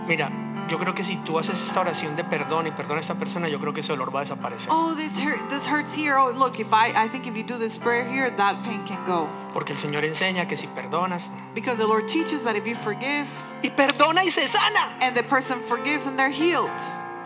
Mira, 0.06 0.30
yo 0.68 0.78
creo 0.78 0.94
que 0.94 1.04
si 1.04 1.16
tú 1.16 1.38
haces 1.38 1.62
esta 1.62 1.80
oración 1.80 2.16
de 2.16 2.24
perdón 2.24 2.66
y 2.66 2.70
perdona 2.70 2.96
a 2.96 3.00
esta 3.00 3.14
persona, 3.16 3.48
yo 3.48 3.60
creo 3.60 3.74
que 3.74 3.80
ese 3.80 3.92
dolor 3.92 4.14
va 4.14 4.20
a 4.20 4.22
desaparecer. 4.22 4.68
Oh, 4.70 4.94
this 4.94 5.18
hurt 5.18 5.46
this 5.50 5.66
hurts 5.66 5.92
here. 5.92 6.16
Oh, 6.16 6.30
look, 6.30 6.58
if 6.58 6.72
I 6.72 6.92
I 6.96 7.08
think 7.10 7.26
if 7.26 7.36
you 7.36 7.42
do 7.44 7.58
this 7.58 7.76
prayer 7.76 8.06
here, 8.10 8.30
that 8.36 8.62
pain 8.62 8.82
can 8.86 9.04
go. 9.06 9.28
Porque 9.52 9.72
el 9.72 9.78
Señor 9.78 10.04
enseña 10.04 10.48
que 10.48 10.56
si 10.56 10.66
perdonas 10.68 11.28
Because 11.54 11.76
the 11.76 11.86
Lord 11.86 12.08
teaches 12.08 12.42
that 12.44 12.56
if 12.56 12.64
you 12.66 12.74
forgive 12.76 13.26
y 13.62 13.68
perdona 13.70 14.24
y 14.24 14.30
se 14.30 14.46
sana, 14.46 14.96
and 15.00 15.14
the 15.14 15.22
person 15.22 15.60
forgives 15.68 16.06
and 16.06 16.18
they're 16.18 16.30
healed, 16.30 16.70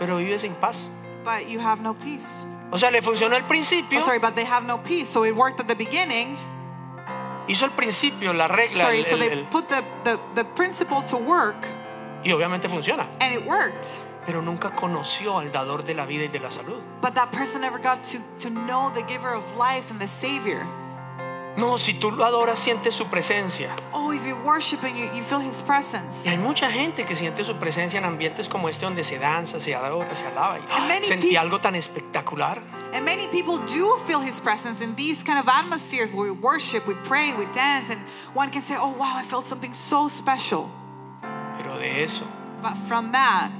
pero 0.00 0.18
vives 0.18 0.40
sin 0.42 0.54
paz. 0.56 0.88
but 1.24 1.48
you 1.48 1.60
have 1.60 1.80
no 1.80 1.94
peace. 1.94 2.44
O 2.72 2.78
sea, 2.78 2.90
le 2.90 3.02
funcionó 3.02 3.36
el 3.36 3.44
Oh, 3.44 3.48
principio, 3.48 4.00
sorry, 4.00 4.18
but 4.18 4.34
they 4.34 4.44
have 4.46 4.66
no 4.66 4.82
peace. 4.82 5.06
So 5.08 5.24
it 5.24 5.34
worked 5.36 5.60
at 5.60 5.66
the 5.66 5.74
beginning. 5.74 6.36
hizo 7.46 7.64
el 7.66 7.72
principio, 7.72 8.32
la 8.32 8.48
regla, 8.48 8.84
Sorry, 8.84 9.00
el- 9.00 9.04
so 9.06 9.16
they 9.18 9.30
el- 9.32 9.44
put 9.50 9.68
the, 9.68 9.82
the, 10.04 10.18
the 10.34 10.44
principle 10.44 11.02
to 11.06 11.16
work 11.18 11.66
y 12.24 12.30
obviamente 12.32 12.68
funciona. 12.68 13.06
and 13.20 13.32
it 13.34 13.44
worked. 13.46 13.86
Pero 14.24 14.40
nunca 14.40 14.70
conoció 14.70 15.38
al 15.40 15.50
dador 15.50 15.84
de 15.84 15.94
la 15.94 16.06
vida 16.06 16.24
y 16.24 16.28
de 16.28 16.38
la 16.38 16.50
salud. 16.50 16.80
But 17.02 17.14
that 17.14 17.30
person 17.32 17.60
never 17.60 17.78
got 17.78 18.04
to, 18.12 18.18
to 18.38 18.48
know 18.50 18.90
the 18.94 19.02
giver 19.02 19.34
of 19.34 19.42
life 19.58 19.90
and 19.90 20.00
the 20.00 20.06
Savior. 20.08 20.64
No, 21.56 21.76
si 21.76 21.92
tú 21.94 22.10
lo 22.10 22.24
adoras, 22.24 22.58
sientes 22.58 22.94
su 22.94 23.08
presencia. 23.08 23.74
Oh, 23.92 24.10
if 24.12 24.24
you 24.26 24.34
worship 24.36 24.82
and 24.84 24.96
you, 24.96 25.04
you 25.14 25.22
feel 25.22 25.40
His 25.40 25.60
presence. 25.62 26.24
Y 26.24 26.30
hay 26.30 26.38
mucha 26.38 26.70
gente 26.70 27.04
que 27.04 27.14
siente 27.14 27.44
su 27.44 27.56
presencia 27.56 27.98
en 27.98 28.06
ambientes 28.06 28.48
como 28.48 28.70
este 28.70 28.86
donde 28.86 29.04
se 29.04 29.18
danza, 29.18 29.60
se 29.60 29.74
adora, 29.74 30.14
se 30.14 30.24
alaba. 30.26 30.58
Y, 30.58 30.62
And 30.70 30.88
many 30.88 31.04
sentí 31.04 31.36
algo 31.36 31.60
tan 31.60 31.74
espectacular. 31.74 32.62
And 32.94 33.04
many 33.04 33.26
people 33.28 33.58
do 33.58 33.98
feel 34.06 34.20
His 34.20 34.40
presence 34.40 34.80
in 34.82 34.94
these 34.96 35.22
kind 35.22 35.38
of 35.38 35.46
atmospheres 35.46 36.10
where 36.10 36.30
we 36.32 36.38
worship, 36.40 36.86
we 36.86 36.94
pray, 37.04 37.34
we 37.34 37.44
dance, 37.52 37.90
and 37.90 38.00
one 38.34 38.50
can 38.50 38.62
say, 38.62 38.76
Oh, 38.78 38.94
wow, 38.98 39.12
I 39.16 39.22
felt 39.22 39.44
something 39.44 39.74
so 39.74 40.08
special. 40.08 40.70
Pero 41.58 41.78
de 41.78 42.02
eso 42.02 42.24
But 42.62 42.76
from 42.86 43.12
that, 43.12 43.50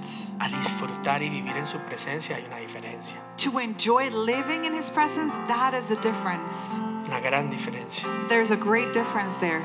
a 0.41 0.49
disfrutar 0.49 1.23
y 1.23 1.29
vivir 1.29 1.57
en 1.57 1.67
su 1.67 1.77
presencia 1.79 2.37
hay 2.37 2.45
una 2.47 2.57
diferencia. 2.57 3.17
to 3.39 3.59
enjoy 3.59 4.09
living 4.11 4.65
in 4.65 4.73
His 4.75 4.89
presence, 4.89 5.33
that 5.49 5.75
is 5.75 5.89
the 5.89 5.97
difference. 5.97 6.55
Una 7.13 7.21
gran 7.21 7.51
diferencia. 7.51 8.09
There's 8.31 8.51
a 8.51 8.57
great 8.57 8.95
difference 8.95 9.37
there. 9.37 9.63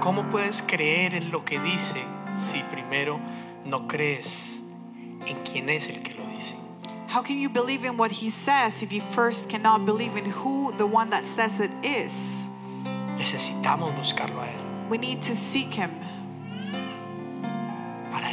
¿Cómo 0.00 0.30
puedes 0.30 0.60
creer 0.60 1.14
en 1.14 1.30
lo 1.30 1.42
que 1.46 1.58
dice 1.58 2.04
si 2.38 2.62
primero 2.64 3.18
no 3.64 3.88
crees 3.88 4.60
en 5.26 5.38
quién 5.42 5.70
es 5.70 5.88
el 5.88 6.02
que 6.02 6.12
lo 6.12 6.26
dice? 6.36 6.54
How 7.08 7.22
can 7.22 7.40
you 7.40 7.48
believe 7.48 7.86
in 7.86 7.96
what 7.96 8.10
He 8.10 8.28
says 8.28 8.82
if 8.82 8.92
you 8.92 9.00
first 9.14 9.48
cannot 9.48 9.86
believe 9.86 10.18
in 10.18 10.26
who 10.26 10.74
the 10.76 10.86
one 10.86 11.08
that 11.08 11.26
says 11.26 11.60
it 11.60 11.70
is? 11.82 12.12
Necesitamos 13.16 13.94
buscarlo 13.96 14.42
a 14.42 14.48
Él 14.48 14.90
We 14.90 14.98
need 14.98 15.22
to 15.22 15.34
seek 15.34 15.72
Him 15.72 15.92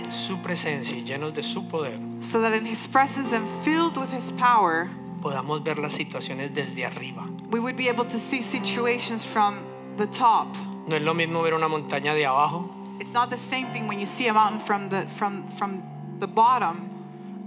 en 0.08 0.12
su 0.14 0.38
presencia 0.40 0.98
y 0.98 1.04
llenos 1.04 1.34
de 1.34 1.44
su 1.44 1.68
poder 1.68 2.00
so 2.22 2.40
that 2.42 2.54
in 2.54 2.66
His 2.66 2.88
presence 2.88 3.34
and 3.36 3.46
filled 3.64 3.98
with 3.98 4.10
His 4.12 4.32
power, 4.32 4.88
podamos 5.22 5.64
ver 5.64 5.78
las 5.80 5.94
situaciones 5.94 6.54
desde 6.54 6.86
arriba. 6.86 7.28
we 7.52 7.60
would 7.60 7.76
be 7.76 7.90
able 7.90 8.06
to 8.06 8.18
see 8.20 8.42
situations 8.42 9.26
from 9.26 9.60
the 9.98 10.08
top. 10.08 10.48
No 10.88 10.96
es 10.96 11.02
lo 11.02 11.14
mismo 11.14 11.42
ver 11.44 11.54
una 11.54 11.68
montaña 11.68 12.14
de 12.14 12.26
abajo 12.26 12.70
It's 13.00 13.14
not 13.14 13.30
the 13.30 13.38
same 13.38 13.68
thing 13.74 13.88
when 13.88 14.00
you 14.00 14.06
see 14.06 14.28
a 14.28 14.34
mountain 14.34 14.60
from 14.62 14.90
the 14.90 15.06
from 15.18 15.46
from 15.58 15.84
the 16.20 16.28
bottom 16.28 16.90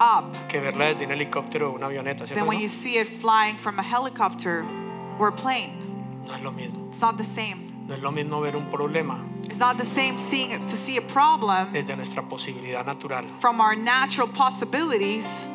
up 0.00 0.32
que 0.48 0.60
verla 0.60 0.86
desde 0.86 1.04
un 1.06 1.10
helicóptero 1.12 1.70
o 1.72 1.74
una 1.76 1.86
avioneta, 1.86 2.24
¿cierto? 2.26 2.34
than 2.34 2.46
when 2.46 2.58
No? 2.58 2.62
you 2.62 2.68
see 2.68 2.98
it 2.98 3.08
flying 3.20 3.56
from 3.56 3.78
a 3.78 3.82
helicopter 3.82 4.64
or 5.18 5.28
a 5.28 5.32
plane. 5.32 5.72
No 6.26 6.34
es 6.34 6.42
lo 6.42 6.52
mismo. 6.52 6.88
It's 6.90 7.00
not 7.00 7.16
the 7.16 7.24
same. 7.24 7.69
No 7.90 7.96
es 7.96 8.02
lo 8.02 8.12
mismo 8.12 8.40
ver 8.40 8.54
un 8.56 8.66
problema 8.70 9.18
It's 9.42 9.58
not 9.58 9.76
the 9.76 9.84
same 9.84 10.16
seeing 10.16 10.64
to 10.64 10.76
see 10.76 10.96
a 10.96 11.02
problem 11.02 11.72
desde 11.72 11.96
nuestra 11.96 12.22
posibilidad 12.22 12.86
natural 12.86 13.24
from 13.40 13.60
our 13.60 13.74
natural 13.74 14.28
possibilities 14.28 15.48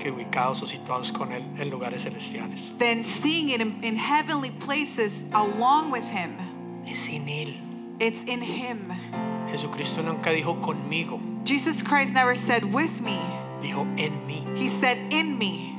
que 0.00 0.10
ubicados 0.10 0.60
o 0.62 0.66
situados 0.66 1.12
con 1.12 1.30
Él 1.30 1.44
en 1.56 1.70
lugares 1.70 2.02
celestiales. 2.02 2.76
than 2.80 3.04
seeing 3.04 3.50
it 3.50 3.60
in, 3.60 3.78
in 3.84 3.94
heavenly 3.96 4.50
places 4.50 5.22
along 5.32 5.92
with 5.92 6.02
Him. 6.02 6.36
Es 6.84 7.06
en 7.08 7.28
Él. 7.28 7.54
It's 8.00 8.24
in 8.24 8.42
Him. 8.42 8.90
Jesucristo 9.52 10.02
nunca 10.02 10.30
dijo 10.30 10.60
conmigo, 10.60 11.20
Jesus 11.44 11.80
Christ 11.80 12.12
never 12.12 12.34
said 12.34 12.64
with 12.74 13.00
me. 13.00 13.20
dijo 13.62 13.86
en 14.00 14.26
mí. 14.26 14.44
He 14.58 14.68
said 14.68 14.98
in 15.12 15.38
me. 15.38 15.69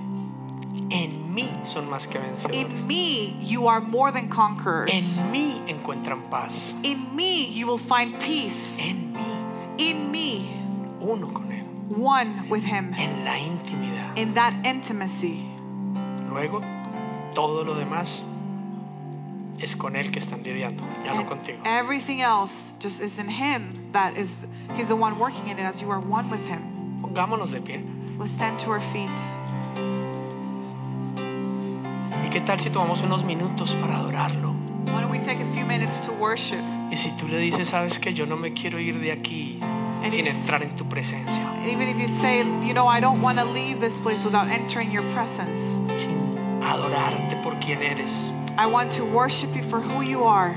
En 0.92 1.34
mí 1.34 1.50
son 1.64 1.89
más 1.89 2.08
que 2.08 2.20
vencedores. 2.20 2.56
In 2.60 2.86
me 2.88 3.36
you 3.42 3.68
are 3.68 3.80
more 3.82 4.12
than 4.12 4.28
conquerors. 4.28 4.92
En 4.92 5.32
mí 5.32 5.62
encuentran 5.68 6.30
paz. 6.30 6.74
In 6.84 7.16
me 7.16 7.50
you 7.50 7.66
will 7.68 7.78
find 7.80 8.20
peace. 8.20 8.78
En 8.80 9.14
mí, 9.14 9.80
In 9.80 10.12
me, 10.12 10.46
uno 11.00 11.28
con 11.28 11.50
Él. 11.52 11.66
one 11.89 12.48
with 12.50 12.64
Him. 12.64 12.94
En 12.96 13.24
la 13.24 13.38
intimidad. 13.38 14.18
In 14.18 14.34
that 14.34 14.54
intimacy. 14.66 15.48
Luego, 16.30 16.62
todo 17.34 17.64
lo 17.64 17.76
demás 17.76 18.24
es 19.60 19.76
con 19.76 19.96
Él 19.96 20.12
que 20.12 20.20
están 20.20 20.44
lidiando, 20.44 20.84
ya 21.06 21.14
no 21.14 21.24
contigo. 21.26 21.60
everything 21.66 22.22
else 22.22 22.72
just 22.80 23.02
is 23.02 23.18
in 23.18 23.30
Him. 23.30 23.92
That 23.94 24.18
is, 24.18 24.38
He's 24.76 24.88
the 24.88 24.96
one 24.96 25.18
working 25.20 25.48
in 25.50 25.58
it 25.60 25.64
as 25.64 25.82
you 25.82 25.89
are 25.89 26.00
one 26.00 26.30
with 26.30 26.46
Him. 26.48 27.00
Pongámonos 27.02 27.52
de 27.52 27.62
pie. 27.62 27.82
Let's 28.18 28.34
stand 28.34 28.60
to 28.60 28.72
our 28.72 28.82
feet. 28.94 29.10
¿Y 32.32 32.34
qué 32.34 32.40
tal 32.42 32.60
si 32.62 32.70
tomamos 32.70 33.02
unos 33.02 33.26
minutos 33.26 33.76
para 33.76 33.98
adorarlo? 33.98 34.52
Why 34.86 35.02
don't 35.02 35.12
we 35.12 35.20
take 35.20 35.42
a 35.42 35.54
few 35.54 35.66
minutes 35.66 36.00
to 36.06 36.14
worship? 36.14 36.60
Y 36.90 36.96
si 36.96 37.10
tú 37.18 37.28
le 37.28 37.38
dices, 37.38 37.68
sabes 37.70 38.00
que 38.00 38.14
yo 38.14 38.26
no 38.26 38.38
me 38.38 38.54
quiero 38.54 38.80
ir 38.80 39.00
de 39.02 39.12
aquí 39.12 39.60
And 40.02 40.14
sin 40.14 40.26
if- 40.26 40.30
entrar 40.32 40.64
en 40.64 40.70
tu 40.78 40.86
presencia, 40.88 41.44
Even 41.66 41.90
if 41.90 41.98
you 41.98 42.08
say, 42.08 42.40
you 42.66 42.74
know, 42.74 42.88
I 42.88 43.02
don't 43.02 43.22
want 43.22 43.38
to 43.38 43.44
leave 43.46 43.82
this 43.82 44.00
place 44.00 44.24
without 44.24 44.48
entering 44.50 44.92
your 44.94 45.04
presence. 45.14 45.60
sin 45.98 46.18
adorarte 46.64 47.36
por 47.44 47.56
quien 47.60 47.82
eres. 47.84 48.32
I 48.58 48.66
want 48.66 48.92
to 48.94 49.04
worship 49.04 49.54
you 49.54 49.64
for 49.64 49.82
who 49.82 50.02
you 50.02 50.24
are. 50.24 50.56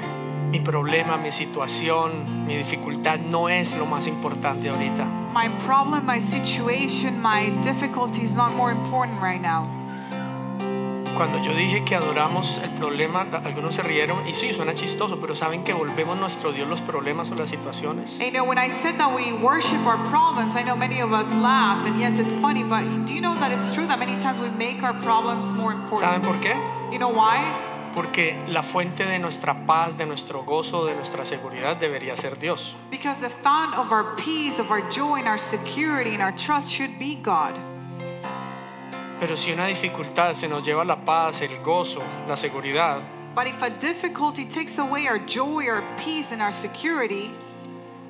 Mi 0.53 0.61
problema, 0.61 1.17
mi 1.17 1.33
situación, 1.33 2.47
mi 2.47 2.55
dificultad 2.57 3.19
no 3.19 3.49
es 3.49 3.75
lo 3.77 3.87
más 3.87 4.07
importante 4.07 4.69
ahorita. 4.69 5.05
My 5.35 5.49
problem, 5.67 6.07
my 6.07 6.21
situation, 6.21 7.21
my 7.21 7.51
difficulty 7.65 8.23
is 8.23 8.37
not 8.37 8.55
more 8.55 8.71
important 8.71 9.21
right 9.21 9.41
now. 9.43 9.67
Cuando 11.17 11.41
yo 11.41 11.55
dije 11.55 11.85
que 11.85 11.95
adoramos 11.95 12.59
el 12.59 12.71
problema, 12.71 13.25
algunos 13.45 13.77
se 13.77 13.83
rieron 13.83 14.27
y 14.27 14.35
sí, 14.35 14.53
suena 14.53 14.75
chistoso, 14.75 15.21
pero 15.21 15.37
saben 15.37 15.63
que 15.63 15.73
volvemos 15.73 16.19
nuestro 16.19 16.51
Dios 16.51 16.69
los 16.69 16.81
problemas 16.81 17.31
o 17.31 17.37
las 17.37 17.51
situaciones. 17.51 18.19
You 18.19 18.33
know, 18.33 18.45
when 18.45 18.59
I 18.59 18.69
said 18.83 18.99
that 18.99 19.15
we 19.15 19.33
worship 19.33 19.79
our 19.87 19.99
problems, 20.11 20.57
I 20.57 20.65
know 20.65 20.75
many 20.75 21.01
of 21.01 21.13
us 21.13 21.29
laughed, 21.37 21.87
and 21.87 22.01
yes, 22.01 22.19
it's 22.19 22.35
funny, 22.37 22.65
but 22.65 22.83
do 23.07 23.13
you 23.13 23.21
know 23.21 23.37
that 23.39 23.53
it's 23.53 23.73
true 23.73 23.87
that 23.87 24.01
many 24.01 24.21
times 24.21 24.41
we 24.41 24.51
make 24.51 24.83
our 24.83 24.95
problems 25.05 25.47
more 25.55 25.73
important? 25.73 26.01
¿Saben 26.01 26.23
por 26.23 26.41
qué? 26.41 26.57
You 26.91 26.99
know 26.99 27.11
why? 27.11 27.45
Porque 27.95 28.37
la 28.49 28.65
fuente 28.65 29.05
de 29.05 29.21
nuestra 29.21 29.67
paz, 29.67 29.97
de 29.97 30.07
nuestro 30.07 30.43
gozo, 30.43 30.85
de 30.85 30.97
nuestra 30.97 31.25
seguridad 31.25 31.77
debería 31.77 32.17
ser 32.17 32.41
Dios. 32.41 32.75
Because 32.91 33.21
the 33.21 33.31
fount 33.31 33.79
of 33.79 33.93
our 33.93 34.17
peace, 34.17 34.59
of 34.59 34.73
our 34.73 34.83
joy, 34.91 35.21
and 35.21 35.29
our 35.29 35.39
security, 35.39 36.11
and 36.11 36.21
our 36.21 36.33
trust 36.33 36.73
should 36.73 36.99
be 36.99 37.15
God. 37.15 37.55
Pero 39.21 39.37
si 39.37 39.53
una 39.53 39.67
dificultad 39.67 40.35
se 40.35 40.49
nos 40.49 40.65
lleva 40.65 40.85
la 40.85 40.97
paz, 40.97 41.41
el 41.43 41.59
gozo, 41.61 42.03
la 42.29 42.37
seguridad, 42.37 43.01
But 43.35 43.47
if 43.49 43.63
a 43.63 43.71
difficulty 43.71 44.45
takes 44.45 44.79
away 44.79 45.09
our 45.09 45.19
joy, 45.19 45.67
our 45.69 45.83
peace, 45.97 46.33
and 46.33 46.41
our 46.41 46.53
security, 46.53 47.33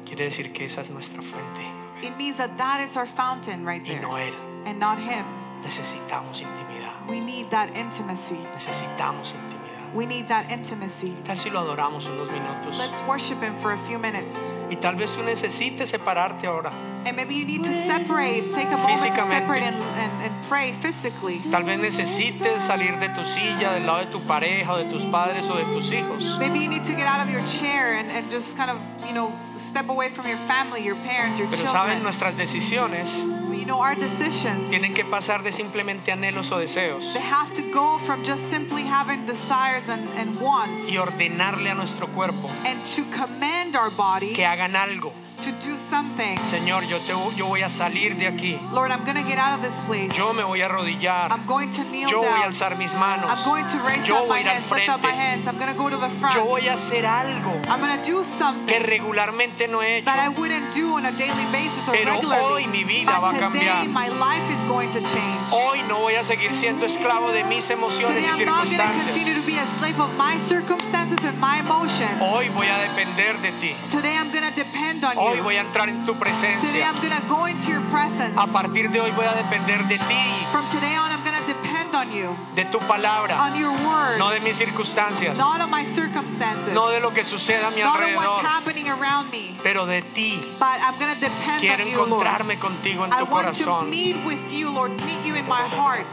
quiere 0.04 0.24
decir 0.26 0.52
que 0.52 0.66
esa 0.66 0.82
es 0.82 0.90
nuestra 0.90 1.22
fuente 1.22 1.62
it 2.02 2.16
means 2.18 2.36
that 2.36 2.58
that 2.58 2.80
is 2.80 2.96
our 2.96 3.06
fountain 3.06 3.64
right 3.64 3.82
y 3.82 3.88
there, 3.94 4.02
no 4.02 4.10
Él. 4.16 4.34
and 4.66 4.78
not 4.78 4.98
Him. 4.98 5.24
Necesitamos 5.62 6.42
intimidad. 6.42 7.08
We 7.08 7.20
need 7.20 7.48
that 7.50 7.74
intimacy. 7.74 8.36
Necesitamos 8.52 9.32
intimidad. 9.32 9.53
We 9.94 10.06
need 10.06 10.26
that 10.28 10.50
intimacy. 10.50 11.14
Tal 11.24 11.38
si 11.38 11.50
lo 11.50 11.60
adoramos 11.60 12.06
unos 12.06 12.28
minutos. 12.28 12.76
Let's 12.76 13.00
worship 13.06 13.40
Him 13.40 13.54
for 13.62 13.72
a 13.72 13.78
few 13.86 13.98
minutes. 13.98 14.36
Y 14.68 14.76
tal 14.76 14.96
vez 14.96 15.12
tú 15.12 15.22
necesites 15.22 15.90
separarte 15.90 16.48
ahora. 16.48 16.72
And 17.06 17.16
maybe 17.16 17.34
you 17.36 17.44
need 17.44 17.62
to 17.62 17.72
separate, 17.86 18.50
take 18.50 18.66
a 18.66 18.76
moment 18.76 18.98
to 19.00 19.06
separate 19.06 19.62
and, 19.62 19.76
and, 19.76 20.12
and 20.22 20.48
pray 20.48 20.72
physically. 20.80 21.38
Tal 21.50 21.62
vez 21.62 21.78
necesites 21.78 22.62
salir 22.62 22.98
de 22.98 23.08
tu 23.14 23.24
silla, 23.24 23.74
del 23.74 23.86
lado 23.86 24.06
de 24.06 24.10
tu 24.10 24.18
pareja, 24.26 24.72
o 24.72 24.78
de 24.78 24.90
tus 24.90 25.04
padres 25.04 25.48
o 25.48 25.56
de 25.56 25.64
tus 25.72 25.90
hijos. 25.92 26.38
Maybe 26.40 26.58
you 26.58 26.68
need 26.68 26.84
to 26.84 26.94
get 26.94 27.06
out 27.06 27.20
of 27.20 27.30
your 27.30 27.44
chair 27.46 27.94
and, 27.94 28.10
and 28.10 28.28
just 28.30 28.56
kind 28.56 28.70
of, 28.70 28.80
you 29.06 29.14
know, 29.14 29.30
step 29.56 29.88
away 29.90 30.08
from 30.08 30.26
your 30.26 30.38
family, 30.48 30.82
your 30.82 30.96
parents, 30.96 31.38
your 31.38 31.48
Pero 31.48 31.66
saben, 31.66 31.72
children. 31.72 32.02
nuestras 32.02 32.36
decisiones 32.36 33.10
You 33.54 33.66
know, 33.66 33.80
our 33.80 33.94
decisions, 33.94 34.68
tienen 34.68 34.94
que 34.94 35.04
pasar 35.04 35.42
de 35.42 35.52
simplemente 35.52 36.12
anhelos 36.12 36.50
o 36.52 36.58
deseos 36.58 37.12
they 37.14 37.22
have 37.22 37.52
to 37.54 37.62
go 37.72 37.98
from 37.98 38.22
just 38.24 38.42
simply 38.50 38.82
having 38.82 39.24
desires 39.26 39.88
and, 39.88 40.06
and 40.18 40.38
wants 40.40 40.90
y 40.90 40.98
ordenarle 40.98 41.70
a 41.70 41.74
nuestro 41.74 42.06
cuerpo 42.08 42.50
and 42.66 42.84
to 42.94 43.04
command 43.10 43.76
our 43.76 43.90
body 43.90 44.32
que 44.34 44.44
hagan 44.44 44.74
algo. 44.74 45.12
To 45.44 45.52
do 45.66 45.76
something. 45.76 46.38
Señor, 46.46 46.84
yo, 46.88 46.98
te, 47.00 47.12
yo 47.36 47.46
voy 47.46 47.62
a 47.62 47.68
salir 47.68 48.16
de 48.16 48.26
aquí. 48.26 48.58
Lord, 48.72 48.90
I'm 48.90 49.04
going 49.04 49.16
to 49.16 49.22
get 49.28 49.38
out 49.38 49.58
of 49.58 49.62
this 49.62 49.78
place. 49.86 50.10
Yo 50.16 50.32
me 50.32 50.42
voy 50.42 50.60
a 50.62 50.68
arrodillar. 50.68 51.30
I'm 51.30 51.44
going 51.46 51.70
to 51.72 51.84
kneel 51.84 52.08
Yo 52.10 52.18
voy 52.20 52.26
a 52.28 52.30
down. 52.30 52.44
alzar 52.48 52.76
mis 52.78 52.94
manos. 52.94 53.30
I'm 53.30 53.44
going 53.44 53.66
to 53.66 53.78
raise 53.80 54.06
Yo 54.06 54.16
up 54.16 54.26
voy 54.26 54.28
my 54.28 54.38
hands, 54.40 54.70
lift 54.70 54.88
up 54.88 55.02
my 55.02 55.08
frente. 55.08 55.18
hands. 55.18 55.46
I'm 55.46 55.58
going 55.58 55.72
to 55.72 55.78
go 55.78 55.88
to 55.90 55.96
the 55.96 56.08
front. 56.20 56.34
Yo 56.36 56.44
voy 56.44 56.66
a 56.66 56.72
hacer 56.74 57.04
algo 57.04 57.52
I'm 57.68 57.80
going 57.80 57.96
to 58.00 58.04
do 58.04 58.22
que 58.22 58.24
something 58.38 58.82
regularmente 58.82 59.68
no 59.68 59.80
he 59.80 59.98
hecho. 59.98 60.04
that 60.06 60.18
I 60.18 60.28
wouldn't 60.28 60.72
do 60.74 60.94
on 60.96 61.06
a 61.06 61.12
daily 61.12 61.44
basis 61.52 61.86
or 61.88 61.92
Pero 61.94 62.12
regularly. 62.14 62.64
hoy 62.64 62.66
mi 62.66 62.84
vida 62.84 63.18
va 63.20 63.30
a 63.30 63.32
but 63.32 63.52
today 63.52 63.66
cambiar. 63.66 63.88
my 63.88 64.08
life 64.08 64.48
is 64.50 64.64
going 64.66 64.90
to 64.92 65.00
change. 65.00 65.50
Hoy 65.50 65.82
no 65.88 66.00
voy 66.00 66.14
a 66.14 66.24
seguir 66.24 66.54
siendo 66.54 66.86
esclavo 66.86 67.32
de 67.32 67.44
mis 67.44 67.68
emociones 67.70 68.24
Today 68.24 68.24
y 68.24 68.40
I'm 68.40 68.46
not 68.46 68.64
going 68.64 68.70
to 68.70 68.76
circunstancias. 68.76 69.14
continue 69.14 69.34
to 69.40 69.46
be 69.46 69.56
a 69.58 69.66
slave 69.78 70.00
of 70.00 70.14
my 70.16 70.38
circumstances 70.38 71.24
and 71.24 71.38
my 71.38 71.60
emotions. 71.60 72.18
Hoy 72.20 72.48
voy 72.50 72.66
a 72.68 72.78
depender 72.88 73.36
de 73.42 73.52
ti. 73.60 73.76
Today 73.90 74.16
I'm 74.16 74.30
going 74.32 74.44
to 74.48 74.54
depend 74.54 75.04
on 75.04 75.16
Hoy 75.16 75.33
you. 75.33 75.33
Voy 75.40 75.56
a 75.56 75.60
entrar 75.62 75.88
en 75.88 76.04
tu 76.06 76.12
Today 76.14 76.20
presencia. 76.20 76.92
To 76.92 77.00
go 77.28 77.46
into 77.46 77.70
your 77.70 77.82
presence. 77.90 78.34
A 78.36 78.46
partir 78.46 78.90
de 78.90 79.00
hoy 79.00 79.10
voy 79.12 79.26
a 79.26 79.34
depender 79.34 79.82
de 79.88 79.98
ti, 79.98 80.46
From 80.52 80.64
today 80.70 80.96
on, 80.96 81.10
I'm 81.12 81.22
to 81.40 81.46
depend 81.46 81.94
on 81.94 82.10
you, 82.12 82.36
de 82.54 82.64
tu 82.66 82.78
palabra, 82.80 83.38
on 83.40 83.56
your 83.58 83.72
word, 83.86 84.18
no 84.18 84.30
de 84.30 84.40
mis 84.40 84.56
circunstancias, 84.56 85.36
not 85.38 85.60
on 85.60 85.70
my 85.70 85.84
circumstances, 85.94 86.72
no 86.74 86.88
de 86.90 87.00
lo 87.00 87.12
que 87.12 87.24
suceda 87.24 87.68
a 87.68 87.70
mi 87.70 87.80
not 87.82 87.96
on 88.02 88.14
what's 88.14 88.26
alrededor, 88.26 88.42
happening 88.42 88.88
around 88.88 89.30
me, 89.30 89.56
pero 89.62 89.86
de 89.86 90.02
ti. 90.02 90.38
but 90.58 90.78
I'm 90.80 90.98
to 91.14 91.20
depend 91.20 91.60
Quiero 91.60 91.82
on 91.84 91.88
you, 91.90 91.96
Lord. 91.96 92.08
encontrarme 92.26 92.58
contigo 92.58 93.04
en 93.04 93.12
I 93.12 93.18
tu 93.24 93.24
want 93.32 93.46
to 93.56 93.64
corazón. 93.64 93.90
meet 93.90 94.16
with 94.24 94.52
you, 94.52 94.70
Lord, 94.70 94.90
meet 95.04 95.24
you 95.26 95.34
in 95.34 95.46
my 95.48 95.62
heart. 95.62 96.04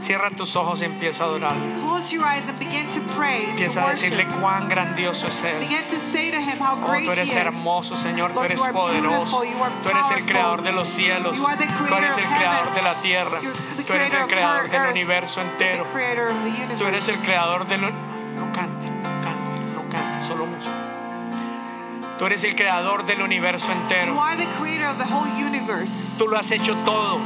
Cierra 0.00 0.30
tus 0.30 0.56
ojos 0.56 0.82
y 0.82 0.84
empieza 0.84 1.24
a 1.24 1.26
adorar. 1.26 1.54
Close 1.80 2.14
your 2.14 2.24
eyes 2.24 2.48
and 2.48 2.58
begin 2.58 2.88
to 2.88 3.00
pray, 3.16 3.44
to 3.44 3.50
Empieza 3.50 3.86
a 3.86 3.90
decirle 3.90 4.26
cuán 4.40 4.68
grandioso 4.68 5.26
es 5.26 5.42
Él. 5.44 5.56
Oh, 6.60 6.96
tú 7.04 7.10
eres 7.12 7.34
hermoso, 7.34 7.96
Señor. 7.96 8.32
Tú 8.32 8.40
eres 8.40 8.60
poderoso. 8.60 9.42
Tú 9.82 9.88
eres 9.88 10.10
el 10.10 10.24
creador 10.24 10.62
de 10.62 10.72
los 10.72 10.88
cielos. 10.88 11.38
Tú 11.38 11.94
eres 11.94 12.16
el 12.16 12.26
creador 12.26 12.74
de 12.74 12.82
la 12.82 12.94
tierra. 12.94 13.40
Tú 13.86 13.92
eres 13.92 14.14
el 14.14 14.26
creador 14.26 14.70
del 14.70 14.90
universo 14.90 15.40
entero. 15.40 15.86
Tú 16.78 16.84
eres 16.86 17.08
el 17.08 17.18
creador 17.18 17.66
del... 17.66 17.80
No 17.80 18.52
cante, 18.52 18.90
no 18.90 19.22
cante, 19.22 19.60
no 19.74 19.82
cante, 19.90 20.26
solo 20.26 20.46
música. 20.46 20.90
Tú 22.20 22.26
eres 22.26 22.44
el 22.44 22.54
creador 22.54 23.06
del 23.06 23.22
universo 23.22 23.72
entero. 23.72 24.14
Tú 26.18 26.28
lo 26.28 26.36
has 26.36 26.50
hecho 26.50 26.76
todo. 26.84 27.18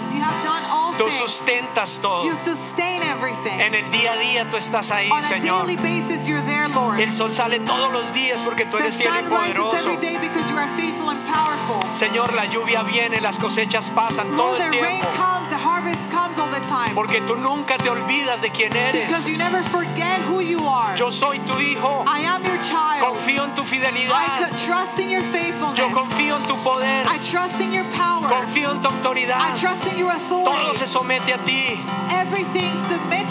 Tú 0.99 1.11
sustentas 1.11 1.99
todo. 2.01 2.25
You 2.25 2.37
sustain 2.45 3.03
everything. 3.03 3.61
En 3.61 3.75
el 3.75 3.91
día 3.91 4.13
a 4.13 4.17
día 4.17 4.45
tú 4.51 4.57
estás 4.57 4.91
ahí, 4.91 5.11
On 5.11 5.19
a 5.19 5.23
Señor. 5.23 5.67
daily 5.67 5.77
basis, 5.77 6.27
you're 6.27 6.43
there, 6.47 6.69
Lord. 6.69 7.01
El 7.01 7.13
sol 7.13 7.33
sale 7.33 7.59
todos 7.61 7.93
los 7.93 8.13
días 8.15 8.43
porque 8.43 8.65
tú 8.65 8.77
the 8.77 8.85
eres 8.85 8.97
fiel 8.97 9.11
y 9.13 9.29
sun 9.29 9.31
rises 9.31 9.55
poderoso. 9.57 9.91
every 9.91 9.97
day 9.97 10.19
because 10.19 10.49
you 10.51 10.57
are 10.57 10.69
faithful 10.77 11.11
and 11.11 11.21
powerful. 11.27 11.81
Señor, 11.95 12.33
la 12.35 12.45
lluvia 12.47 12.83
viene, 12.83 13.21
las 13.21 13.39
cosechas 13.39 13.91
pasan 13.91 14.29
todo 14.37 14.53
Lord, 14.53 14.61
el 14.63 14.71
the 14.71 14.81
rain 14.81 15.01
tiempo. 15.01 15.17
comes, 15.17 15.49
the 15.51 15.57
harvest 15.57 16.01
comes 16.13 16.39
all 16.39 16.51
the 16.51 16.61
time. 16.69 16.95
Porque 16.95 17.21
tú 17.23 17.37
nunca 17.37 17.77
te 17.79 17.91
olvidas 17.91 18.41
de 18.41 18.51
quién 18.51 18.71
Because 18.73 18.95
eres. 18.97 19.29
you 19.29 19.37
never 19.37 19.63
forget 19.65 20.21
who 20.29 20.41
you 20.41 20.61
are. 20.69 20.97
Yo 20.97 21.11
soy 21.11 21.39
tu 21.41 21.59
hijo. 21.59 22.05
I 22.07 22.21
am 22.25 22.45
your 22.45 22.59
child. 22.63 23.03
Confío 23.03 23.45
en 23.45 23.55
tu 23.55 23.63
I 23.63 23.65
fidelidad. 23.67 24.39
could 24.39 24.57
trust 24.59 24.99
in 24.99 25.11
your 25.11 25.23
faithfulness. 25.23 25.79
Yo 25.79 25.91
confío 25.91 26.37
en 26.37 26.43
tu 26.45 26.57
poder. 26.63 27.07
I 27.07 27.19
trust 27.19 27.61
in 27.61 27.73
your 27.73 27.85
power. 27.97 28.29
Confío 28.29 28.71
en 28.73 28.81
tu 28.81 28.89
I 28.89 28.93
autoridad. 28.93 29.55
trust 29.59 29.85
in 29.87 29.99
your 29.99 30.13
Todo 30.15 30.45
authority. 30.45 30.84
Se 30.87 30.93
somete 30.93 31.33
a 31.33 31.39
ti. 31.39 31.81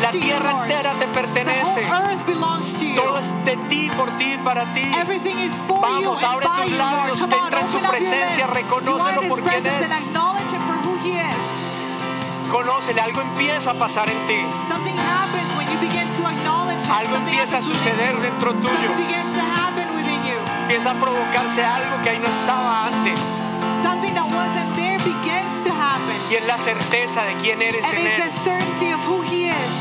La 0.01 0.10
tierra 0.12 0.64
entera 0.64 0.93
te 0.93 1.08
pertenece. 1.08 1.88
Todo 2.95 3.20
es 3.20 3.45
de 3.45 3.58
ti, 3.70 3.91
por 3.95 4.10
ti, 4.18 4.38
para 4.43 4.66
ti. 4.74 4.91
Vamos, 5.82 6.24
abre 6.24 6.47
tus 6.64 6.72
labios, 6.72 7.20
que 7.20 7.36
entra 7.36 7.62
en 7.62 7.68
su 7.68 7.80
presencia, 7.80 8.47
reconócelo 8.47 9.22
por 9.22 9.41
presence 9.43 9.84
es. 9.84 10.10
Conócele, 12.49 13.01
algo 13.01 13.22
empieza 13.22 13.72
a 13.72 13.74
pasar 13.76 14.10
en 14.10 14.28
ti. 14.28 14.39
Algo 16.91 17.16
empieza 17.16 17.58
a 17.58 17.62
suceder 17.62 18.20
dentro 18.20 18.54
tuyo. 18.54 18.91
Empieza 20.62 20.91
a 20.91 20.93
provocarse 20.93 21.64
algo 21.64 22.01
que 22.04 22.10
ahí 22.10 22.20
no 22.20 22.28
estaba 22.28 22.88
antes. 22.88 23.20
Y 26.30 26.36
es 26.36 26.45
la 26.45 26.58
certeza 26.58 27.24
de 27.24 27.34
quién 27.36 27.62
eres 27.62 27.86
en 27.91 28.08
Él. 28.08 28.22
the 28.22 28.32
certainty 28.43 28.91
of 28.93 28.99
who 29.08 29.22
He 29.24 29.49
is. 29.49 29.74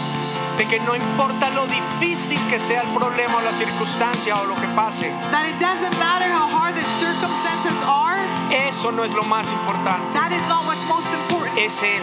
De 0.59 0.66
que 0.66 0.79
no 0.81 0.95
importa 0.95 1.51
lo 1.51 1.66
difícil 1.66 2.39
que 2.49 2.61
sea 2.61 2.83
el 2.83 2.89
problema 2.89 3.39
o 3.39 3.41
la 3.41 3.53
circunstancia 3.53 4.35
o 4.35 4.45
lo 4.45 4.55
que 4.57 4.68
pase. 4.68 5.11
That 5.31 5.47
it 5.47 5.59
doesn't 5.59 5.99
matter 5.99 6.29
how 6.31 6.47
hard 6.47 6.75
the 6.75 6.85
circumstances 7.01 7.75
are. 7.87 8.18
Eso 8.51 8.93
no 8.93 9.05
es 9.05 9.12
lo 9.14 9.23
más 9.25 9.49
importante. 9.51 10.12
That 10.12 10.33
is 10.33 10.47
not 10.49 10.66
what's 10.66 10.85
most 10.87 11.09
important. 11.12 11.59
Es 11.59 11.83
Él, 11.83 12.03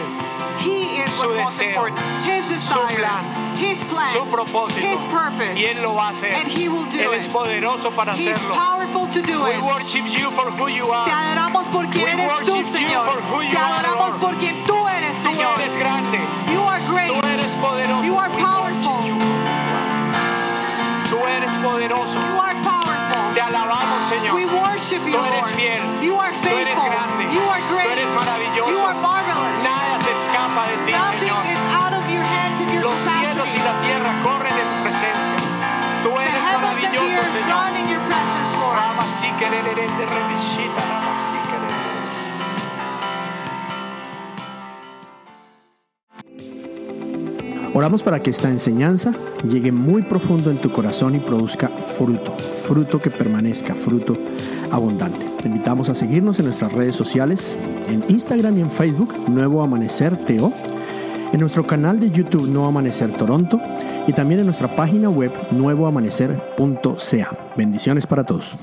He 0.60 1.00
is 1.02 1.10
what's 1.18 1.34
most 1.34 1.60
important. 1.62 1.98
His 2.24 2.44
desire, 2.48 2.96
plan, 3.00 3.24
His 3.56 3.82
plan, 3.84 4.12
su 4.12 4.24
propósito. 4.30 4.84
His 4.84 5.02
purpose. 5.10 5.56
Y 5.58 5.64
Él 5.64 5.82
lo 5.82 5.94
va 5.94 6.08
a 6.08 6.10
hacer. 6.10 6.32
And 6.34 6.48
He 6.48 6.68
will 6.68 6.84
do 6.86 6.98
Él 6.98 7.12
it. 7.14 7.18
es 7.18 7.28
poderoso 7.28 7.90
para 7.90 8.12
He's 8.14 8.28
hacerlo. 8.36 8.54
powerful 8.54 9.06
to 9.08 9.22
do 9.22 9.46
it. 9.46 9.56
We 9.56 9.56
it. 9.56 9.62
worship 9.62 10.04
you 10.06 10.30
for 10.32 10.50
who 10.50 10.68
you 10.68 10.90
are. 10.92 11.06
Te 11.06 11.12
adoramos 11.12 11.66
por 11.72 11.86
quien 11.88 12.04
We 12.04 12.10
eres 12.24 12.38
tú, 12.44 12.52
worship 12.52 12.56
you 12.56 12.78
Señor. 12.78 13.04
for 13.06 13.20
who 13.32 13.42
you 13.42 13.50
Te 13.50 13.56
are, 13.58 13.72
adoramos 13.80 14.10
Lord. 14.10 14.20
por 14.20 14.34
quien 14.36 14.56
tú 14.66 14.76
eres, 14.88 15.16
Tú 15.22 15.30
Señor. 15.32 15.60
eres 15.60 15.76
grande. 15.76 16.18
You 16.52 16.62
are 16.62 16.80
great. 16.86 17.12
Tú 17.12 17.26
eres 17.26 17.54
poderoso. 17.56 18.04
You 18.04 18.18
are 18.18 18.28
We 18.30 18.42
powerful. 18.42 18.92
worship 18.92 19.08
you. 19.08 19.16
Tú 21.10 21.18
eres 21.26 21.52
poderoso. 21.58 22.14
You 22.20 22.38
are 22.40 22.54
powerful. 22.62 23.34
Te 23.34 23.40
alabamos, 23.40 24.04
Señor. 24.08 24.34
We 24.34 24.46
worship 24.46 25.00
you, 25.06 25.12
Tú 25.16 25.24
eres 25.24 25.40
Lord. 25.42 25.54
fiel. 25.56 25.82
You 26.02 26.14
are 26.20 26.32
Tú 26.32 26.48
eres 26.48 26.74
faithful. 26.74 26.90
grande. 26.90 27.24
You 27.34 27.42
are 27.48 27.60
Tú 27.62 27.74
great. 27.74 27.90
eres 27.98 28.10
maravilloso. 28.14 28.70
You 28.70 28.78
are 28.84 28.94
marvelous. 29.00 29.62
Nada 29.62 29.79
escapa 30.60 30.68
de 30.68 30.76
ti, 30.86 30.92
Señor. 31.20 32.82
Los 32.82 32.98
cielos 32.98 33.48
y 33.54 33.58
la 33.58 33.80
tierra 33.82 34.10
corren 34.22 34.52
en 34.52 34.66
tu 34.76 34.82
presencia. 34.82 35.34
Tú 36.02 36.10
eres 36.18 36.44
maravilloso, 36.44 37.22
Señor. 37.32 37.70
Rama 38.74 39.06
sí 39.06 39.26
que 39.38 39.48
le- 39.50 39.62
le- 39.62 39.74
le- 39.74 39.82
de 39.82 40.06
revishita, 40.06 40.80
rama 40.88 41.14
sí 41.18 41.36
que 41.48 41.56
le- 41.60 41.68
le- 47.60 47.70
Oramos 47.74 48.02
para 48.02 48.20
que 48.22 48.30
esta 48.30 48.48
enseñanza 48.50 49.12
llegue 49.48 49.70
muy 49.72 50.02
profundo 50.02 50.50
en 50.50 50.58
tu 50.58 50.70
corazón 50.72 51.14
y 51.14 51.20
produzca 51.20 51.68
fruto, 51.68 52.34
fruto 52.66 53.00
que 53.00 53.10
permanezca, 53.10 53.74
fruto 53.74 54.16
abundante. 54.70 55.26
Te 55.40 55.48
invitamos 55.48 55.88
a 55.88 55.94
seguirnos 55.94 56.38
en 56.38 56.46
nuestras 56.46 56.72
redes 56.72 56.96
sociales, 56.96 57.56
en 57.88 58.04
Instagram 58.08 58.58
y 58.58 58.60
en 58.60 58.70
Facebook, 58.70 59.14
Nuevo 59.28 59.62
Amanecer 59.62 60.16
TO, 60.16 60.52
en 61.32 61.40
nuestro 61.40 61.66
canal 61.66 62.00
de 62.00 62.10
YouTube 62.10 62.46
Nuevo 62.48 62.68
Amanecer 62.68 63.12
Toronto 63.12 63.60
y 64.06 64.12
también 64.12 64.40
en 64.40 64.46
nuestra 64.46 64.74
página 64.74 65.08
web 65.08 65.32
nuevoamanecer.ca. 65.50 67.36
Bendiciones 67.56 68.06
para 68.06 68.24
todos. 68.24 68.58